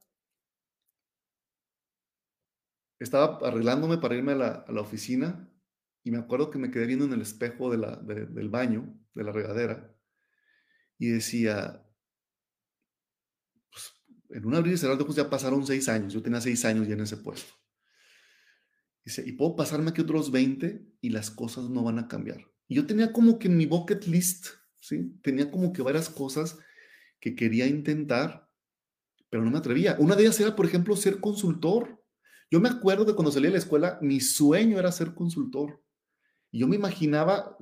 estaba 2.99 3.39
arreglándome 3.47 3.99
para 3.99 4.17
irme 4.17 4.33
a 4.33 4.65
la, 4.69 4.81
oficina 4.81 5.51
y 6.03 6.11
me 6.11 6.19
acuerdo 6.19 6.51
que 6.51 6.59
me 6.59 6.71
quedé 6.71 6.87
viendo 6.87 7.05
en 7.05 7.13
el 7.13 7.23
espejo 7.23 7.71
del 7.71 8.49
baño, 8.49 8.99
de 9.15 9.25
la 9.25 9.33
regadera, 9.33 9.97
y 10.99 11.09
decía, 11.09 11.85
pues, 13.71 13.93
en 14.31 14.47
un 14.47 14.55
abrir 14.55 14.75
y 14.75 14.79
cerrar 14.79 14.97
de 14.97 15.05
ojos 15.05 15.17
ya 15.17 15.29
pasaron 15.29 15.67
seis 15.67 15.89
años, 15.89 16.13
yo 16.13 16.23
tenía 16.23 16.41
seis 16.41 16.65
años 16.65 16.87
ya 16.87 16.95
en 16.95 17.01
ese 17.01 17.17
puesto. 17.17 17.53
Dice, 19.05 19.23
y 19.25 19.33
puedo 19.33 19.57
pasarme 19.57 19.91
aquí 19.91 20.01
otros 20.01 20.33
20 20.33 20.97
y 21.01 21.11
las 21.11 21.31
cosas 21.31 21.71
no 21.71 21.85
van 21.85 21.99
a 21.99 22.09
cambiar. 22.09 22.56
Y 22.69 22.77
yo 22.77 22.87
tenía 22.87 23.13
como 23.13 23.39
que 23.39 23.49
en 23.49 23.57
mi 23.57 23.67
bucket 23.67 24.07
list, 24.07 24.47
¿sí? 24.81 25.13
Tenía 25.23 25.51
como 25.51 25.73
que 25.73 25.83
varias 25.83 26.09
cosas 26.09 26.59
que 27.21 27.35
quería 27.35 27.67
intentar, 27.67 28.49
pero 29.31 29.45
no 29.45 29.51
me 29.51 29.59
atrevía. 29.59 29.97
Una 29.99 30.17
de 30.17 30.23
ellas 30.23 30.41
era, 30.41 30.57
por 30.57 30.67
ejemplo, 30.67 30.97
ser 30.97 31.21
consultor. 31.21 32.03
Yo 32.51 32.61
me 32.61 32.69
acuerdo 32.69 33.05
de 33.05 33.15
cuando 33.15 33.33
salí 33.33 33.47
de 33.47 33.53
la 33.53 33.59
escuela, 33.59 33.99
mi 34.01 34.21
sueño 34.21 34.79
era 34.79 34.93
ser 34.93 35.15
consultor. 35.15 35.83
Y 36.51 36.61
yo 36.61 36.69
me 36.69 36.77
imaginaba, 36.77 37.57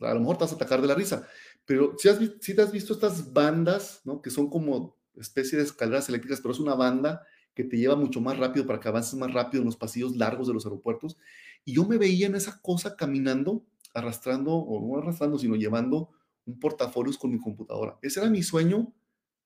a 0.00 0.14
lo 0.14 0.20
mejor 0.20 0.38
te 0.38 0.44
vas 0.44 0.52
a 0.52 0.56
atacar 0.56 0.80
de 0.80 0.86
la 0.86 0.94
risa, 0.94 1.26
pero 1.64 1.94
si, 1.98 2.08
has, 2.08 2.18
si 2.40 2.54
te 2.54 2.62
has 2.62 2.72
visto 2.72 2.92
estas 2.92 3.32
bandas, 3.32 4.02
¿no? 4.04 4.20
Que 4.20 4.30
son 4.30 4.50
como 4.50 4.96
especie 5.16 5.58
de 5.58 5.64
escaleras 5.64 6.08
eléctricas, 6.08 6.40
pero 6.40 6.52
es 6.52 6.60
una 6.60 6.74
banda 6.74 7.22
que 7.54 7.64
te 7.64 7.76
lleva 7.76 7.96
mucho 7.96 8.20
más 8.20 8.38
rápido 8.38 8.66
para 8.66 8.80
que 8.80 8.88
avances 8.88 9.14
más 9.14 9.32
rápido 9.32 9.62
en 9.62 9.66
los 9.66 9.76
pasillos 9.76 10.16
largos 10.16 10.46
de 10.46 10.54
los 10.54 10.64
aeropuertos. 10.64 11.16
Y 11.64 11.74
yo 11.74 11.86
me 11.86 11.98
veía 11.98 12.26
en 12.26 12.34
esa 12.34 12.60
cosa 12.60 12.96
caminando, 12.96 13.64
arrastrando, 13.94 14.52
o 14.54 14.86
no 14.86 15.02
arrastrando, 15.02 15.38
sino 15.38 15.56
llevando 15.56 16.10
un 16.46 16.58
portafolios 16.58 17.18
con 17.18 17.30
mi 17.30 17.38
computadora. 17.38 17.98
Ese 18.02 18.20
era 18.20 18.30
mi 18.30 18.42
sueño 18.42 18.92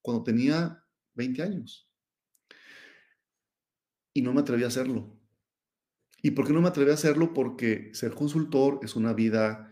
cuando 0.03 0.22
tenía 0.22 0.84
20 1.14 1.42
años 1.42 1.88
y 4.14 4.22
no 4.22 4.32
me 4.32 4.40
atreví 4.40 4.62
a 4.64 4.68
hacerlo. 4.68 5.18
¿Y 6.22 6.30
por 6.30 6.47
qué 6.47 6.53
no 6.55 6.62
me 6.62 6.68
atreví 6.68 6.90
a 6.90 6.95
hacerlo? 6.95 7.34
Porque 7.34 7.90
ser 7.92 8.14
consultor 8.14 8.80
es 8.82 8.97
una 8.97 9.12
vida 9.12 9.70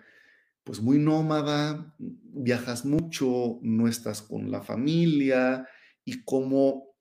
pues 0.65 0.81
muy 0.81 0.99
nómada, 0.99 1.95
viajas 1.99 2.85
mucho, 2.85 3.59
no 3.63 3.89
estás 3.89 4.23
con 4.23 4.51
la 4.51 4.63
familia 4.63 5.67
y 6.05 6.23
cómo, 6.25 6.95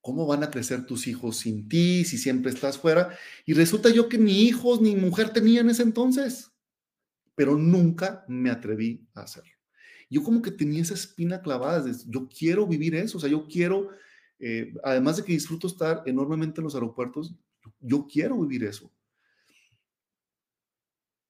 cómo 0.00 0.26
van 0.26 0.44
a 0.44 0.50
crecer 0.50 0.86
tus 0.86 1.06
hijos 1.08 1.38
sin 1.38 1.68
ti 1.68 2.04
si 2.04 2.16
siempre 2.16 2.52
estás 2.52 2.78
fuera. 2.78 3.16
Y 3.44 3.54
resulta 3.54 3.90
yo 3.90 4.08
que 4.08 4.18
ni 4.18 4.42
hijos 4.42 4.80
ni 4.80 4.94
mujer 4.96 5.30
tenía 5.30 5.60
en 5.60 5.70
ese 5.70 5.82
entonces, 5.82 6.51
pero 7.42 7.58
nunca 7.58 8.24
me 8.28 8.50
atreví 8.50 9.04
a 9.14 9.22
hacerlo. 9.22 9.50
Yo 10.08 10.22
como 10.22 10.42
que 10.42 10.52
tenía 10.52 10.82
esa 10.82 10.94
espina 10.94 11.42
clavada, 11.42 11.82
de, 11.82 11.92
yo 12.06 12.28
quiero 12.28 12.68
vivir 12.68 12.94
eso, 12.94 13.18
o 13.18 13.20
sea, 13.20 13.28
yo 13.28 13.48
quiero 13.48 13.88
eh, 14.38 14.72
además 14.84 15.16
de 15.16 15.24
que 15.24 15.32
disfruto 15.32 15.66
estar 15.66 16.04
enormemente 16.06 16.60
en 16.60 16.64
los 16.64 16.74
aeropuertos, 16.74 17.34
yo 17.80 18.06
quiero 18.08 18.40
vivir 18.40 18.64
eso. 18.64 18.92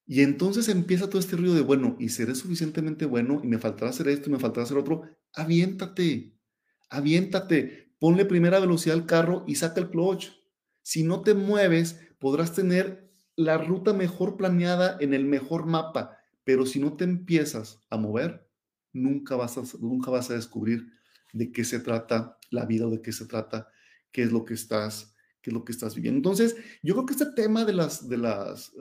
Y 0.05 0.21
entonces 0.21 0.69
empieza 0.69 1.09
todo 1.09 1.19
este 1.19 1.35
río 1.35 1.55
de, 1.55 1.61
bueno, 1.61 1.95
y 1.99 2.09
seré 2.09 2.35
suficientemente 2.35 3.05
bueno, 3.05 3.41
y 3.43 3.47
me 3.47 3.57
faltará 3.57 3.89
hacer 3.89 4.07
esto, 4.07 4.29
y 4.29 4.33
me 4.33 4.39
faltará 4.39 4.65
hacer 4.65 4.77
otro. 4.77 5.03
Aviéntate, 5.33 6.35
aviéntate, 6.89 7.95
ponle 7.97 8.25
primera 8.25 8.59
velocidad 8.59 8.97
al 8.97 9.07
carro 9.07 9.45
y 9.47 9.55
saca 9.55 9.81
el 9.81 9.89
clutch. 9.89 10.29
Si 10.83 11.03
no 11.03 11.21
te 11.21 11.33
mueves, 11.33 11.99
podrás 12.19 12.53
tener 12.53 13.12
la 13.35 13.57
ruta 13.57 13.93
mejor 13.93 14.37
planeada 14.37 14.97
en 14.99 15.13
el 15.13 15.25
mejor 15.25 15.65
mapa, 15.65 16.17
pero 16.43 16.65
si 16.65 16.79
no 16.79 16.93
te 16.93 17.03
empiezas 17.03 17.81
a 17.89 17.97
mover, 17.97 18.47
nunca 18.91 19.35
vas 19.35 19.57
a, 19.57 19.63
nunca 19.79 20.11
vas 20.11 20.29
a 20.29 20.35
descubrir 20.35 20.91
de 21.33 21.51
qué 21.51 21.63
se 21.63 21.79
trata 21.79 22.37
la 22.51 22.65
vida 22.65 22.87
o 22.87 22.91
de 22.91 23.01
qué 23.01 23.11
se 23.11 23.25
trata, 23.25 23.69
qué 24.11 24.23
es 24.23 24.31
lo 24.31 24.45
que 24.45 24.53
estás, 24.53 25.15
qué 25.41 25.49
es 25.49 25.53
lo 25.53 25.65
que 25.65 25.71
estás 25.71 25.95
viviendo. 25.95 26.17
Entonces, 26.17 26.55
yo 26.83 26.93
creo 26.93 27.05
que 27.05 27.13
este 27.13 27.31
tema 27.35 27.65
de 27.65 27.73
las, 27.73 28.07
de 28.07 28.17
las 28.17 28.71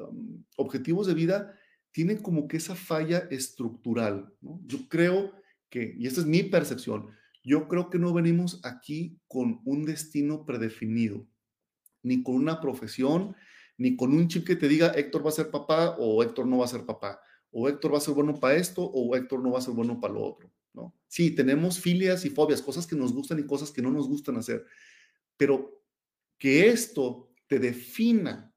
objetivos 0.57 1.07
de 1.07 1.15
vida 1.15 1.59
tiene 1.93 2.21
como 2.21 2.49
que 2.49 2.59
esa 2.59 2.75
falla 2.75 3.27
estructural. 3.31 4.35
Yo 4.41 4.89
creo 4.89 5.33
que, 5.71 5.95
y 5.99 6.07
esta 6.07 6.21
es 6.21 6.27
mi 6.27 6.43
percepción, 6.43 7.09
yo 7.45 7.69
creo 7.69 7.91
que 7.91 7.99
no 7.99 8.13
venimos 8.13 8.61
aquí 8.65 9.19
con 9.29 9.61
un 9.65 9.85
destino 9.85 10.45
predefinido, 10.45 11.27
ni 12.03 12.23
con 12.23 12.35
una 12.37 12.61
profesión, 12.61 13.35
ni 13.83 13.97
con 13.97 14.15
un 14.15 14.29
chip 14.29 14.47
que 14.47 14.55
te 14.55 14.69
diga 14.69 14.93
Héctor 14.93 15.27
va 15.27 15.31
a 15.31 15.33
ser 15.33 15.51
papá 15.51 15.97
o 15.99 16.23
Héctor 16.23 16.47
no 16.47 16.59
va 16.59 16.67
a 16.67 16.69
ser 16.69 16.87
papá, 16.87 17.21
o 17.51 17.69
Héctor 17.69 17.93
va 17.93 17.99
a 17.99 18.01
ser 18.01 18.15
bueno 18.15 18.39
para 18.39 18.55
esto 18.55 18.85
o 18.85 19.17
Héctor 19.17 19.43
no 19.43 19.51
va 19.51 19.59
a 19.59 19.63
ser 19.63 19.75
bueno 19.75 20.01
para 20.01 20.15
lo 20.15 20.23
otro. 20.23 20.53
¿no? 20.73 20.95
Sí, 21.09 21.35
tenemos 21.35 21.81
filias 21.81 22.25
y 22.25 22.31
fobias, 22.31 22.63
cosas 22.63 22.87
que 22.87 22.95
nos 22.95 23.13
gustan 23.13 23.41
y 23.41 23.45
cosas 23.45 23.73
que 23.73 23.83
no 23.83 23.91
nos 23.91 24.07
gustan 24.07 24.37
hacer, 24.37 24.65
pero 25.37 25.83
que 26.39 26.69
esto 26.69 27.35
te 27.49 27.59
defina 27.59 28.55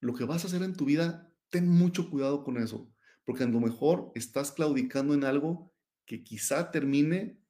lo 0.00 0.12
que 0.12 0.24
vas 0.24 0.44
a 0.44 0.48
hacer 0.48 0.62
en 0.62 0.76
tu 0.76 0.84
vida, 0.84 1.32
ten 1.48 1.66
mucho 1.66 2.10
cuidado 2.10 2.44
con 2.44 2.58
eso, 2.58 2.92
porque 3.24 3.44
a 3.44 3.48
lo 3.48 3.60
mejor 3.60 4.12
estás 4.14 4.52
claudicando 4.52 5.14
en 5.14 5.24
algo 5.24 5.72
que 6.04 6.22
quizá 6.22 6.70
termine 6.70 7.40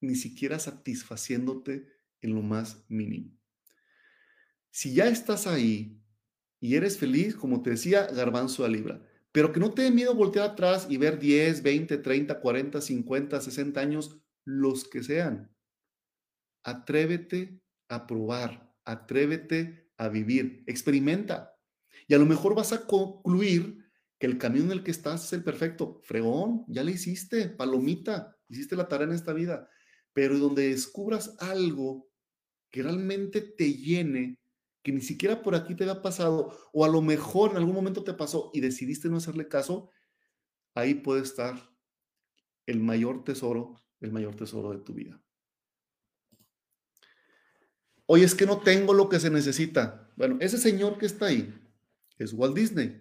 ni 0.00 0.16
siquiera 0.16 0.58
satisfaciéndote 0.58 1.86
en 2.20 2.34
lo 2.34 2.42
más 2.42 2.84
mínimo. 2.88 3.30
Si 4.74 4.92
ya 4.92 5.06
estás 5.06 5.46
ahí 5.46 6.02
y 6.58 6.74
eres 6.74 6.98
feliz, 6.98 7.36
como 7.36 7.62
te 7.62 7.70
decía, 7.70 8.08
garbanzo 8.08 8.64
a 8.64 8.68
libra 8.68 9.00
pero 9.34 9.50
que 9.50 9.58
no 9.58 9.74
te 9.74 9.82
dé 9.82 9.90
miedo 9.90 10.14
voltear 10.14 10.48
atrás 10.48 10.86
y 10.88 10.96
ver 10.96 11.18
10, 11.18 11.64
20, 11.64 11.98
30, 11.98 12.40
40, 12.40 12.80
50, 12.80 13.40
60 13.40 13.80
años, 13.80 14.20
los 14.44 14.84
que 14.84 15.02
sean. 15.02 15.52
Atrévete 16.62 17.60
a 17.88 18.06
probar, 18.06 18.72
atrévete 18.84 19.90
a 19.96 20.08
vivir, 20.08 20.62
experimenta. 20.68 21.58
Y 22.06 22.14
a 22.14 22.18
lo 22.18 22.26
mejor 22.26 22.54
vas 22.54 22.72
a 22.72 22.86
concluir 22.86 23.84
que 24.20 24.26
el 24.26 24.38
camino 24.38 24.66
en 24.66 24.70
el 24.70 24.84
que 24.84 24.92
estás 24.92 25.24
es 25.24 25.32
el 25.32 25.42
perfecto. 25.42 26.00
Fregón, 26.04 26.64
ya 26.68 26.84
le 26.84 26.92
hiciste, 26.92 27.48
palomita. 27.48 28.38
hiciste 28.48 28.76
la 28.76 28.86
tarea 28.86 29.08
en 29.08 29.14
esta 29.14 29.32
vida, 29.32 29.68
pero 30.12 30.38
donde 30.38 30.68
descubras 30.68 31.34
algo 31.40 32.08
que 32.70 32.84
realmente 32.84 33.40
te 33.40 33.72
llene, 33.72 34.38
que 34.84 34.92
ni 34.92 35.00
siquiera 35.00 35.42
por 35.42 35.54
aquí 35.54 35.74
te 35.74 35.84
había 35.84 36.02
pasado, 36.02 36.54
o 36.72 36.84
a 36.84 36.88
lo 36.88 37.00
mejor 37.00 37.50
en 37.50 37.56
algún 37.56 37.74
momento 37.74 38.04
te 38.04 38.12
pasó 38.12 38.50
y 38.52 38.60
decidiste 38.60 39.08
no 39.08 39.16
hacerle 39.16 39.48
caso, 39.48 39.90
ahí 40.74 40.94
puede 40.94 41.22
estar 41.22 41.74
el 42.66 42.80
mayor 42.80 43.24
tesoro, 43.24 43.80
el 44.00 44.12
mayor 44.12 44.36
tesoro 44.36 44.72
de 44.72 44.80
tu 44.80 44.92
vida. 44.92 45.18
Oye, 48.04 48.24
es 48.24 48.34
que 48.34 48.44
no 48.44 48.60
tengo 48.60 48.92
lo 48.92 49.08
que 49.08 49.18
se 49.18 49.30
necesita. 49.30 50.12
Bueno, 50.16 50.36
ese 50.40 50.58
señor 50.58 50.98
que 50.98 51.06
está 51.06 51.26
ahí 51.26 51.58
es 52.18 52.34
Walt 52.34 52.54
Disney. 52.54 53.00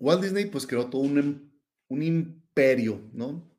Walt 0.00 0.22
Disney 0.22 0.46
pues 0.46 0.66
creó 0.66 0.88
todo 0.88 1.02
un, 1.02 1.52
un 1.88 2.02
imperio, 2.02 3.06
¿no? 3.12 3.54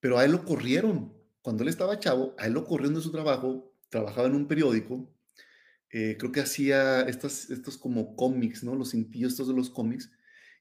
Pero 0.00 0.18
a 0.18 0.24
él 0.24 0.32
lo 0.32 0.44
corrieron 0.44 1.17
cuando 1.48 1.62
él 1.62 1.70
estaba 1.70 1.98
chavo, 1.98 2.34
a 2.36 2.46
él 2.46 2.52
lo 2.52 2.66
corrieron 2.66 2.96
de 2.96 3.00
su 3.00 3.10
trabajo, 3.10 3.72
trabajaba 3.88 4.28
en 4.28 4.34
un 4.34 4.46
periódico, 4.46 5.10
eh, 5.88 6.18
creo 6.18 6.30
que 6.30 6.40
hacía 6.40 7.00
estas, 7.08 7.48
estos 7.48 7.78
como 7.78 8.16
cómics, 8.16 8.62
¿no? 8.62 8.74
Los 8.74 8.90
cintillos 8.90 9.32
estos 9.32 9.48
de 9.48 9.54
los 9.54 9.70
cómics, 9.70 10.12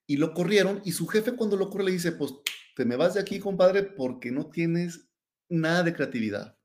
y 0.05 0.15
lo 0.15 0.33
corrieron, 0.33 0.81
y 0.85 0.93
su 0.93 1.05
jefe 1.05 1.33
cuando 1.33 1.57
lo 1.57 1.69
corre 1.69 1.83
le 1.83 1.91
dice, 1.91 2.13
pues 2.13 2.35
te 2.73 2.85
me 2.85 2.95
vas 2.95 3.15
de 3.15 3.19
aquí, 3.19 3.37
compadre, 3.37 3.83
porque 3.83 4.31
no 4.31 4.49
tienes 4.49 5.09
nada 5.49 5.83
de 5.83 5.93
creatividad. 5.93 6.57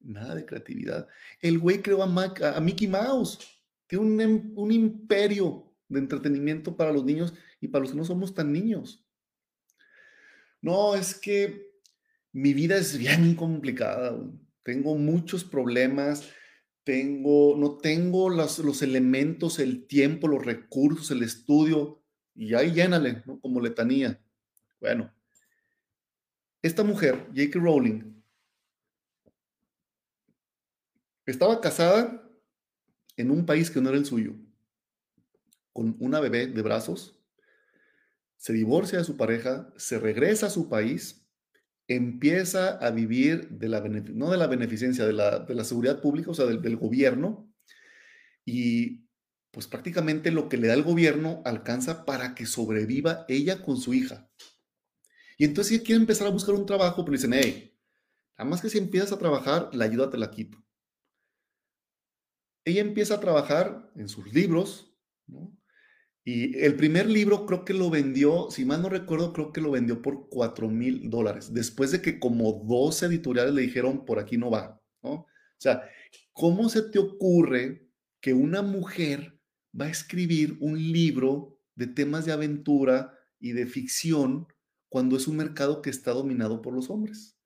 Nada 0.00 0.34
de 0.34 0.44
creatividad. 0.44 1.08
El 1.40 1.58
güey 1.58 1.80
creó 1.80 2.02
a, 2.02 2.60
Mickey 2.60 2.88
Mouse. 2.88 3.38
Tiene 3.86 4.04
un, 4.04 4.20
em, 4.20 4.52
un 4.54 4.70
imperio 4.70 5.74
de 5.88 5.98
entretenimiento 5.98 6.76
para 6.76 6.92
los 6.92 7.06
niños 7.06 7.32
y 7.62 7.68
para 7.68 7.84
los 7.84 7.92
que 7.92 7.96
no 7.96 8.04
somos 8.04 8.34
tan 8.34 8.52
niños. 8.52 9.02
No, 10.60 10.94
es 10.94 11.14
que 11.14 11.73
mi 12.34 12.52
vida 12.52 12.76
es 12.76 12.98
bien 12.98 13.36
complicada. 13.36 14.20
Tengo 14.64 14.96
muchos 14.96 15.44
problemas. 15.44 16.28
Tengo, 16.82 17.56
no 17.56 17.78
tengo 17.78 18.28
los, 18.28 18.58
los 18.58 18.82
elementos, 18.82 19.58
el 19.60 19.86
tiempo, 19.86 20.28
los 20.28 20.44
recursos, 20.44 21.12
el 21.12 21.22
estudio. 21.22 22.02
Y 22.34 22.54
ahí 22.54 22.72
llénale, 22.72 23.22
¿no? 23.24 23.40
Como 23.40 23.60
letanía. 23.60 24.20
Bueno, 24.80 25.14
esta 26.60 26.82
mujer, 26.82 27.26
J.K. 27.28 27.58
Rowling, 27.60 28.20
estaba 31.26 31.60
casada 31.60 32.28
en 33.16 33.30
un 33.30 33.46
país 33.46 33.70
que 33.70 33.80
no 33.80 33.90
era 33.90 33.98
el 33.98 34.04
suyo, 34.04 34.34
con 35.72 35.96
una 36.00 36.18
bebé 36.18 36.48
de 36.48 36.62
brazos, 36.62 37.16
se 38.36 38.52
divorcia 38.52 38.98
de 38.98 39.04
su 39.04 39.16
pareja, 39.16 39.72
se 39.76 39.98
regresa 40.00 40.46
a 40.46 40.50
su 40.50 40.68
país 40.68 41.23
empieza 41.88 42.78
a 42.78 42.90
vivir 42.90 43.48
de 43.50 43.68
la, 43.68 43.80
no 43.80 44.30
de 44.30 44.38
la 44.38 44.46
beneficencia, 44.46 45.06
de 45.06 45.12
la, 45.12 45.40
de 45.40 45.54
la 45.54 45.64
seguridad 45.64 46.00
pública, 46.00 46.30
o 46.30 46.34
sea, 46.34 46.46
del, 46.46 46.62
del, 46.62 46.76
gobierno, 46.76 47.52
y 48.44 49.04
pues 49.50 49.66
prácticamente 49.66 50.30
lo 50.30 50.48
que 50.48 50.56
le 50.56 50.68
da 50.68 50.74
el 50.74 50.82
gobierno 50.82 51.42
alcanza 51.44 52.04
para 52.04 52.34
que 52.34 52.46
sobreviva 52.46 53.24
ella 53.28 53.62
con 53.62 53.76
su 53.76 53.94
hija. 53.94 54.30
Y 55.38 55.44
entonces 55.44 55.72
ella 55.74 55.84
quiere 55.84 56.00
empezar 56.00 56.26
a 56.26 56.30
buscar 56.30 56.54
un 56.54 56.66
trabajo, 56.66 57.04
pero 57.04 57.16
dicen, 57.16 57.34
hey, 57.34 57.76
nada 58.36 58.50
más 58.50 58.60
que 58.60 58.70
si 58.70 58.78
empiezas 58.78 59.12
a 59.12 59.18
trabajar, 59.18 59.70
la 59.72 59.84
ayuda 59.84 60.10
te 60.10 60.18
la 60.18 60.30
quito. 60.30 60.58
Ella 62.64 62.80
empieza 62.80 63.14
a 63.14 63.20
trabajar 63.20 63.92
en 63.94 64.08
sus 64.08 64.32
libros, 64.32 64.96
¿no? 65.26 65.56
Y 66.26 66.58
el 66.58 66.74
primer 66.76 67.06
libro 67.06 67.44
creo 67.44 67.66
que 67.66 67.74
lo 67.74 67.90
vendió, 67.90 68.48
si 68.50 68.64
mal 68.64 68.80
no 68.80 68.88
recuerdo, 68.88 69.34
creo 69.34 69.52
que 69.52 69.60
lo 69.60 69.70
vendió 69.70 70.00
por 70.00 70.30
4 70.30 70.70
mil 70.70 71.10
dólares, 71.10 71.52
después 71.52 71.90
de 71.92 72.00
que 72.00 72.18
como 72.18 72.64
dos 72.66 73.02
editoriales 73.02 73.52
le 73.52 73.62
dijeron, 73.62 74.06
por 74.06 74.18
aquí 74.18 74.38
no 74.38 74.50
va, 74.50 74.80
¿no? 75.02 75.10
O 75.10 75.26
sea, 75.58 75.82
¿cómo 76.32 76.70
se 76.70 76.82
te 76.82 76.98
ocurre 76.98 77.86
que 78.22 78.32
una 78.32 78.62
mujer 78.62 79.38
va 79.78 79.84
a 79.84 79.90
escribir 79.90 80.56
un 80.60 80.78
libro 80.78 81.58
de 81.74 81.88
temas 81.88 82.24
de 82.24 82.32
aventura 82.32 83.18
y 83.38 83.52
de 83.52 83.66
ficción 83.66 84.46
cuando 84.88 85.18
es 85.18 85.28
un 85.28 85.36
mercado 85.36 85.82
que 85.82 85.90
está 85.90 86.12
dominado 86.12 86.62
por 86.62 86.72
los 86.72 86.88
hombres? 86.88 87.36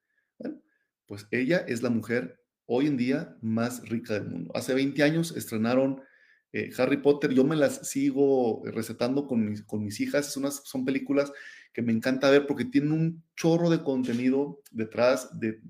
Pues 1.06 1.26
ella 1.30 1.64
es 1.66 1.82
la 1.82 1.90
mujer 1.90 2.38
hoy 2.66 2.86
en 2.86 2.96
día 2.96 3.36
más 3.40 3.88
rica 3.88 4.14
del 4.14 4.28
mundo. 4.28 4.52
Hace 4.54 4.74
20 4.74 5.02
años 5.02 5.34
estrenaron 5.36 6.02
eh, 6.52 6.70
Harry 6.78 6.98
Potter, 6.98 7.32
yo 7.32 7.44
me 7.44 7.56
las 7.56 7.88
sigo 7.88 8.62
recetando 8.64 9.26
con 9.26 9.50
mis, 9.50 9.62
con 9.62 9.84
mis 9.84 10.00
hijas, 10.00 10.36
unas, 10.36 10.62
son 10.64 10.84
películas 10.84 11.32
que 11.72 11.82
me 11.82 11.92
encanta 11.92 12.30
ver 12.30 12.46
porque 12.46 12.64
tienen 12.64 12.92
un 12.92 13.24
chorro 13.36 13.70
de 13.70 13.82
contenido 13.82 14.62
detrás 14.70 15.38
de, 15.38 15.60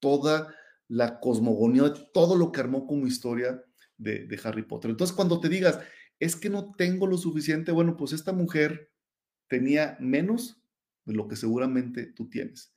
toda 0.00 0.54
la 0.88 1.18
cosmogonía, 1.18 1.84
de 1.84 2.06
todo 2.12 2.36
lo 2.36 2.52
que 2.52 2.60
armó 2.60 2.86
como 2.86 3.06
historia 3.06 3.62
de, 3.96 4.26
de, 4.26 4.40
Harry 4.44 4.62
Potter. 4.62 4.90
Entonces, 4.90 5.16
cuando 5.16 5.40
te 5.40 5.48
digas, 5.48 5.78
es 6.18 6.36
que 6.36 6.50
no 6.50 6.74
tengo 6.76 7.06
lo 7.06 7.16
suficiente, 7.16 7.72
bueno, 7.72 7.96
pues 7.96 8.12
esta 8.12 8.32
mujer 8.32 8.90
tenía 9.48 9.96
menos 10.00 10.60
de 11.04 11.14
lo 11.14 11.26
que 11.28 11.36
seguramente 11.36 12.06
tú 12.06 12.28
tienes. 12.28 12.74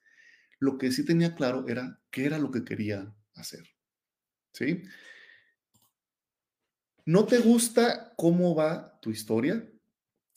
Lo 0.59 0.77
que 0.77 0.91
sí 0.91 1.05
tenía 1.05 1.35
claro 1.35 1.67
era 1.67 1.99
qué 2.11 2.25
era 2.25 2.39
lo 2.39 2.51
que 2.51 2.63
quería 2.63 3.13
hacer. 3.35 3.63
¿Sí? 4.53 4.83
¿No 7.07 7.25
te 7.25 7.37
gusta 7.37 8.13
cómo 8.17 8.53
va 8.53 8.99
tu 8.99 9.11
historia? 9.11 9.65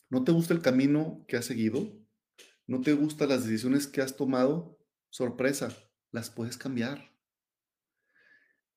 ¿No 0.09 0.23
te 0.23 0.31
gusta 0.31 0.55
el 0.55 0.63
camino 0.63 1.25
que 1.27 1.37
has 1.37 1.45
seguido? 1.45 1.99
¿No 2.69 2.81
te 2.81 2.93
gustan 2.93 3.31
las 3.31 3.43
decisiones 3.43 3.89
que 3.89 4.01
has 4.01 4.15
tomado? 4.15 4.79
Sorpresa, 5.09 5.77
las 6.13 6.31
puedes 6.31 6.57
cambiar. 6.57 7.11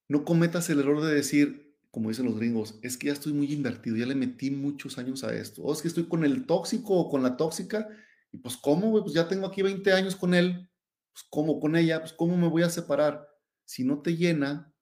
No 0.08 0.24
cometas 0.24 0.68
el 0.70 0.80
error 0.80 1.04
de 1.04 1.14
decir, 1.14 1.78
como 1.92 2.08
dicen 2.08 2.24
los 2.24 2.34
gringos, 2.36 2.80
es 2.82 2.98
que 2.98 3.06
ya 3.06 3.12
estoy 3.12 3.32
muy 3.32 3.52
invertido, 3.52 3.94
ya 3.94 4.06
le 4.06 4.16
metí 4.16 4.50
muchos 4.50 4.98
años 4.98 5.22
a 5.22 5.32
esto. 5.32 5.62
O 5.62 5.72
es 5.72 5.80
que 5.80 5.86
estoy 5.86 6.08
con 6.08 6.24
el 6.24 6.46
tóxico 6.46 6.94
o 6.94 7.08
con 7.08 7.22
la 7.22 7.36
tóxica. 7.36 7.88
Y 8.32 8.38
pues, 8.38 8.56
¿cómo? 8.56 9.04
Pues 9.04 9.14
ya 9.14 9.28
tengo 9.28 9.46
aquí 9.46 9.62
20 9.62 9.92
años 9.92 10.16
con 10.16 10.34
él. 10.34 10.68
Pues, 11.12 11.24
¿cómo 11.30 11.60
con 11.60 11.76
ella? 11.76 12.00
Pues, 12.00 12.12
¿cómo 12.12 12.36
me 12.36 12.48
voy 12.48 12.64
a 12.64 12.70
separar? 12.70 13.28
Si 13.64 13.84
no 13.84 14.02
te 14.02 14.16
llena, 14.16 14.74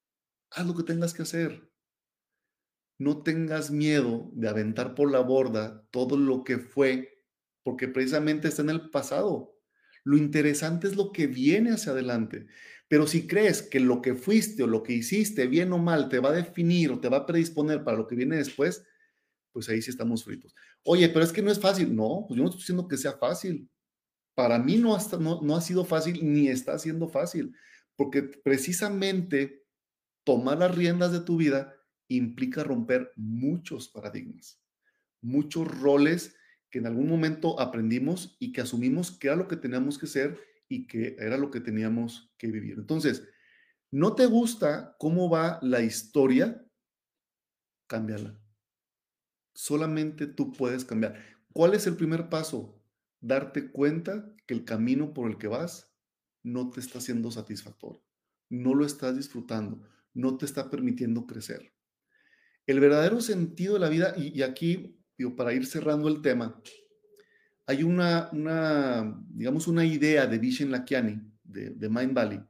haz 0.50 0.66
lo 0.66 0.74
que 0.74 0.84
tengas 0.84 1.12
que 1.12 1.20
hacer 1.20 1.71
no 3.02 3.22
tengas 3.22 3.70
miedo 3.70 4.30
de 4.34 4.48
aventar 4.48 4.94
por 4.94 5.10
la 5.10 5.20
borda 5.20 5.86
todo 5.90 6.16
lo 6.16 6.44
que 6.44 6.58
fue, 6.58 7.24
porque 7.62 7.88
precisamente 7.88 8.48
está 8.48 8.62
en 8.62 8.70
el 8.70 8.90
pasado. 8.90 9.58
Lo 10.04 10.16
interesante 10.16 10.86
es 10.86 10.96
lo 10.96 11.12
que 11.12 11.26
viene 11.26 11.72
hacia 11.72 11.92
adelante. 11.92 12.46
Pero 12.88 13.06
si 13.06 13.26
crees 13.26 13.62
que 13.62 13.80
lo 13.80 14.02
que 14.02 14.14
fuiste 14.14 14.62
o 14.62 14.66
lo 14.66 14.82
que 14.82 14.92
hiciste, 14.92 15.46
bien 15.46 15.72
o 15.72 15.78
mal, 15.78 16.08
te 16.08 16.18
va 16.18 16.30
a 16.30 16.32
definir 16.32 16.90
o 16.90 17.00
te 17.00 17.08
va 17.08 17.18
a 17.18 17.26
predisponer 17.26 17.84
para 17.84 17.96
lo 17.96 18.06
que 18.06 18.16
viene 18.16 18.36
después, 18.36 18.84
pues 19.52 19.68
ahí 19.68 19.80
sí 19.80 19.90
estamos 19.90 20.24
fritos. 20.24 20.54
Oye, 20.84 21.08
pero 21.08 21.24
es 21.24 21.32
que 21.32 21.42
no 21.42 21.50
es 21.50 21.60
fácil. 21.60 21.94
No, 21.94 22.24
pues 22.26 22.36
yo 22.36 22.42
no 22.42 22.50
estoy 22.50 22.60
diciendo 22.60 22.88
que 22.88 22.96
sea 22.96 23.12
fácil. 23.12 23.68
Para 24.34 24.58
mí 24.58 24.76
no, 24.76 24.96
no, 25.20 25.40
no 25.42 25.56
ha 25.56 25.60
sido 25.60 25.84
fácil 25.84 26.20
ni 26.22 26.48
está 26.48 26.78
siendo 26.78 27.08
fácil, 27.08 27.54
porque 27.96 28.22
precisamente 28.22 29.64
tomar 30.24 30.58
las 30.58 30.74
riendas 30.74 31.12
de 31.12 31.20
tu 31.20 31.36
vida 31.36 31.74
implica 32.16 32.64
romper 32.64 33.12
muchos 33.16 33.88
paradigmas, 33.88 34.62
muchos 35.20 35.68
roles 35.80 36.36
que 36.70 36.78
en 36.78 36.86
algún 36.86 37.08
momento 37.08 37.60
aprendimos 37.60 38.36
y 38.38 38.52
que 38.52 38.62
asumimos 38.62 39.10
que 39.10 39.28
era 39.28 39.36
lo 39.36 39.46
que 39.46 39.56
teníamos 39.56 39.98
que 39.98 40.06
ser 40.06 40.40
y 40.68 40.86
que 40.86 41.16
era 41.18 41.36
lo 41.36 41.50
que 41.50 41.60
teníamos 41.60 42.32
que 42.38 42.46
vivir. 42.46 42.78
Entonces, 42.78 43.28
¿no 43.90 44.14
te 44.14 44.26
gusta 44.26 44.96
cómo 44.98 45.28
va 45.28 45.58
la 45.62 45.82
historia? 45.82 46.64
Cámbiala. 47.86 48.40
Solamente 49.54 50.26
tú 50.26 50.52
puedes 50.52 50.84
cambiar. 50.84 51.22
¿Cuál 51.52 51.74
es 51.74 51.86
el 51.86 51.96
primer 51.96 52.30
paso? 52.30 52.82
Darte 53.20 53.70
cuenta 53.70 54.34
que 54.46 54.54
el 54.54 54.64
camino 54.64 55.12
por 55.12 55.30
el 55.30 55.36
que 55.36 55.48
vas 55.48 55.94
no 56.42 56.70
te 56.70 56.80
está 56.80 57.00
siendo 57.00 57.30
satisfactorio, 57.30 58.02
no 58.48 58.74
lo 58.74 58.84
estás 58.84 59.16
disfrutando, 59.16 59.86
no 60.14 60.36
te 60.38 60.46
está 60.46 60.70
permitiendo 60.70 61.26
crecer. 61.26 61.72
El 62.66 62.80
verdadero 62.80 63.20
sentido 63.20 63.74
de 63.74 63.80
la 63.80 63.88
vida, 63.88 64.14
y, 64.16 64.42
aquí, 64.42 64.96
digo, 65.18 65.34
para 65.34 65.52
ir 65.52 65.66
cerrando 65.66 66.08
el 66.08 66.22
tema, 66.22 66.60
hay 67.66 67.82
una, 67.82 68.30
digamos, 69.30 69.68
una 69.68 69.84
idea 69.84 70.26
de 70.26 70.38
Vishen 70.38 70.70
Lakiani, 70.70 71.20
de, 71.44 71.70
de 71.70 71.88
Mind 71.88 72.14
Valley, 72.14 72.40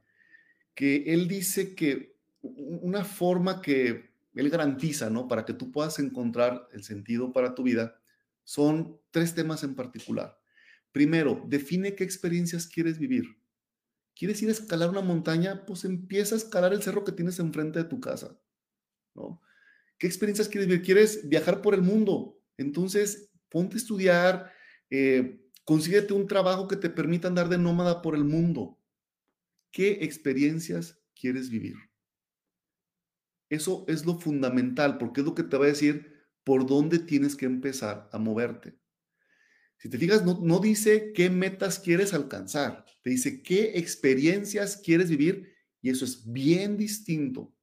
que 0.75 1.03
él 1.07 1.27
dice 1.27 1.75
que 1.75 2.17
una 2.41 3.03
forma 3.05 3.61
que 3.61 4.11
él 4.35 4.49
garantiza, 4.49 5.09
¿no? 5.09 5.27
Para 5.27 5.45
que 5.45 5.53
tú 5.53 5.71
puedas 5.71 5.99
encontrar 5.99 6.67
el 6.71 6.83
sentido 6.83 7.31
para 7.31 7.55
tu 7.55 7.63
vida, 7.63 7.99
son 8.43 8.99
tres 9.11 9.33
temas 9.35 9.63
en 9.63 9.75
particular. 9.75 10.37
Primero, 10.91 11.43
define 11.47 11.95
qué 11.95 12.03
experiencias 12.03 12.67
quieres 12.67 12.99
vivir. 12.99 13.37
¿Quieres 14.15 14.41
ir 14.43 14.49
a 14.49 14.51
escalar 14.51 14.89
una 14.89 15.01
montaña? 15.01 15.65
Pues 15.65 15.85
empieza 15.85 16.35
a 16.35 16.37
escalar 16.37 16.73
el 16.73 16.83
cerro 16.83 17.03
que 17.03 17.11
tienes 17.11 17.39
enfrente 17.39 17.79
de 17.79 17.85
tu 17.85 17.99
casa, 17.99 18.37
¿no? 19.15 19.41
¿Qué 19.97 20.07
experiencias 20.07 20.49
quieres 20.49 20.67
vivir? 20.67 20.83
¿Quieres 20.83 21.29
viajar 21.29 21.61
por 21.61 21.73
el 21.73 21.81
mundo? 21.81 22.39
Entonces, 22.57 23.31
ponte 23.49 23.75
a 23.75 23.77
estudiar, 23.77 24.51
eh, 24.89 25.39
consíguete 25.63 26.13
un 26.13 26.27
trabajo 26.27 26.67
que 26.67 26.75
te 26.75 26.89
permita 26.89 27.27
andar 27.27 27.49
de 27.49 27.57
nómada 27.57 28.01
por 28.01 28.15
el 28.15 28.23
mundo. 28.23 28.79
¿Qué 29.71 29.99
experiencias 30.01 30.99
quieres 31.15 31.49
vivir? 31.49 31.75
Eso 33.49 33.85
es 33.87 34.05
lo 34.05 34.19
fundamental, 34.19 34.97
porque 34.97 35.21
es 35.21 35.25
lo 35.25 35.35
que 35.35 35.43
te 35.43 35.57
va 35.57 35.65
a 35.65 35.69
decir 35.69 36.13
por 36.43 36.65
dónde 36.65 36.99
tienes 36.99 37.35
que 37.35 37.45
empezar 37.45 38.09
a 38.11 38.17
moverte. 38.17 38.77
Si 39.77 39.89
te 39.89 39.97
fijas, 39.97 40.25
no, 40.25 40.39
no 40.41 40.59
dice 40.59 41.11
qué 41.13 41.29
metas 41.29 41.79
quieres 41.79 42.13
alcanzar, 42.13 42.85
te 43.01 43.09
dice 43.09 43.43
qué 43.43 43.77
experiencias 43.77 44.77
quieres 44.77 45.09
vivir 45.09 45.53
y 45.81 45.89
eso 45.89 46.05
es 46.05 46.31
bien 46.31 46.77
distinto. 46.77 47.53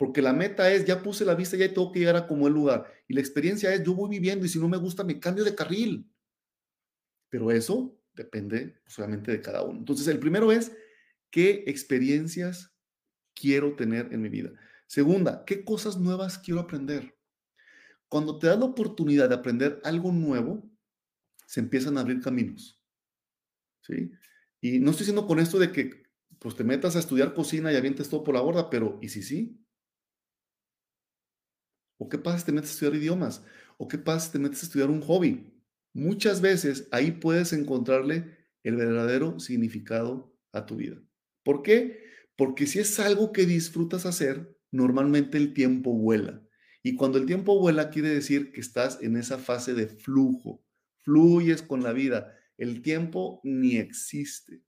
Porque 0.00 0.22
la 0.22 0.32
meta 0.32 0.72
es, 0.72 0.86
ya 0.86 1.02
puse 1.02 1.26
la 1.26 1.34
vista, 1.34 1.58
ya 1.58 1.68
tengo 1.68 1.92
que 1.92 1.98
llegar 1.98 2.16
a 2.16 2.26
como 2.26 2.48
el 2.48 2.54
lugar. 2.54 2.90
Y 3.06 3.12
la 3.12 3.20
experiencia 3.20 3.74
es, 3.74 3.82
yo 3.84 3.92
voy 3.92 4.08
viviendo 4.08 4.46
y 4.46 4.48
si 4.48 4.58
no 4.58 4.66
me 4.66 4.78
gusta, 4.78 5.04
me 5.04 5.20
cambio 5.20 5.44
de 5.44 5.54
carril. 5.54 6.10
Pero 7.28 7.50
eso 7.50 8.00
depende 8.14 8.80
solamente 8.86 9.30
de 9.30 9.42
cada 9.42 9.62
uno. 9.62 9.78
Entonces, 9.78 10.08
el 10.08 10.18
primero 10.18 10.52
es, 10.52 10.72
¿qué 11.28 11.64
experiencias 11.66 12.72
quiero 13.34 13.76
tener 13.76 14.10
en 14.10 14.22
mi 14.22 14.30
vida? 14.30 14.52
Segunda, 14.86 15.44
¿qué 15.44 15.66
cosas 15.66 15.98
nuevas 15.98 16.38
quiero 16.38 16.60
aprender? 16.60 17.14
Cuando 18.08 18.38
te 18.38 18.46
das 18.46 18.58
la 18.58 18.64
oportunidad 18.64 19.28
de 19.28 19.34
aprender 19.34 19.82
algo 19.84 20.12
nuevo, 20.12 20.66
se 21.44 21.60
empiezan 21.60 21.98
a 21.98 22.00
abrir 22.00 22.22
caminos. 22.22 22.80
¿Sí? 23.82 24.12
Y 24.62 24.78
no 24.78 24.92
estoy 24.92 25.04
diciendo 25.04 25.26
con 25.26 25.40
esto 25.40 25.58
de 25.58 25.72
que 25.72 26.04
pues 26.38 26.56
te 26.56 26.64
metas 26.64 26.96
a 26.96 27.00
estudiar 27.00 27.34
cocina 27.34 27.70
y 27.70 27.76
avientes 27.76 28.08
todo 28.08 28.24
por 28.24 28.34
la 28.34 28.40
borda, 28.40 28.70
pero 28.70 28.98
¿y 29.02 29.10
si 29.10 29.22
sí? 29.22 29.60
¿O 32.00 32.08
qué 32.08 32.16
pasa 32.16 32.38
si 32.38 32.46
te 32.46 32.52
metes 32.52 32.70
a 32.70 32.72
estudiar 32.72 32.94
idiomas? 32.94 33.44
¿O 33.76 33.86
qué 33.86 33.98
pasa 33.98 34.26
si 34.26 34.32
te 34.32 34.38
metes 34.38 34.62
a 34.62 34.66
estudiar 34.66 34.88
un 34.88 35.02
hobby? 35.02 35.52
Muchas 35.92 36.40
veces 36.40 36.88
ahí 36.92 37.10
puedes 37.10 37.52
encontrarle 37.52 38.38
el 38.62 38.76
verdadero 38.76 39.38
significado 39.38 40.34
a 40.50 40.64
tu 40.64 40.76
vida. 40.76 40.96
¿Por 41.42 41.62
qué? 41.62 42.02
Porque 42.36 42.66
si 42.66 42.78
es 42.78 42.98
algo 43.00 43.32
que 43.32 43.44
disfrutas 43.44 44.06
hacer, 44.06 44.56
normalmente 44.70 45.36
el 45.36 45.52
tiempo 45.52 45.92
vuela. 45.92 46.42
Y 46.82 46.96
cuando 46.96 47.18
el 47.18 47.26
tiempo 47.26 47.60
vuela 47.60 47.90
quiere 47.90 48.08
decir 48.08 48.50
que 48.52 48.62
estás 48.62 48.98
en 49.02 49.18
esa 49.18 49.36
fase 49.36 49.74
de 49.74 49.86
flujo, 49.86 50.64
fluyes 51.00 51.60
con 51.60 51.82
la 51.82 51.92
vida. 51.92 52.34
El 52.56 52.80
tiempo 52.80 53.42
ni 53.44 53.76
existe. 53.76 54.62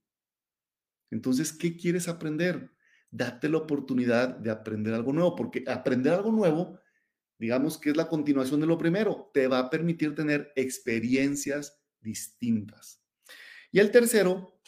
Entonces, 1.09 1.51
¿qué 1.51 1.77
quieres 1.77 2.07
aprender? 2.07 2.69
Date 3.09 3.49
la 3.49 3.57
oportunidad 3.57 4.37
de 4.37 4.51
aprender 4.51 4.93
algo 4.93 5.13
nuevo, 5.13 5.35
porque 5.35 5.63
aprender 5.65 6.13
algo 6.13 6.31
nuevo 6.31 6.79
digamos 7.37 7.77
que 7.77 7.89
es 7.89 7.97
la 7.97 8.07
continuación 8.07 8.61
de 8.61 8.67
lo 8.67 8.77
primero, 8.77 9.29
te 9.33 9.47
va 9.47 9.59
a 9.59 9.69
permitir 9.69 10.15
tener 10.15 10.51
experiencias 10.55 11.79
distintas. 12.01 13.01
Y 13.71 13.79
el 13.79 13.91
tercero, 13.91 14.59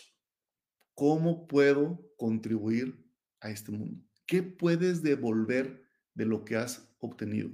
¿cómo 0.95 1.47
puedo 1.47 2.11
contribuir 2.17 3.05
a 3.39 3.51
este 3.51 3.71
mundo? 3.71 4.03
¿Qué 4.25 4.41
puedes 4.41 5.03
devolver 5.03 5.83
de 6.15 6.25
lo 6.25 6.43
que 6.43 6.55
has 6.55 6.89
obtenido? 6.99 7.51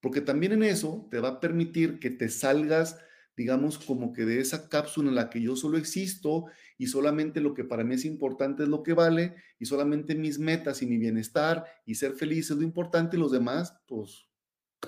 Porque 0.00 0.20
también 0.20 0.52
en 0.52 0.62
eso 0.62 1.08
te 1.10 1.20
va 1.20 1.28
a 1.28 1.40
permitir 1.40 1.98
que 1.98 2.10
te 2.10 2.28
salgas, 2.28 2.98
digamos, 3.36 3.78
como 3.78 4.12
que 4.12 4.24
de 4.24 4.40
esa 4.40 4.68
cápsula 4.68 5.08
en 5.08 5.14
la 5.14 5.30
que 5.30 5.40
yo 5.40 5.56
solo 5.56 5.78
existo 5.78 6.46
y 6.76 6.86
solamente 6.86 7.40
lo 7.40 7.54
que 7.54 7.64
para 7.64 7.84
mí 7.84 7.94
es 7.94 8.04
importante 8.04 8.64
es 8.64 8.68
lo 8.68 8.82
que 8.82 8.94
vale 8.94 9.36
y 9.58 9.66
solamente 9.66 10.14
mis 10.14 10.38
metas 10.38 10.82
y 10.82 10.86
mi 10.86 10.98
bienestar 10.98 11.64
y 11.86 11.94
ser 11.94 12.14
feliz 12.14 12.50
es 12.50 12.56
lo 12.56 12.62
importante 12.62 13.16
y 13.16 13.20
los 13.20 13.32
demás, 13.32 13.80
pues 13.86 14.26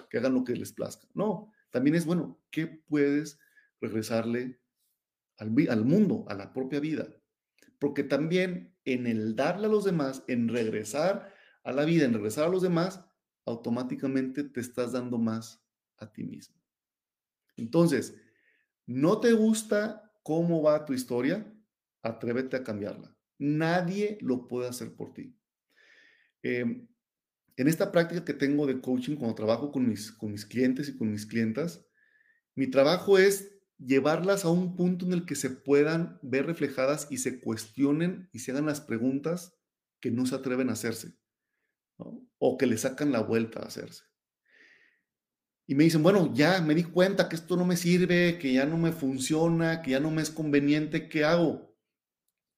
que 0.09 0.19
hagan 0.19 0.35
lo 0.35 0.45
que 0.45 0.57
les 0.57 0.73
plazca. 0.73 1.07
No, 1.15 1.53
también 1.71 1.97
es 1.97 2.07
bueno, 2.07 2.41
¿qué 2.51 2.67
puedes 2.67 3.39
regresarle 3.81 4.61
al, 5.39 5.55
al 5.69 5.85
mundo, 5.85 6.25
a 6.29 6.35
la 6.35 6.53
propia 6.53 6.81
vida? 6.81 7.09
Porque 7.79 8.05
también 8.05 8.75
en 8.85 9.07
el 9.07 9.35
darle 9.37 9.67
a 9.67 9.71
los 9.71 9.85
demás, 9.85 10.25
en 10.29 10.49
regresar 10.49 11.33
a 11.63 11.73
la 11.73 11.85
vida, 11.85 12.05
en 12.05 12.15
regresar 12.15 12.45
a 12.45 12.51
los 12.51 12.63
demás, 12.63 13.05
automáticamente 13.47 14.45
te 14.45 14.61
estás 14.61 14.93
dando 14.93 15.19
más 15.19 15.63
a 15.99 16.13
ti 16.13 16.25
mismo. 16.25 16.57
Entonces, 17.57 18.17
¿no 18.87 19.21
te 19.21 19.33
gusta 19.33 20.13
cómo 20.23 20.63
va 20.63 20.85
tu 20.85 20.93
historia? 20.93 21.53
Atrévete 22.03 22.57
a 22.57 22.65
cambiarla. 22.65 23.17
Nadie 23.39 24.19
lo 24.21 24.49
puede 24.49 24.69
hacer 24.69 24.95
por 24.95 25.13
ti. 25.13 25.37
Eh, 26.43 26.87
en 27.57 27.69
esta 27.69 27.93
práctica 27.93 28.25
que 28.25 28.35
tengo 28.35 28.67
de 28.67 28.81
coaching 28.81 29.17
cuando 29.17 29.35
trabajo 29.35 29.71
con 29.71 29.89
mis, 29.89 30.13
clientes 30.49 30.89
y 30.89 30.97
con 30.97 31.11
mis 31.11 31.27
clientas, 31.27 31.87
mi 32.55 32.67
trabajo 32.67 33.19
es 33.19 33.53
llevarlas 33.79 34.45
a 34.45 34.51
un 34.51 34.77
punto 34.77 35.07
en 35.07 35.13
el 35.13 35.27
que 35.27 35.35
se 35.35 35.51
puedan 35.51 36.19
ver 36.23 36.47
reflejadas 36.47 37.07
y 37.11 37.19
se 37.19 37.41
cuestionen 37.41 38.29
y 38.33 38.41
se 38.41 38.53
hagan 38.53 38.67
las 38.67 38.81
preguntas 38.81 39.57
que 40.01 40.11
no 40.11 40.27
se 40.27 40.35
atreven 40.35 40.69
a 40.69 40.73
hacerse 40.73 41.17
o 42.39 42.59
que 42.59 42.67
le 42.67 42.77
sacan 42.77 43.13
la 43.13 43.21
vuelta 43.21 43.61
a 43.61 43.67
hacerse. 43.67 44.05
Y 45.67 45.75
me 45.75 45.85
dicen, 45.85 46.03
bueno, 46.03 46.33
ya 46.35 46.61
me 46.61 46.75
di 46.75 46.83
cuenta 46.83 47.29
que 47.29 47.37
esto 47.37 47.57
no 47.57 47.65
me 47.65 47.77
sirve, 47.77 48.39
que 48.39 48.53
ya 48.53 48.67
no 48.67 48.77
me 48.77 48.93
funciona, 48.93 49.81
que 49.81 49.93
ya 49.93 50.01
no 50.01 50.11
me 50.11 50.23
es 50.23 50.31
conveniente, 50.31 51.09
¿qué 51.09 51.25
hago? 51.25 51.75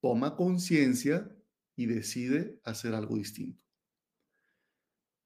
Toma 0.00 0.36
conciencia 0.36 1.30
y 1.76 1.86
decide 1.86 2.60
hacer 2.64 2.94
algo 2.94 3.16
distinto. 3.16 3.65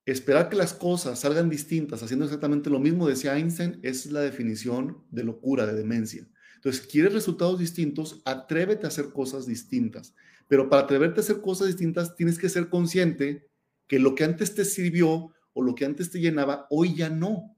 Esperar 0.07 0.48
que 0.48 0.57
las 0.57 0.72
cosas 0.72 1.20
salgan 1.20 1.51
distintas 1.51 2.03
haciendo 2.03 2.24
exactamente 2.24 2.70
lo 2.70 2.80
mismo, 2.80 3.07
decía 3.07 3.36
Einstein, 3.36 3.78
es 3.82 4.07
la 4.07 4.20
definición 4.20 5.05
de 5.11 5.24
locura, 5.24 5.66
de 5.66 5.74
demencia. 5.74 6.26
Entonces, 6.57 6.86
¿quieres 6.86 7.12
resultados 7.12 7.59
distintos? 7.59 8.20
Atrévete 8.24 8.86
a 8.86 8.88
hacer 8.88 9.11
cosas 9.12 9.46
distintas. 9.46 10.14
Pero 10.48 10.68
para 10.68 10.82
atreverte 10.82 11.20
a 11.20 11.22
hacer 11.22 11.40
cosas 11.40 11.68
distintas, 11.68 12.16
tienes 12.16 12.38
que 12.38 12.48
ser 12.48 12.68
consciente 12.68 13.48
que 13.86 13.98
lo 13.98 14.14
que 14.14 14.24
antes 14.24 14.55
te 14.55 14.64
sirvió 14.64 15.32
o 15.53 15.62
lo 15.62 15.74
que 15.74 15.84
antes 15.84 16.11
te 16.11 16.20
llenaba, 16.20 16.66
hoy 16.70 16.94
ya 16.94 17.09
no. 17.09 17.57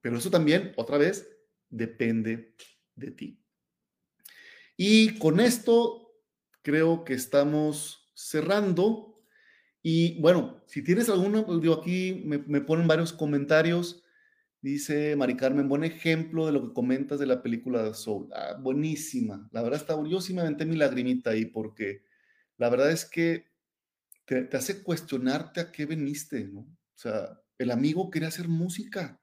Pero 0.00 0.18
eso 0.18 0.30
también, 0.30 0.72
otra 0.76 0.98
vez, 0.98 1.28
depende 1.68 2.54
de 2.94 3.10
ti. 3.10 3.40
Y 4.76 5.18
con 5.18 5.40
esto 5.40 6.12
creo 6.62 7.04
que 7.04 7.14
estamos 7.14 8.10
cerrando. 8.14 9.17
Y 9.82 10.20
bueno, 10.20 10.62
si 10.66 10.82
tienes 10.82 11.08
alguno, 11.08 11.46
pues, 11.46 11.60
digo, 11.60 11.74
aquí 11.74 12.22
me, 12.24 12.60
ponen 12.60 12.88
varios 12.88 13.12
comentarios. 13.12 14.02
Dice 14.60 15.14
Mari 15.14 15.36
Carmen, 15.36 15.68
buen 15.68 15.84
ejemplo 15.84 16.46
de 16.46 16.52
lo 16.52 16.62
que 16.62 16.74
comentas 16.74 17.20
de 17.20 17.26
la 17.26 17.42
película 17.42 17.94
Soul. 17.94 18.28
Ah, 18.32 18.58
buenísima. 18.60 19.48
La 19.52 19.62
verdad 19.62 19.80
está, 19.80 19.96
yo 20.08 20.20
sí 20.20 20.34
me 20.34 20.50
mi 20.66 20.76
lagrimita 20.76 21.30
ahí 21.30 21.44
porque 21.46 22.02
la 22.56 22.68
verdad 22.68 22.90
es 22.90 23.04
que 23.04 23.46
te, 24.24 24.42
te 24.42 24.56
hace 24.56 24.82
cuestionarte 24.82 25.60
a 25.60 25.70
qué 25.70 25.86
veniste, 25.86 26.44
¿no? 26.48 26.60
O 26.60 27.00
sea, 27.00 27.40
el 27.58 27.70
amigo 27.70 28.10
quería 28.10 28.28
hacer 28.28 28.48
música, 28.48 29.20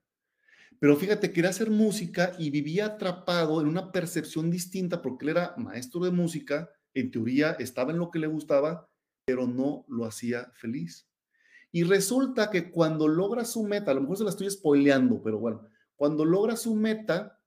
pero 0.79 0.95
fíjate, 0.95 1.31
quería 1.31 1.49
hacer 1.49 1.69
música 1.69 2.33
y 2.37 2.49
vivía 2.49 2.85
atrapado 2.85 3.61
en 3.61 3.67
una 3.67 3.91
percepción 3.91 4.51
distinta 4.51 5.01
porque 5.01 5.25
él 5.25 5.31
era 5.31 5.53
maestro 5.57 6.01
de 6.01 6.11
música, 6.11 6.69
en 6.93 7.11
teoría 7.11 7.51
estaba 7.59 7.91
en 7.91 7.99
lo 7.99 8.11
que 8.11 8.19
le 8.19 8.27
gustaba, 8.27 8.89
pero 9.25 9.47
no 9.47 9.85
lo 9.87 10.05
hacía 10.05 10.51
feliz. 10.53 11.09
Y 11.71 11.83
resulta 11.83 12.49
que 12.49 12.71
cuando 12.71 13.07
logra 13.07 13.43
su 13.43 13.63
meta, 13.63 13.91
a 13.91 13.95
lo 13.95 14.01
mejor 14.01 14.17
se 14.17 14.23
la 14.23 14.29
estoy 14.29 14.49
spoileando, 14.49 15.21
pero 15.21 15.39
bueno, 15.39 15.67
cuando 15.95 16.23
logra 16.23 16.55
su 16.55 16.75
meta, 16.75 17.41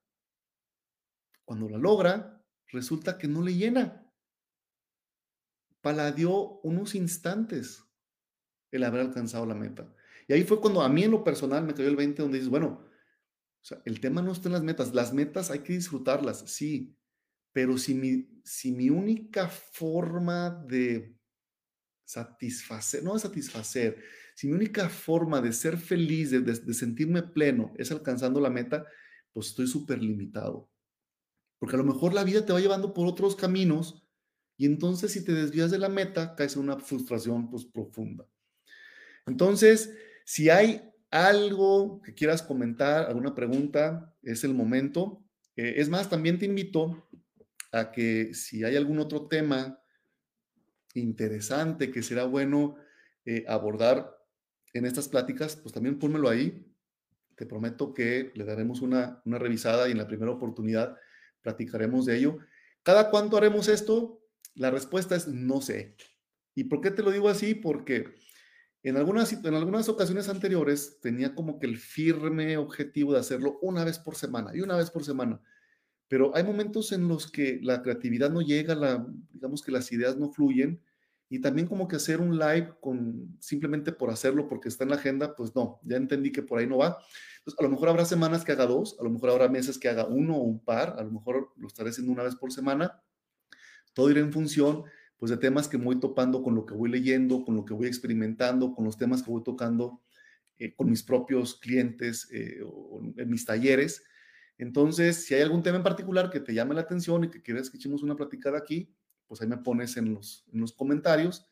cuando 1.45 1.67
la 1.69 1.77
logra, 1.77 2.43
resulta 2.67 3.17
que 3.17 3.27
no 3.27 3.41
le 3.41 3.55
llena. 3.55 4.05
Paladió 5.81 6.59
unos 6.61 6.93
instantes 6.93 7.83
el 8.71 8.83
haber 8.83 9.01
alcanzado 9.01 9.45
la 9.45 9.55
meta. 9.55 9.91
Y 10.27 10.33
ahí 10.33 10.43
fue 10.43 10.59
cuando 10.59 10.81
a 10.81 10.89
mí 10.89 11.03
en 11.03 11.11
lo 11.11 11.23
personal 11.23 11.63
me 11.63 11.73
cayó 11.73 11.87
el 11.87 11.95
20 11.95 12.21
donde 12.21 12.37
dices, 12.37 12.51
bueno, 12.51 12.85
el 13.85 13.99
tema 13.99 14.21
no 14.21 14.31
está 14.31 14.49
en 14.49 14.53
las 14.53 14.63
metas. 14.63 14.93
Las 14.93 15.13
metas 15.13 15.49
hay 15.49 15.59
que 15.59 15.73
disfrutarlas, 15.73 16.43
sí, 16.51 16.95
pero 17.51 17.77
si 17.77 17.95
mi, 17.95 18.41
si 18.43 18.71
mi 18.71 18.89
única 18.89 19.47
forma 19.47 20.51
de 20.67 21.18
satisfacer, 22.09 23.03
no 23.03 23.13
de 23.13 23.19
satisfacer, 23.19 24.03
si 24.33 24.47
mi 24.47 24.53
única 24.53 24.89
forma 24.89 25.41
de 25.41 25.53
ser 25.53 25.77
feliz, 25.77 26.31
de, 26.31 26.73
sentirme 26.73 27.21
pleno, 27.21 27.71
es 27.77 27.91
alcanzando 27.91 28.41
la 28.41 28.49
meta, 28.49 28.83
pues 29.31 29.49
estoy 29.49 29.67
súper 29.67 30.01
limitado. 30.01 30.71
Porque 31.59 31.75
a 31.75 31.77
lo 31.77 31.83
mejor 31.83 32.15
la 32.15 32.23
vida 32.23 32.43
te 32.43 32.51
va 32.51 32.59
llevando 32.59 32.95
por 32.95 33.05
otros 33.05 33.35
caminos 33.35 34.07
y 34.57 34.65
entonces 34.65 35.11
si 35.11 35.23
te 35.23 35.33
desvías 35.33 35.69
de 35.69 35.77
la 35.77 35.87
meta, 35.87 36.35
caes 36.35 36.55
en 36.55 36.63
una 36.63 36.79
frustración 36.79 37.47
pues 37.47 37.65
profunda. 37.65 38.25
Entonces, 39.27 39.93
si 40.25 40.49
hay 40.49 40.81
algo 41.11 42.01
que 42.01 42.15
quieras 42.15 42.41
comentar, 42.41 43.05
alguna 43.05 43.35
pregunta, 43.35 44.15
es 44.23 44.43
el 44.43 44.55
momento. 44.55 45.23
Eh, 45.55 45.75
es 45.77 45.89
más, 45.89 46.09
también 46.09 46.39
te 46.39 46.45
invito 46.45 47.07
a 47.71 47.91
que 47.91 48.33
si 48.33 48.63
hay 48.63 48.75
algún 48.75 48.97
otro 48.97 49.27
tema 49.27 49.79
interesante 50.93 51.91
que 51.91 52.03
será 52.03 52.25
bueno 52.25 52.75
eh, 53.25 53.45
abordar 53.47 54.17
en 54.73 54.85
estas 54.85 55.09
pláticas, 55.09 55.55
pues 55.55 55.73
también 55.73 55.99
pónmelo 55.99 56.29
ahí 56.29 56.69
te 57.39 57.45
prometo 57.45 57.93
que 57.93 58.33
le 58.35 58.43
daremos 58.43 58.81
una, 58.81 59.21
una 59.23 59.39
revisada 59.39 59.87
y 59.87 59.93
en 59.93 59.97
la 59.97 60.07
primera 60.07 60.29
oportunidad 60.29 60.97
platicaremos 61.41 62.05
de 62.05 62.17
ello. 62.17 62.39
¿Cada 62.83 63.09
cuánto 63.09 63.37
haremos 63.37 63.69
esto? 63.69 64.25
La 64.55 64.71
respuesta 64.71 65.15
es 65.15 65.29
no 65.29 65.61
sé. 65.61 65.95
¿Y 66.53 66.65
por 66.65 66.81
qué 66.81 66.91
te 66.91 67.01
lo 67.01 67.11
digo 67.11 67.29
así? 67.29 67.55
Porque 67.55 68.13
en 68.83 68.97
algunas, 68.97 69.31
en 69.31 69.53
algunas 69.53 69.87
ocasiones 69.87 70.27
anteriores 70.27 70.99
tenía 70.99 71.33
como 71.33 71.59
que 71.59 71.67
el 71.67 71.77
firme 71.77 72.57
objetivo 72.57 73.13
de 73.13 73.19
hacerlo 73.19 73.57
una 73.61 73.85
vez 73.85 73.99
por 73.99 74.17
semana 74.17 74.51
y 74.53 74.59
una 74.59 74.75
vez 74.75 74.91
por 74.91 75.05
semana. 75.05 75.41
Pero 76.09 76.35
hay 76.35 76.43
momentos 76.43 76.91
en 76.91 77.07
los 77.07 77.31
que 77.31 77.59
la 77.61 77.81
creatividad 77.81 78.31
no 78.31 78.41
llega, 78.41 79.05
digamos 79.31 79.61
que 79.61 79.71
las 79.71 79.89
ideas 79.91 80.17
no 80.17 80.31
fluyen 80.31 80.81
y 81.29 81.39
también 81.39 81.67
como 81.67 81.87
que 81.87 81.95
hacer 81.95 82.19
un 82.19 82.37
live 82.39 82.73
con 82.81 83.37
simplemente 83.39 83.91
por 83.91 84.09
hacerlo 84.09 84.49
porque 84.49 84.67
está 84.67 84.83
en 84.83 84.89
la 84.89 84.95
agenda, 84.95 85.35
pues 85.35 85.55
no, 85.55 85.79
ya 85.83 85.97
entendí 85.97 86.31
que 86.31 86.41
por 86.41 86.57
ahí 86.57 86.65
no 86.65 86.79
va. 86.79 86.97
Entonces, 87.37 87.59
a 87.59 87.63
lo 87.63 87.69
mejor 87.69 87.89
habrá 87.89 88.03
semanas 88.03 88.43
que 88.43 88.51
haga 88.51 88.65
dos, 88.65 88.97
a 88.99 89.03
lo 89.03 89.11
mejor 89.11 89.29
habrá 89.29 89.47
meses 89.47 89.77
que 89.77 89.87
haga 89.87 90.07
uno 90.07 90.35
o 90.35 90.41
un 90.41 90.59
par, 90.59 90.95
a 90.97 91.03
lo 91.03 91.11
mejor 91.11 91.53
lo 91.55 91.67
estaré 91.67 91.91
haciendo 91.91 92.11
una 92.11 92.23
vez 92.23 92.35
por 92.35 92.51
semana. 92.51 92.99
Todo 93.93 94.09
irá 94.09 94.19
en 94.19 94.33
función 94.33 94.83
pues 95.17 95.29
de 95.29 95.37
temas 95.37 95.67
que 95.67 95.77
voy 95.77 95.99
topando 95.99 96.41
con 96.41 96.55
lo 96.55 96.65
que 96.65 96.73
voy 96.73 96.89
leyendo, 96.89 97.43
con 97.43 97.55
lo 97.55 97.65
que 97.65 97.75
voy 97.75 97.87
experimentando, 97.87 98.73
con 98.73 98.85
los 98.85 98.97
temas 98.97 99.21
que 99.21 99.29
voy 99.29 99.43
tocando 99.43 100.01
eh, 100.57 100.73
con 100.75 100.89
mis 100.89 101.03
propios 101.03 101.59
clientes 101.59 102.27
eh, 102.31 102.61
o 102.65 103.01
en 103.17 103.29
mis 103.29 103.45
talleres. 103.45 104.03
Entonces, 104.59 105.25
si 105.25 105.33
hay 105.33 105.41
algún 105.41 105.63
tema 105.63 105.77
en 105.77 105.83
particular 105.83 106.29
que 106.29 106.41
te 106.41 106.53
llame 106.53 106.75
la 106.75 106.81
atención 106.81 107.23
y 107.23 107.29
que 107.29 107.41
quieres 107.41 107.69
que 107.69 107.77
echemos 107.77 108.03
una 108.03 108.15
platicada 108.15 108.57
aquí, 108.57 108.93
pues 109.25 109.41
ahí 109.41 109.47
me 109.47 109.57
pones 109.57 109.95
en 109.95 110.13
los, 110.13 110.45
en 110.51 110.59
los 110.59 110.73
comentarios 110.73 111.47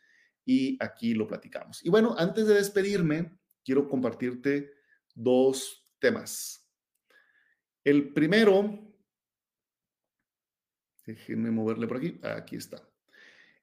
y 0.45 0.77
aquí 0.83 1.13
lo 1.13 1.25
platicamos. 1.25 1.83
Y 1.85 1.89
bueno, 1.89 2.15
antes 2.17 2.47
de 2.47 2.55
despedirme, 2.55 3.31
quiero 3.63 3.87
compartirte 3.87 4.73
dos 5.15 5.85
temas. 5.99 6.69
El 7.85 8.13
primero, 8.13 8.93
déjenme 11.05 11.49
moverle 11.49 11.87
por 11.87 11.97
aquí, 11.97 12.19
aquí 12.23 12.57
está. 12.57 12.85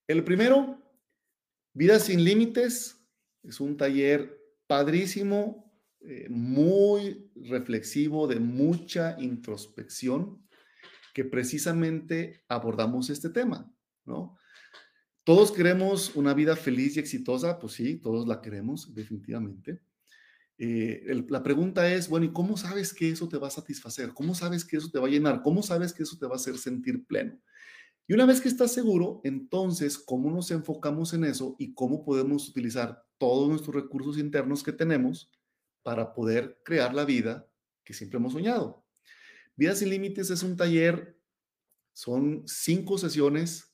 El 0.06 0.24
primero, 0.24 0.82
Vida 1.74 1.98
sin 1.98 2.24
Límites, 2.24 2.98
es 3.42 3.60
un 3.60 3.76
taller 3.76 4.40
padrísimo, 4.66 5.63
eh, 6.06 6.28
muy 6.28 7.30
reflexivo, 7.34 8.26
de 8.26 8.38
mucha 8.38 9.16
introspección, 9.18 10.46
que 11.14 11.24
precisamente 11.24 12.44
abordamos 12.48 13.08
este 13.08 13.30
tema, 13.30 13.72
¿no? 14.04 14.36
Todos 15.24 15.50
queremos 15.52 16.14
una 16.16 16.34
vida 16.34 16.56
feliz 16.56 16.96
y 16.96 17.00
exitosa, 17.00 17.58
pues 17.58 17.72
sí, 17.72 17.96
todos 17.96 18.28
la 18.28 18.42
queremos, 18.42 18.94
definitivamente. 18.94 19.80
Eh, 20.58 21.24
la 21.28 21.42
pregunta 21.42 21.90
es, 21.90 22.10
bueno, 22.10 22.26
¿y 22.26 22.32
cómo 22.32 22.58
sabes 22.58 22.92
que 22.92 23.08
eso 23.08 23.26
te 23.26 23.38
va 23.38 23.48
a 23.48 23.50
satisfacer? 23.50 24.12
¿Cómo 24.12 24.34
sabes 24.34 24.66
que 24.66 24.76
eso 24.76 24.90
te 24.90 24.98
va 24.98 25.06
a 25.06 25.10
llenar? 25.10 25.40
¿Cómo 25.42 25.62
sabes 25.62 25.94
que 25.94 26.02
eso 26.02 26.18
te 26.18 26.26
va 26.26 26.32
a 26.32 26.36
hacer 26.36 26.58
sentir 26.58 27.06
pleno? 27.06 27.40
Y 28.06 28.12
una 28.12 28.26
vez 28.26 28.42
que 28.42 28.48
estás 28.48 28.74
seguro, 28.74 29.22
entonces, 29.24 29.96
¿cómo 29.96 30.30
nos 30.30 30.50
enfocamos 30.50 31.14
en 31.14 31.24
eso 31.24 31.56
y 31.58 31.72
cómo 31.72 32.04
podemos 32.04 32.46
utilizar 32.50 33.02
todos 33.16 33.48
nuestros 33.48 33.74
recursos 33.74 34.18
internos 34.18 34.62
que 34.62 34.72
tenemos 34.72 35.30
para 35.84 36.12
poder 36.12 36.60
crear 36.64 36.92
la 36.92 37.04
vida 37.04 37.48
que 37.84 37.94
siempre 37.94 38.18
hemos 38.18 38.32
soñado? 38.32 38.84
Vida 39.54 39.76
sin 39.76 39.90
Límites 39.90 40.30
es 40.30 40.42
un 40.42 40.56
taller, 40.56 41.16
son 41.92 42.42
cinco 42.46 42.98
sesiones, 42.98 43.72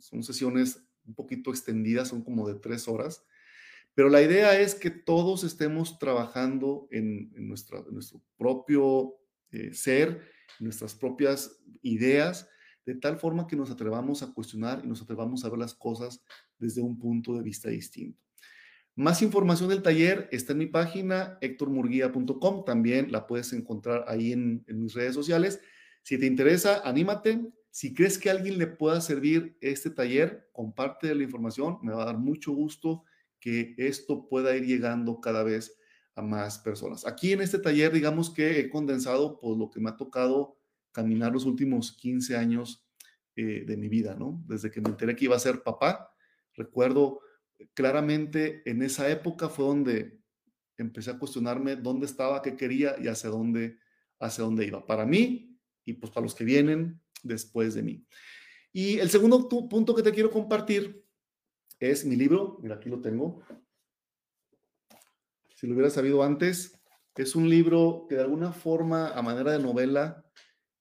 son 0.00 0.24
sesiones 0.24 0.84
un 1.04 1.14
poquito 1.14 1.50
extendidas, 1.50 2.08
son 2.08 2.24
como 2.24 2.48
de 2.48 2.58
tres 2.58 2.88
horas, 2.88 3.24
pero 3.94 4.10
la 4.10 4.20
idea 4.20 4.60
es 4.60 4.74
que 4.74 4.90
todos 4.90 5.42
estemos 5.42 5.98
trabajando 5.98 6.86
en, 6.90 7.32
nuestro 7.48 7.86
propio 8.36 9.14
eh, 9.52 9.72
ser, 9.72 10.22
nuestras 10.58 10.94
propias 10.94 11.62
ideas, 11.80 12.48
de 12.84 12.94
tal 12.94 13.18
forma 13.18 13.46
que 13.46 13.56
nos 13.56 13.70
atrevamos 13.70 14.22
a 14.22 14.34
cuestionar 14.34 14.82
y 14.84 14.88
nos 14.88 15.00
atrevamos 15.00 15.44
a 15.44 15.48
ver 15.48 15.58
las 15.58 15.74
cosas 15.74 16.22
desde 16.58 16.82
un 16.82 16.98
punto 16.98 17.34
de 17.34 17.42
vista 17.42 17.70
distinto. 17.70 18.25
Más 18.98 19.20
información 19.20 19.68
del 19.68 19.82
taller 19.82 20.26
está 20.32 20.52
en 20.52 20.58
mi 20.58 20.66
página 20.66 21.36
hectormurguía.com, 21.42 22.64
también 22.64 23.12
la 23.12 23.26
puedes 23.26 23.52
encontrar 23.52 24.06
ahí 24.08 24.32
en, 24.32 24.64
mis 24.68 24.94
redes 24.94 25.14
sociales. 25.14 25.60
Si 26.02 26.16
te 26.16 26.24
interesa, 26.24 26.80
anímate. 26.82 27.52
Si 27.70 27.92
crees 27.92 28.18
que 28.18 28.30
a 28.30 28.32
alguien 28.32 28.56
le 28.56 28.66
pueda 28.66 29.02
servir 29.02 29.58
este 29.60 29.90
taller, 29.90 30.48
comparte 30.50 31.14
la 31.14 31.22
información. 31.22 31.78
Me 31.82 31.92
va 31.92 32.04
a 32.04 32.06
dar 32.06 32.16
mucho 32.16 32.52
gusto 32.52 33.04
que 33.38 33.74
esto 33.76 34.28
pueda 34.30 34.56
ir 34.56 34.64
llegando 34.64 35.20
cada 35.20 35.42
vez 35.42 35.76
a 36.14 36.22
más 36.22 36.58
personas. 36.58 37.06
Aquí 37.06 37.32
en 37.32 37.42
este 37.42 37.58
taller, 37.58 37.92
digamos 37.92 38.30
que 38.30 38.60
he 38.60 38.70
condensado 38.70 39.38
por 39.38 39.58
lo 39.58 39.68
que 39.68 39.78
me 39.78 39.90
ha 39.90 39.96
tocado 39.98 40.56
caminar 40.92 41.32
los 41.32 41.44
últimos 41.44 41.92
15 41.92 42.34
años 42.34 42.88
eh, 43.34 43.64
de 43.66 43.76
mi 43.76 43.90
vida, 43.90 44.14
¿no? 44.14 44.42
Desde 44.46 44.70
que 44.70 44.80
me 44.80 44.88
enteré 44.88 45.14
que 45.14 45.26
iba 45.26 45.36
a 45.36 45.38
ser 45.38 45.62
papá, 45.62 46.14
recuerdo 46.54 47.20
claramente 47.74 48.62
en 48.68 48.82
esa 48.82 49.08
época 49.10 49.48
fue 49.48 49.66
donde 49.66 50.20
empecé 50.76 51.10
a 51.10 51.18
cuestionarme 51.18 51.76
dónde 51.76 52.06
estaba, 52.06 52.42
qué 52.42 52.56
quería 52.56 52.96
y 53.00 53.08
hacia 53.08 53.30
dónde, 53.30 53.78
hacia 54.18 54.44
dónde 54.44 54.66
iba. 54.66 54.86
Para 54.86 55.06
mí 55.06 55.58
y 55.84 55.94
pues 55.94 56.12
para 56.12 56.24
los 56.24 56.34
que 56.34 56.44
vienen 56.44 57.00
después 57.22 57.74
de 57.74 57.82
mí. 57.82 58.06
Y 58.72 58.98
el 58.98 59.08
segundo 59.08 59.48
punto 59.48 59.94
que 59.94 60.02
te 60.02 60.12
quiero 60.12 60.30
compartir 60.30 61.04
es 61.78 62.04
mi 62.04 62.16
libro, 62.16 62.58
mira, 62.62 62.76
aquí 62.76 62.88
lo 62.88 63.00
tengo. 63.00 63.42
Si 65.54 65.66
lo 65.66 65.72
hubiera 65.72 65.90
sabido 65.90 66.22
antes, 66.22 66.78
es 67.14 67.34
un 67.34 67.48
libro 67.48 68.06
que 68.08 68.16
de 68.16 68.22
alguna 68.22 68.52
forma, 68.52 69.08
a 69.08 69.22
manera 69.22 69.52
de 69.52 69.58
novela, 69.58 70.25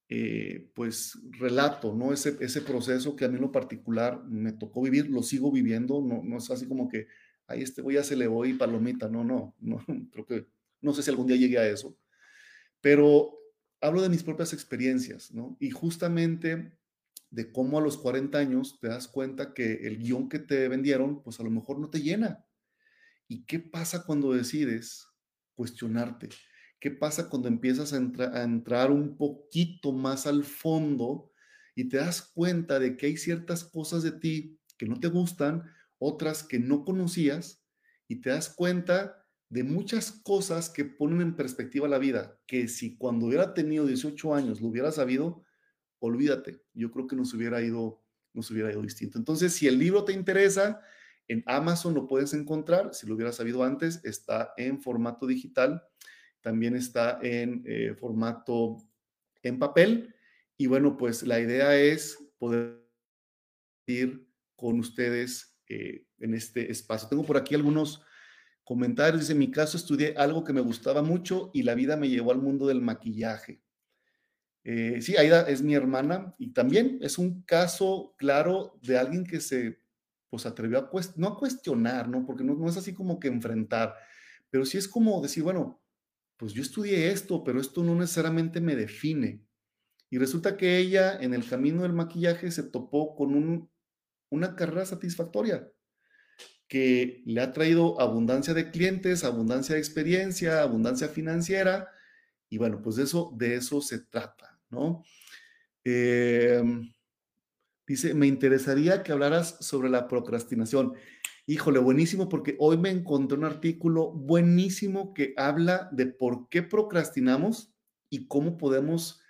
eh, 0.10 0.72
pues 0.76 1.18
relato, 1.32 1.94
¿no? 1.96 2.14
Ese, 2.14 2.38
ese 2.40 2.62
proceso 2.62 3.16
que 3.16 3.26
a 3.26 3.28
mí 3.28 3.40
lo 3.40 3.52
particular 3.52 4.24
me 4.26 4.52
tocó 4.52 4.82
vivir, 4.82 5.10
lo 5.10 5.24
sigo 5.24 5.52
viviendo, 5.52 6.02
no, 6.02 6.22
no 6.24 6.38
es 6.38 6.50
así 6.52 6.68
como 6.68 6.88
que, 6.88 7.08
ahí 7.48 7.62
este 7.62 7.82
voy 7.82 7.98
a 7.98 8.04
se 8.04 8.16
le 8.16 8.28
voy 8.28 8.54
palomita, 8.54 9.10
no, 9.10 9.24
no, 9.24 9.56
no, 9.60 9.84
creo 10.12 10.26
que, 10.26 10.48
no 10.82 10.94
sé 10.94 11.02
si 11.02 11.10
algún 11.10 11.28
día 11.28 11.38
llegue 11.38 11.58
a 11.58 11.68
eso, 11.68 11.98
pero 12.82 13.36
hablo 13.82 14.02
de 14.02 14.10
mis 14.10 14.24
propias 14.24 14.54
experiencias, 14.54 15.32
¿no? 15.32 15.58
Y 15.60 15.72
justamente 15.72 16.72
de 17.32 17.52
cómo 17.52 17.78
a 17.78 17.82
los 17.82 17.98
40 17.98 18.38
años 18.38 18.80
te 18.80 18.88
das 18.88 19.08
cuenta 19.08 19.54
que 19.54 19.88
el 19.88 19.98
guion 19.98 20.30
que 20.30 20.40
te 20.40 20.68
vendieron, 20.70 21.24
pues 21.24 21.40
a 21.40 21.44
lo 21.44 21.50
mejor 21.50 21.80
no 21.80 21.90
te 21.90 22.02
llena. 22.02 22.46
¿Y 23.28 23.46
qué 23.46 23.60
pasa 23.60 24.06
cuando 24.06 24.34
decides 24.34 25.08
cuestionarte? 25.56 26.30
¿Qué 26.86 26.92
pasa 26.92 27.30
cuando 27.30 27.48
empiezas 27.48 27.94
a, 27.94 28.44
entrar 28.44 28.92
un 28.92 29.18
poquito 29.18 29.92
más 29.92 30.28
al 30.28 30.44
fondo 30.44 31.32
y 31.74 31.90
te 31.90 31.98
das 31.98 32.22
cuenta 32.22 32.78
de 32.78 32.96
que 32.96 33.08
hay 33.08 33.18
ciertas 33.18 33.64
cosas 33.64 34.04
de 34.04 34.12
ti 34.12 34.60
que 34.78 34.86
no 34.86 35.00
te 35.00 35.08
gustan, 35.08 35.64
otras 35.98 36.44
que 36.44 36.60
no 36.60 36.86
conocías, 36.86 37.66
y 38.08 38.22
te 38.22 38.30
das 38.30 38.50
cuenta 38.50 39.26
de 39.50 39.64
muchas 39.64 40.12
cosas 40.12 40.70
que 40.70 40.86
ponen 40.86 41.22
en 41.22 41.36
perspectiva 41.36 41.88
la 41.88 41.98
vida, 41.98 42.40
que 42.46 42.68
si 42.68 42.96
cuando 42.98 43.26
hubiera 43.26 43.56
tenido 43.56 43.88
18 43.88 44.36
años 44.36 44.62
lo 44.62 44.68
hubiera 44.68 44.92
sabido, 44.92 45.44
olvídate, 45.98 46.62
yo 46.76 46.92
creo 46.92 47.08
que 47.08 47.16
nos 47.16 47.34
hubiera 47.34 47.64
ido, 47.64 48.04
nos 48.32 48.52
hubiera 48.52 48.72
ido 48.72 48.84
distinto. 48.84 49.18
Entonces, 49.18 49.54
si 49.54 49.68
el 49.68 49.80
libro 49.80 50.06
te 50.06 50.14
interesa, 50.14 50.82
en 51.28 51.42
Amazon 51.48 51.96
lo 51.96 52.06
puedes 52.06 52.36
encontrar, 52.36 52.94
si 52.94 53.08
lo 53.08 53.16
hubiera 53.16 53.32
sabido 53.32 53.64
antes, 53.64 54.06
está 54.06 54.54
en 54.56 54.84
formato 54.84 55.26
digital 55.26 55.82
también 56.46 56.76
está 56.76 57.18
en 57.24 57.64
eh, 57.66 57.96
formato 58.00 58.78
en 59.42 59.58
papel. 59.58 60.14
Y 60.58 60.68
bueno, 60.68 60.96
pues 60.96 61.24
la 61.24 61.40
idea 61.40 61.76
es 61.76 62.20
poder 62.38 62.88
ir 63.88 64.30
con 64.56 64.80
ustedes 64.80 65.58
eh, 65.68 66.06
en 66.20 66.36
este 66.36 66.72
espacio. 66.72 67.10
Tengo 67.10 67.26
por 67.26 67.38
aquí 67.38 67.56
algunos 67.56 68.04
comentarios. 68.64 69.22
Dice, 69.22 69.32
en 69.32 69.40
mi 69.40 69.50
caso 69.50 69.76
estudié 69.76 70.14
algo 70.18 70.44
que 70.44 70.54
me 70.54 70.62
gustaba 70.62 71.02
mucho 71.02 71.50
y 71.52 71.64
la 71.64 71.74
vida 71.74 71.98
me 71.98 72.10
llevó 72.10 72.32
al 72.32 72.44
mundo 72.44 72.68
del 72.68 72.80
maquillaje. 72.80 73.64
Eh, 74.64 75.02
sí, 75.02 75.18
Aida 75.18 75.50
es 75.50 75.64
mi 75.64 75.74
hermana 75.74 76.36
y 76.38 76.54
también 76.54 77.00
es 77.02 77.18
un 77.18 77.42
caso 77.42 78.14
claro 78.20 78.78
de 78.84 79.00
alguien 79.00 79.26
que 79.26 79.42
se 79.42 79.80
pues 80.30 80.46
atrevió 80.46 80.78
a, 80.78 80.92
no 81.16 81.28
a 81.28 81.40
cuestionar, 81.40 82.08
¿no? 82.08 82.24
Porque 82.24 82.44
no, 82.44 82.54
no 82.54 82.70
es 82.70 82.78
así 82.78 82.94
como 82.94 83.20
que 83.20 83.30
enfrentar, 83.30 83.96
pero 84.52 84.64
sí 84.64 84.78
es 84.78 84.88
como 84.88 85.20
decir, 85.22 85.42
bueno, 85.42 85.82
pues 86.38 86.54
yo 86.54 86.62
estudié 86.62 87.12
esto, 87.12 87.44
pero 87.44 87.60
esto 87.60 87.84
no 87.84 87.96
necesariamente 87.96 88.62
me 88.62 88.76
define. 88.76 89.42
Y 90.10 90.18
resulta 90.18 90.58
que 90.58 90.78
ella 90.78 91.18
en 91.20 91.34
el 91.34 91.48
camino 91.48 91.84
del 91.84 91.94
maquillaje 91.94 92.52
se 92.52 92.64
topó 92.64 93.16
con 93.16 93.70
una 94.30 94.56
carrera 94.56 94.86
satisfactoria 94.86 95.68
que 96.68 97.22
le 97.26 97.42
ha 97.42 97.54
traído 97.54 98.00
abundancia 98.02 98.54
de 98.54 98.72
clientes, 98.72 99.24
abundancia 99.24 99.76
de 99.76 99.82
experiencia, 99.82 100.62
abundancia 100.62 101.08
financiera. 101.08 101.90
Y 102.50 102.58
bueno, 102.58 102.82
pues 102.82 102.96
de 102.96 103.04
eso, 103.04 103.32
de 103.38 103.56
eso 103.56 103.82
se 103.82 104.00
trata, 104.00 104.60
¿no? 104.70 105.04
Em, 105.84 106.92
dice, 107.88 108.14
me 108.14 108.28
interesaría 108.28 109.04
que 109.04 109.12
hablaras 109.12 109.58
sobre 109.62 109.90
la 109.90 110.08
procrastinación. 110.08 110.94
Híjole, 111.48 111.80
buenísimo, 111.80 112.28
porque 112.28 112.56
hoy 112.60 112.78
me 112.78 112.90
encontré 112.90 113.38
un 113.38 113.46
artículo 113.46 114.12
buenísimo 114.12 115.14
que 115.14 115.34
habla 115.38 115.90
de 115.92 116.08
por 116.08 116.50
qué 116.50 116.64
procrastinamos 116.64 117.76
y 118.10 118.28
cómo 118.28 118.58
podemos 118.58 119.22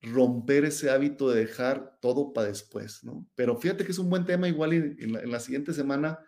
romper 0.00 0.64
ese 0.64 0.90
hábito 0.90 1.28
de 1.28 1.40
dejar 1.40 1.98
todo 2.00 2.32
para 2.32 2.48
después, 2.48 3.02
¿no? 3.02 3.26
Pero 3.34 3.56
fíjate 3.56 3.84
que 3.84 3.90
es 3.90 3.98
un 3.98 4.10
buen 4.10 4.24
tema, 4.24 4.46
igual 4.46 4.74
en 4.74 5.12
la, 5.12 5.20
en 5.22 5.30
la 5.30 5.40
siguiente 5.40 5.72
semana 5.72 6.20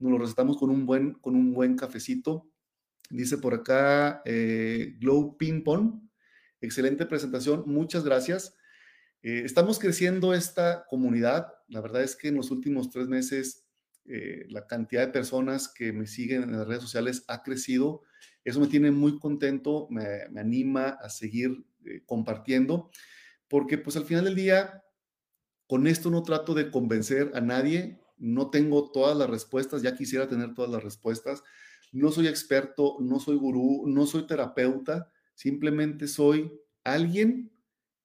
nos 0.00 0.10
lo 0.10 0.18
recetamos 0.18 0.56
con 0.56 0.70
un 0.70 0.86
buen, 0.86 1.12
con 1.14 1.36
un 1.36 1.52
buen 1.52 1.76
cafecito. 1.76 2.50
Dice 3.10 3.38
por 3.38 3.54
acá 3.54 4.22
eh, 4.24 4.96
Glow 4.98 5.36
Ping 5.36 5.62
Pong, 5.62 6.00
excelente 6.60 7.06
presentación, 7.06 7.62
muchas 7.66 8.04
gracias. 8.04 8.56
Eh, 9.22 9.42
estamos 9.44 9.78
creciendo 9.78 10.34
esta 10.34 10.86
comunidad, 10.88 11.48
la 11.68 11.80
verdad 11.80 12.02
es 12.02 12.16
que 12.16 12.28
en 12.28 12.36
los 12.36 12.50
últimos 12.50 12.90
tres 12.90 13.06
meses 13.06 13.69
eh, 14.10 14.46
la 14.48 14.66
cantidad 14.66 15.06
de 15.06 15.12
personas 15.12 15.68
que 15.68 15.92
me 15.92 16.06
siguen 16.06 16.42
en 16.42 16.52
las 16.52 16.66
redes 16.66 16.82
sociales 16.82 17.24
ha 17.28 17.42
crecido. 17.42 18.02
Eso 18.44 18.60
me 18.60 18.66
tiene 18.66 18.90
muy 18.90 19.18
contento, 19.18 19.86
me, 19.90 20.22
anima 20.38 20.88
a 20.88 21.08
seguir 21.08 21.64
compartiendo 22.06 22.90
porque 23.50 23.78
pues 23.78 23.96
al 23.96 24.04
final 24.04 24.24
del 24.24 24.36
día, 24.36 24.84
con 25.66 25.88
esto 25.88 26.08
no 26.08 26.22
trato 26.22 26.54
de 26.54 26.70
convencer 26.70 27.32
a 27.34 27.40
nadie, 27.40 28.00
no 28.16 28.48
tengo 28.48 28.92
todas 28.92 29.18
las 29.18 29.28
respuestas, 29.28 29.82
ya 29.82 29.96
quisiera 29.96 30.28
tener 30.28 30.54
todas 30.54 30.70
las 30.70 30.84
respuestas, 30.84 31.42
no 31.90 32.12
soy 32.12 32.28
experto, 32.28 32.96
no 33.00 33.18
soy 33.18 33.36
gurú, 33.36 33.86
no 33.88 34.06
soy 34.06 34.28
terapeuta, 34.28 35.10
simplemente 35.34 36.06
soy 36.06 36.52
alguien 36.84 37.52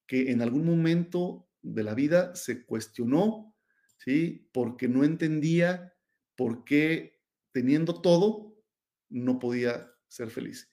que 0.08 0.32
en 0.32 0.42
algún 0.42 0.66
momento 0.66 1.48
de 1.62 1.84
la 1.84 1.94
vida 1.94 2.34
se 2.34 2.64
cuestionó, 2.66 3.54
¿sí? 3.98 4.48
Porque 4.52 4.88
no 4.88 5.04
entendía 5.04 5.94
por 6.36 6.64
qué 6.64 7.20
teniendo 7.52 8.00
todo 8.00 8.56
no 9.08 9.38
podía 9.38 9.90
ser 10.08 10.30
feliz. 10.30 10.70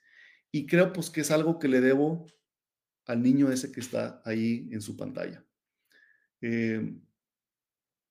Y 0.52 0.68
creo 0.68 0.94
pues 0.94 1.10
que 1.10 1.22
es 1.22 1.32
algo 1.32 1.60
que 1.60 1.68
le 1.68 1.82
debo 1.82 2.28
al 3.06 3.22
niño 3.22 3.52
ese 3.52 3.72
que 3.72 3.80
está 3.80 4.22
ahí 4.26 4.70
en 4.72 4.82
su 4.82 4.96
pantalla. 4.96 5.46
Eh, 6.42 6.94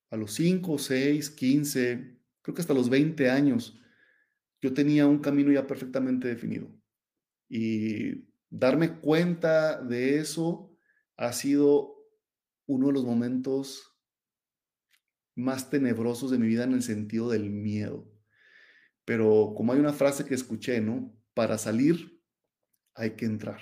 a 0.09 0.17
los 0.17 0.33
5, 0.33 0.77
6, 0.77 1.29
15, 1.31 2.19
creo 2.41 2.55
que 2.55 2.61
hasta 2.61 2.73
los 2.73 2.89
20 2.89 3.29
años, 3.29 3.79
yo 4.61 4.73
tenía 4.73 5.07
un 5.07 5.19
camino 5.19 5.51
ya 5.51 5.65
perfectamente 5.65 6.27
definido. 6.27 6.69
Y 7.49 8.27
darme 8.49 8.99
cuenta 8.99 9.81
de 9.81 10.19
eso 10.19 10.75
ha 11.17 11.33
sido 11.33 11.95
uno 12.67 12.87
de 12.87 12.93
los 12.93 13.05
momentos 13.05 13.92
más 15.35 15.69
tenebrosos 15.69 16.31
de 16.31 16.37
mi 16.37 16.47
vida 16.47 16.63
en 16.63 16.73
el 16.73 16.83
sentido 16.83 17.29
del 17.29 17.49
miedo. 17.49 18.11
Pero 19.05 19.53
como 19.55 19.73
hay 19.73 19.79
una 19.79 19.93
frase 19.93 20.25
que 20.25 20.35
escuché, 20.35 20.81
¿no? 20.81 21.15
Para 21.33 21.57
salir 21.57 22.21
hay 22.95 23.11
que 23.11 23.25
entrar 23.25 23.59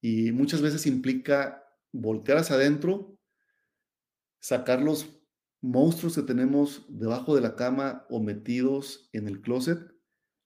y 0.00 0.32
muchas 0.32 0.62
veces 0.62 0.86
implica 0.86 1.64
voltear 1.92 2.38
hacia 2.38 2.56
adentro, 2.56 3.18
sacar 4.40 4.80
los 4.80 5.20
monstruos 5.60 6.16
que 6.16 6.22
tenemos 6.22 6.86
debajo 6.88 7.34
de 7.34 7.42
la 7.42 7.54
cama 7.54 8.06
o 8.08 8.20
metidos 8.20 9.10
en 9.12 9.28
el 9.28 9.42
closet, 9.42 9.78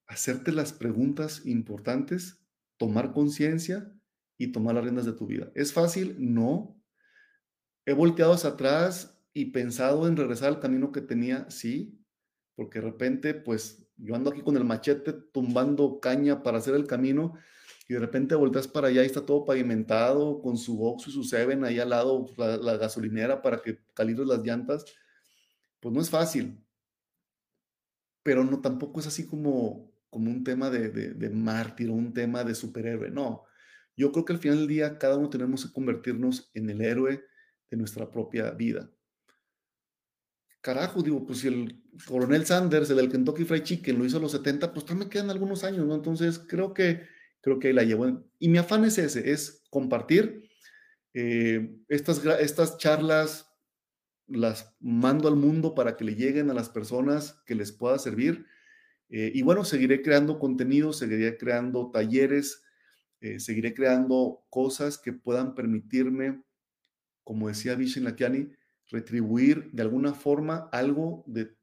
hacerte 0.07 0.51
las 0.53 0.73
preguntas 0.73 1.47
importantes, 1.47 2.45
tomar 2.77 3.13
conciencia 3.13 3.93
y 4.37 4.51
tomar 4.51 4.75
las 4.75 4.85
riendas 4.85 5.07
de 5.07 5.13
tu 5.13 5.27
vida. 5.27 5.53
¿Es 5.55 5.73
fácil? 5.73 6.17
No. 6.19 6.83
He 7.87 7.93
volteado 7.93 8.33
hacia 8.33 8.51
atrás 8.51 9.14
y 9.35 9.47
pensado 9.47 10.07
en 10.07 10.17
regresar 10.17 10.49
al 10.49 10.61
camino 10.61 10.93
que 10.93 11.01
tenía, 11.01 11.51
sí, 11.51 12.01
porque 12.55 12.81
de 12.81 12.87
repente, 12.87 13.35
pues 13.35 13.85
yo 13.97 14.15
ando 14.15 14.31
aquí 14.31 14.43
con 14.43 14.57
el 14.57 14.65
machete 14.65 15.13
tumbando 15.13 15.99
caña 16.01 16.43
para 16.43 16.59
hacer 16.59 16.75
el 16.77 16.87
camino 16.87 17.35
y 17.89 17.95
de 17.95 18.01
repente 18.01 18.37
volteas 18.37 18.69
para 18.69 18.89
allá 18.89 19.03
y 19.03 19.07
está 19.07 19.27
todo 19.27 19.45
pavimentado 19.45 20.41
con 20.41 20.57
su 20.57 20.77
box 20.77 21.09
y 21.09 21.11
su 21.11 21.25
Seven 21.25 21.65
ahí 21.65 21.81
al 21.81 21.91
lado, 21.91 22.27
la, 22.37 22.77
gasolinera 22.77 23.43
para 23.43 23.61
que 23.61 23.81
calibres 23.93 24.29
las 24.29 24.45
llantas, 24.45 24.85
pues 25.81 25.93
no 25.93 26.01
es 26.01 26.09
fácil. 26.11 26.65
Pero 28.23 28.45
no 28.45 28.61
tampoco 28.61 29.01
es 29.01 29.07
así 29.09 29.27
como, 29.27 29.93
como 30.09 30.31
un 30.31 30.45
tema 30.45 30.71
de, 30.71 30.89
de, 30.91 31.13
de 31.13 31.31
mártir 31.31 31.91
o 31.91 31.95
un 31.95 32.15
tema 32.15 32.45
de 32.45 32.55
superhéroe, 32.55 33.11
no. 33.11 33.45
Yo 33.97 34.13
creo 34.13 34.25
que 34.25 34.33
al 34.33 34.39
final 34.39 34.59
del 34.59 34.69
día 34.69 34.99
cada 34.99 35.17
uno 35.17 35.29
tenemos 35.29 35.67
que 35.67 35.73
convertirnos 35.73 36.51
en 36.55 36.71
el 36.71 36.81
héroe 36.81 37.25
de 37.71 37.77
nuestra 37.77 38.11
propia 38.11 38.51
vida. 38.53 38.91
Carajo, 40.65 41.03
digo, 41.03 41.27
pues 41.27 41.41
si 41.41 41.49
el 41.49 41.83
coronel 42.09 42.47
Sanders, 42.47 42.89
el 42.89 42.97
del 42.97 43.11
Kentucky 43.11 43.45
Fried 43.45 43.65
Chicken, 43.65 43.99
lo 43.99 44.07
hizo 44.07 44.17
a 44.17 44.21
los 44.21 44.33
70, 44.33 44.73
pues 44.73 44.87
también 44.87 45.09
me 45.09 45.13
quedan 45.13 45.29
algunos 45.29 45.63
años, 45.63 45.87
¿no? 45.87 45.95
Entonces 45.95 46.39
creo 46.39 46.73
que 46.73 47.03
creo 47.43 47.59
que 47.59 47.69
ahí 47.69 47.75
la 47.75 47.83
llevo. 47.83 48.25
Y 48.39 48.49
mi 48.49 48.57
afán 48.57 48.87
es 48.87 48.97
ese, 48.97 49.31
es 49.31 49.63
compartir. 49.69 50.49
Eh, 51.13 51.77
estas, 51.89 52.25
estas 52.41 52.79
charlas 52.79 53.53
las 54.27 54.75
mando 54.81 55.29
al 55.29 55.37
mundo 55.37 55.75
para 55.75 55.99
que 55.99 56.05
le 56.05 56.15
lleguen 56.15 56.49
a 56.49 56.55
las 56.55 56.71
personas 56.71 57.43
que 57.45 57.55
les 57.55 57.71
pueda 57.71 57.99
servir. 57.99 58.47
Eh, 59.11 59.33
y 59.35 59.43
bueno, 59.43 59.67
seguiré 59.67 60.01
creando 60.01 60.39
contenido, 60.39 60.95
seguiré 60.95 61.37
creando 61.37 61.91
talleres, 61.91 62.63
eh, 63.21 63.39
seguiré 63.39 63.75
creando 63.75 64.47
cosas 64.49 64.97
que 64.97 65.13
puedan 65.13 65.55
permitirme, 65.55 66.43
como 67.23 67.49
decía 67.49 67.75
Vishen 67.75 68.05
Lakiani, 68.05 68.49
retribuir 68.91 69.71
de 69.73 69.83
alguna 69.83 70.15
forma 70.15 70.69
algo 70.73 71.25
de 71.27 71.55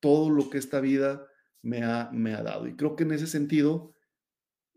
todo 0.00 0.30
lo 0.30 0.50
que 0.50 0.58
esta 0.58 0.80
vida 0.80 1.26
me 1.62 1.82
ha, 1.84 2.10
me 2.12 2.34
ha 2.34 2.42
dado. 2.42 2.66
Y 2.66 2.76
creo 2.76 2.96
que 2.96 3.04
en 3.04 3.12
ese 3.12 3.26
sentido, 3.26 3.94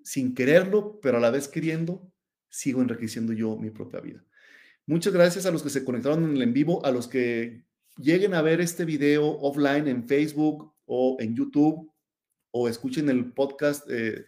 sin 0.04 0.36
quererlo, 0.36 1.00
pero 1.02 1.18
a 1.18 1.22
la 1.22 1.32
vez 1.32 1.48
queriendo, 1.48 2.12
sigo 2.50 2.82
enriqueciendo 2.82 3.34
yo 3.34 3.58
mi 3.58 3.70
propia 3.70 4.00
vida. 4.00 4.24
Muchas 4.86 5.14
gracias 5.14 5.46
a 5.46 5.52
los 5.52 5.64
que 5.64 5.70
se 5.70 5.86
conectaron 5.86 6.26
en 6.26 6.36
el 6.36 6.42
en 6.42 6.54
vivo, 6.54 6.86
a 6.86 6.92
los 6.92 7.08
que 7.08 7.64
lleguen 7.98 8.34
a 8.34 8.42
ver 8.42 8.60
este 8.60 8.86
video 8.86 9.26
offline 9.26 9.88
en 9.88 10.08
Facebook 10.08 10.74
o 10.86 11.18
en 11.20 11.36
YouTube 11.36 11.94
o 12.52 12.68
escuchen 12.68 13.10
el 13.10 13.34
podcast 13.34 13.90
eh, 13.90 14.26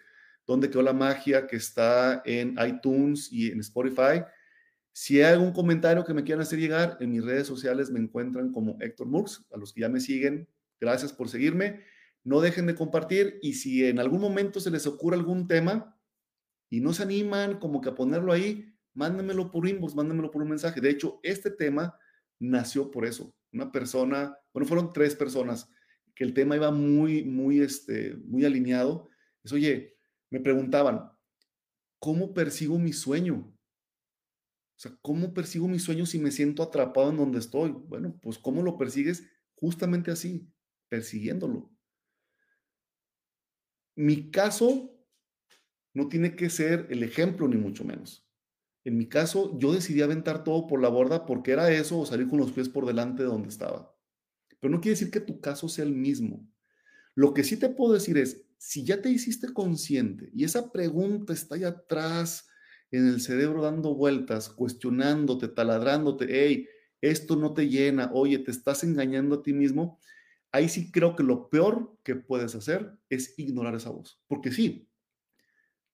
Donde 0.48 0.70
quedó 0.70 0.82
la 0.82 0.94
magia 0.94 1.48
que 1.48 1.56
está 1.56 2.22
en 2.24 2.56
iTunes 2.66 3.32
y 3.32 3.52
en 3.52 3.60
Spotify. 3.60 4.24
Si 4.96 5.22
hay 5.22 5.34
algún 5.34 5.52
comentario 5.52 6.06
que 6.06 6.14
me 6.14 6.24
quieran 6.24 6.44
hacer 6.44 6.58
llegar, 6.58 6.96
en 7.02 7.12
mis 7.12 7.24
redes 7.24 7.48
sociales 7.48 7.92
me 7.92 8.00
encuentran 8.00 8.54
como 8.54 8.78
Héctor 8.80 9.08
Mux. 9.08 9.46
A 9.52 9.58
los 9.58 9.74
que 9.74 9.82
ya 9.82 9.90
me 9.90 10.00
siguen, 10.00 10.48
gracias 10.80 11.12
por 11.12 11.28
seguirme 11.28 11.84
no 12.26 12.42
dejen 12.42 12.66
de 12.66 12.76
compartir 12.76 13.40
y 13.42 13.54
si 13.54 13.86
en 13.86 14.00
algún 14.00 14.20
momento 14.20 14.60
se 14.60 14.72
les 14.72 14.86
ocurre 14.88 15.16
algún 15.16 15.48
tema 15.48 15.96
y 16.70 16.82
no 16.82 16.92
se 16.92 17.04
animan 17.04 17.60
como 17.60 17.82
que 17.82 17.90
a 17.90 17.96
ponerlo 17.96 18.34
ahí, 18.34 18.74
mándenmelo 18.96 19.52
por 19.52 19.68
inbox, 19.68 19.96
mándenmelo 19.96 20.32
por 20.32 20.42
un 20.42 20.50
mensaje. 20.50 20.82
De 20.82 20.90
hecho, 20.90 21.20
este 21.22 21.52
tema 21.52 21.98
nació 22.40 22.90
por 22.90 23.06
eso. 23.06 23.34
Una 23.54 23.72
persona, 23.72 24.36
bueno, 24.52 24.68
fueron 24.68 24.92
tres 24.92 25.16
personas 25.16 25.70
que 26.16 26.24
el 26.24 26.34
tema 26.34 26.56
iba 26.56 26.72
muy, 26.72 27.24
muy, 27.24 27.60
este, 27.60 28.16
muy 28.26 28.44
alineado. 28.44 29.08
Es, 29.44 29.54
oye, 29.54 29.96
me 30.32 30.40
preguntaban, 30.40 31.12
¿cómo 32.00 32.34
persigo 32.34 32.80
mi 32.80 32.92
sueño? 32.92 33.55
O 34.76 34.80
sea, 34.80 34.98
¿cómo 35.02 35.34
persigo 35.34 35.68
mi 35.68 35.80
sueño 35.80 36.06
si 36.06 36.20
me 36.20 36.32
siento 36.32 36.64
atrapado 36.64 37.10
en 37.10 37.18
donde 37.18 37.40
estoy? 37.40 37.72
Bueno, 37.72 38.18
pues 38.22 38.38
¿cómo 38.38 38.62
lo 38.62 38.78
persigues? 38.78 39.24
Justamente 39.56 40.12
así, 40.12 40.50
persiguiéndolo 40.90 41.76
mi 43.96 44.30
caso 44.30 44.92
no 45.94 46.10
tiene 46.10 46.36
que 46.36 46.50
ser 46.50 46.88
el 46.90 47.04
ejemplo, 47.04 47.48
ni 47.48 47.56
mucho 47.56 47.86
menos. 47.86 48.28
En 48.84 48.98
mi 48.98 49.08
caso, 49.08 49.58
yo 49.58 49.74
decidí 49.74 50.02
aventar 50.02 50.44
todo 50.44 50.68
por 50.68 50.82
la 50.82 50.90
borda 50.90 51.26
porque 51.26 51.52
era 51.52 51.72
eso 51.72 52.00
o 52.00 52.06
salir 52.06 52.28
con 52.28 52.38
los 52.38 52.52
pies 52.52 52.70
por 52.70 52.86
delante 52.86 53.24
de 53.24 53.30
donde 53.30 53.50
estaba. 53.50 53.98
Pero 54.60 54.72
no 54.72 54.82
quiere 54.82 54.98
decir 54.98 55.10
que 55.10 55.22
tu 55.22 55.40
caso 55.40 55.70
sea 55.70 55.86
el 55.86 55.94
mismo. 55.94 56.48
Lo 57.16 57.34
que 57.34 57.44
sí 57.44 57.58
te 57.58 57.70
puedo 57.70 57.94
decir 57.94 58.18
es, 58.18 58.46
si 58.58 58.84
ya 58.84 59.02
te 59.02 59.10
hiciste 59.10 59.54
consciente 59.54 60.30
y 60.34 60.44
esa 60.44 60.72
pregunta 60.72 61.34
está 61.34 61.56
ahí 61.56 61.64
atrás 61.64 62.48
en 62.92 63.08
el 63.08 63.22
cerebro 63.22 63.62
dando 63.62 63.96
vueltas, 63.96 64.50
cuestionándote, 64.50 65.48
taladrándote, 65.48 66.28
hey, 66.30 66.68
esto 67.02 67.36
no 67.36 67.54
te 67.54 67.70
llena, 67.70 68.10
oye, 68.14 68.40
te 68.40 68.52
estás 68.52 68.84
engañando 68.84 69.36
a 69.36 69.44
ti 69.44 69.54
mismo, 69.54 70.00
ahí 70.52 70.70
sí 70.70 70.92
creo 70.92 71.16
que 71.16 71.24
lo 71.24 71.50
peor 71.50 71.98
que 72.04 72.16
puedes 72.16 72.56
hacer 72.56 72.98
es 73.10 73.38
ignorar 73.38 73.76
esa 73.76 73.90
voz. 73.90 74.22
Porque 74.28 74.52
sí, 74.52 74.90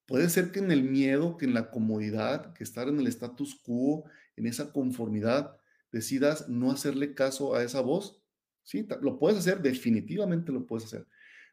puede 0.06 0.30
ser 0.30 0.52
que 0.52 0.60
en 0.60 0.72
el 0.72 0.84
miedo, 0.84 1.38
que 1.38 1.46
en 1.46 1.54
la 1.54 1.72
comodidad, 1.72 2.54
que 2.54 2.64
estar 2.64 2.88
en 2.88 3.00
el 3.00 3.08
status 3.08 3.56
quo, 3.62 4.06
en 4.36 4.46
esa 4.46 4.72
conformidad, 4.72 5.58
decidas 5.92 6.48
no 6.48 6.72
hacerle 6.72 7.16
caso 7.16 7.56
a 7.56 7.64
esa 7.64 7.82
voz. 7.82 8.22
Sí, 8.64 8.88
lo 9.02 9.18
puedes 9.18 9.40
hacer, 9.40 9.62
definitivamente 9.62 10.52
lo 10.52 10.66
puedes 10.66 10.86
hacer. 10.86 11.08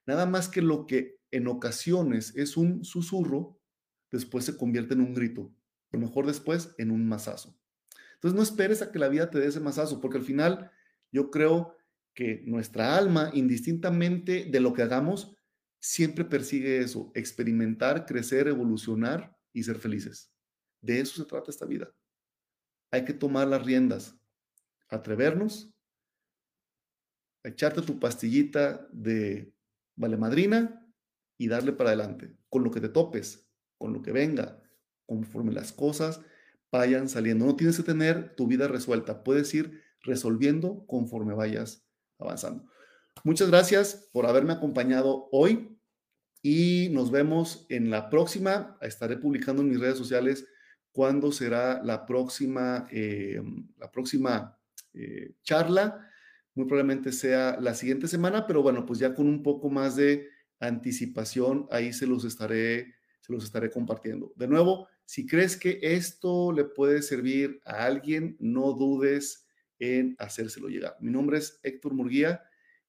Nada 0.07 0.27
más 0.27 0.49
que 0.49 0.63
lo 0.63 0.87
que 0.87 1.19
en 1.31 1.49
ocasiones 1.49 2.35
es 2.37 2.57
un 2.57 2.85
susurro, 2.85 3.58
después 4.11 4.45
se 4.45 4.57
convierte 4.57 4.95
en 4.95 5.01
un 5.01 5.15
grito, 5.15 5.55
lo 5.91 5.99
mejor 5.99 6.27
después 6.27 6.75
en 6.79 6.91
un 6.91 7.09
masazo. 7.09 7.59
Entonces 8.15 8.37
no 8.37 8.43
esperes 8.43 8.83
a 8.83 8.91
que 8.91 8.99
la 8.99 9.09
vida 9.09 9.31
te 9.31 9.39
dé 9.39 9.47
ese 9.47 9.61
masazo, 9.61 10.01
porque 10.01 10.19
al 10.19 10.25
final 10.25 10.71
yo 11.13 11.31
creo 11.31 11.77
que 12.15 12.43
nuestra 12.47 12.97
alma, 12.97 13.31
indistintamente 13.33 14.45
de 14.51 14.61
lo 14.61 14.73
que 14.73 14.83
hagamos, 14.83 15.37
siempre 15.81 16.25
persigue 16.25 16.79
eso, 16.79 17.13
experimentar, 17.15 18.07
crecer, 18.07 18.49
evolucionar 18.49 19.37
y 19.53 19.63
ser 19.63 19.79
felices. 19.79 20.33
De 20.81 21.01
eso 21.01 21.23
se 21.23 21.29
trata 21.29 21.51
esta 21.51 21.67
vida. 21.67 21.95
Hay 22.91 23.05
que 23.05 23.13
tomar 23.13 23.47
las 23.47 23.65
riendas, 23.65 24.19
atrevernos, 24.89 25.73
echarte 27.45 27.83
tu 27.83 28.01
pastillita 28.01 28.89
de 28.93 29.55
vale 29.97 30.17
madrina 30.17 30.85
y 31.37 31.49
darle 31.49 31.73
para 31.73 31.91
adelante, 31.91 32.37
con 32.49 32.65
lo 32.65 32.71
que 32.71 32.81
te 32.81 32.89
topes, 32.89 33.48
con 33.79 33.93
lo 33.93 34.03
que 34.03 34.13
venga, 34.13 34.61
conforme 35.07 35.53
las 35.53 35.73
cosas 35.73 36.21
vayan 36.71 37.09
saliendo. 37.09 37.47
No 37.47 37.57
tienes 37.57 37.77
que 37.77 37.83
tener 37.83 38.35
tu 38.37 38.47
vida 38.47 38.69
resuelta, 38.69 39.25
puedes 39.25 39.53
ir 39.55 39.83
resolviendo 40.03 40.85
conforme 40.87 41.35
vayas 41.35 41.87
avanzando. 42.19 42.65
Muchas 43.25 43.49
gracias 43.49 44.09
por 44.13 44.27
haberme 44.27 44.53
acompañado 44.53 45.29
hoy 45.33 45.79
y 46.43 46.89
nos 46.93 47.11
vemos 47.11 47.67
en 47.69 47.91
la 47.91 48.11
próxima. 48.11 48.77
Estaré 48.81 49.17
publicando 49.17 49.63
en 49.63 49.71
mis 49.71 49.81
redes 49.81 49.99
sociales 49.99 50.47
cuándo 50.93 51.33
será 51.33 51.83
la 51.83 52.07
próxima, 52.07 52.87
eh, 52.91 53.41
la 53.77 53.91
próxima 53.91 54.59
eh, 54.95 55.33
charla. 55.43 56.09
Muy 56.55 56.67
probablemente 56.67 57.13
sea 57.13 57.59
la 57.61 57.75
siguiente 57.75 58.09
semana, 58.09 58.47
pero 58.47 58.63
bueno, 58.63 58.85
pues 58.87 58.99
ya 58.99 59.15
con 59.15 59.27
un 59.27 59.43
poco 59.43 59.71
más 59.71 59.97
de 59.97 60.29
anticipación, 60.61 61.67
ahí 61.71 61.93
se 61.93 62.07
los 62.07 62.25
estaré, 62.25 62.95
los 63.29 63.45
estaré 63.45 63.71
compartiendo. 63.71 64.33
De 64.37 64.49
nuevo, 64.49 64.89
si 65.05 65.27
crees 65.27 65.57
que 65.57 65.79
esto 65.83 66.53
le 66.53 66.65
puede 66.65 67.03
servir 67.03 67.61
a 67.65 67.85
alguien, 67.85 68.37
no 68.41 68.73
dudes 68.73 69.47
en 69.79 70.17
hacérselo 70.19 70.69
llegar. 70.69 70.97
Mi 71.01 71.11
nombre 71.11 71.39
es 71.39 71.61
Héctor 71.63 71.95
Murguía 71.95 72.43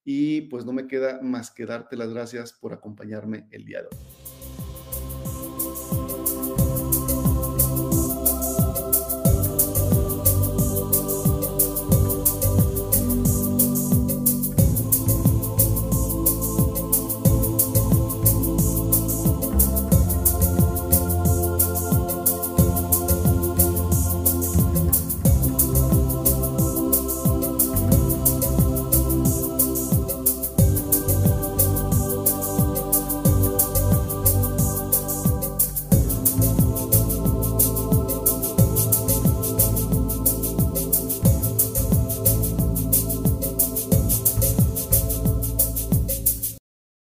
y 0.03 0.41
pues 0.41 0.65
no 0.65 0.73
me 0.73 0.87
queda 0.87 1.21
más 1.21 1.51
que 1.51 1.65
darte 1.65 1.95
las 1.95 2.11
gracias 2.11 2.53
por 2.53 2.73
acompañarme 2.73 3.47
el 3.51 3.65
día 3.65 3.81
de 3.81 3.87
hoy. 3.87 4.28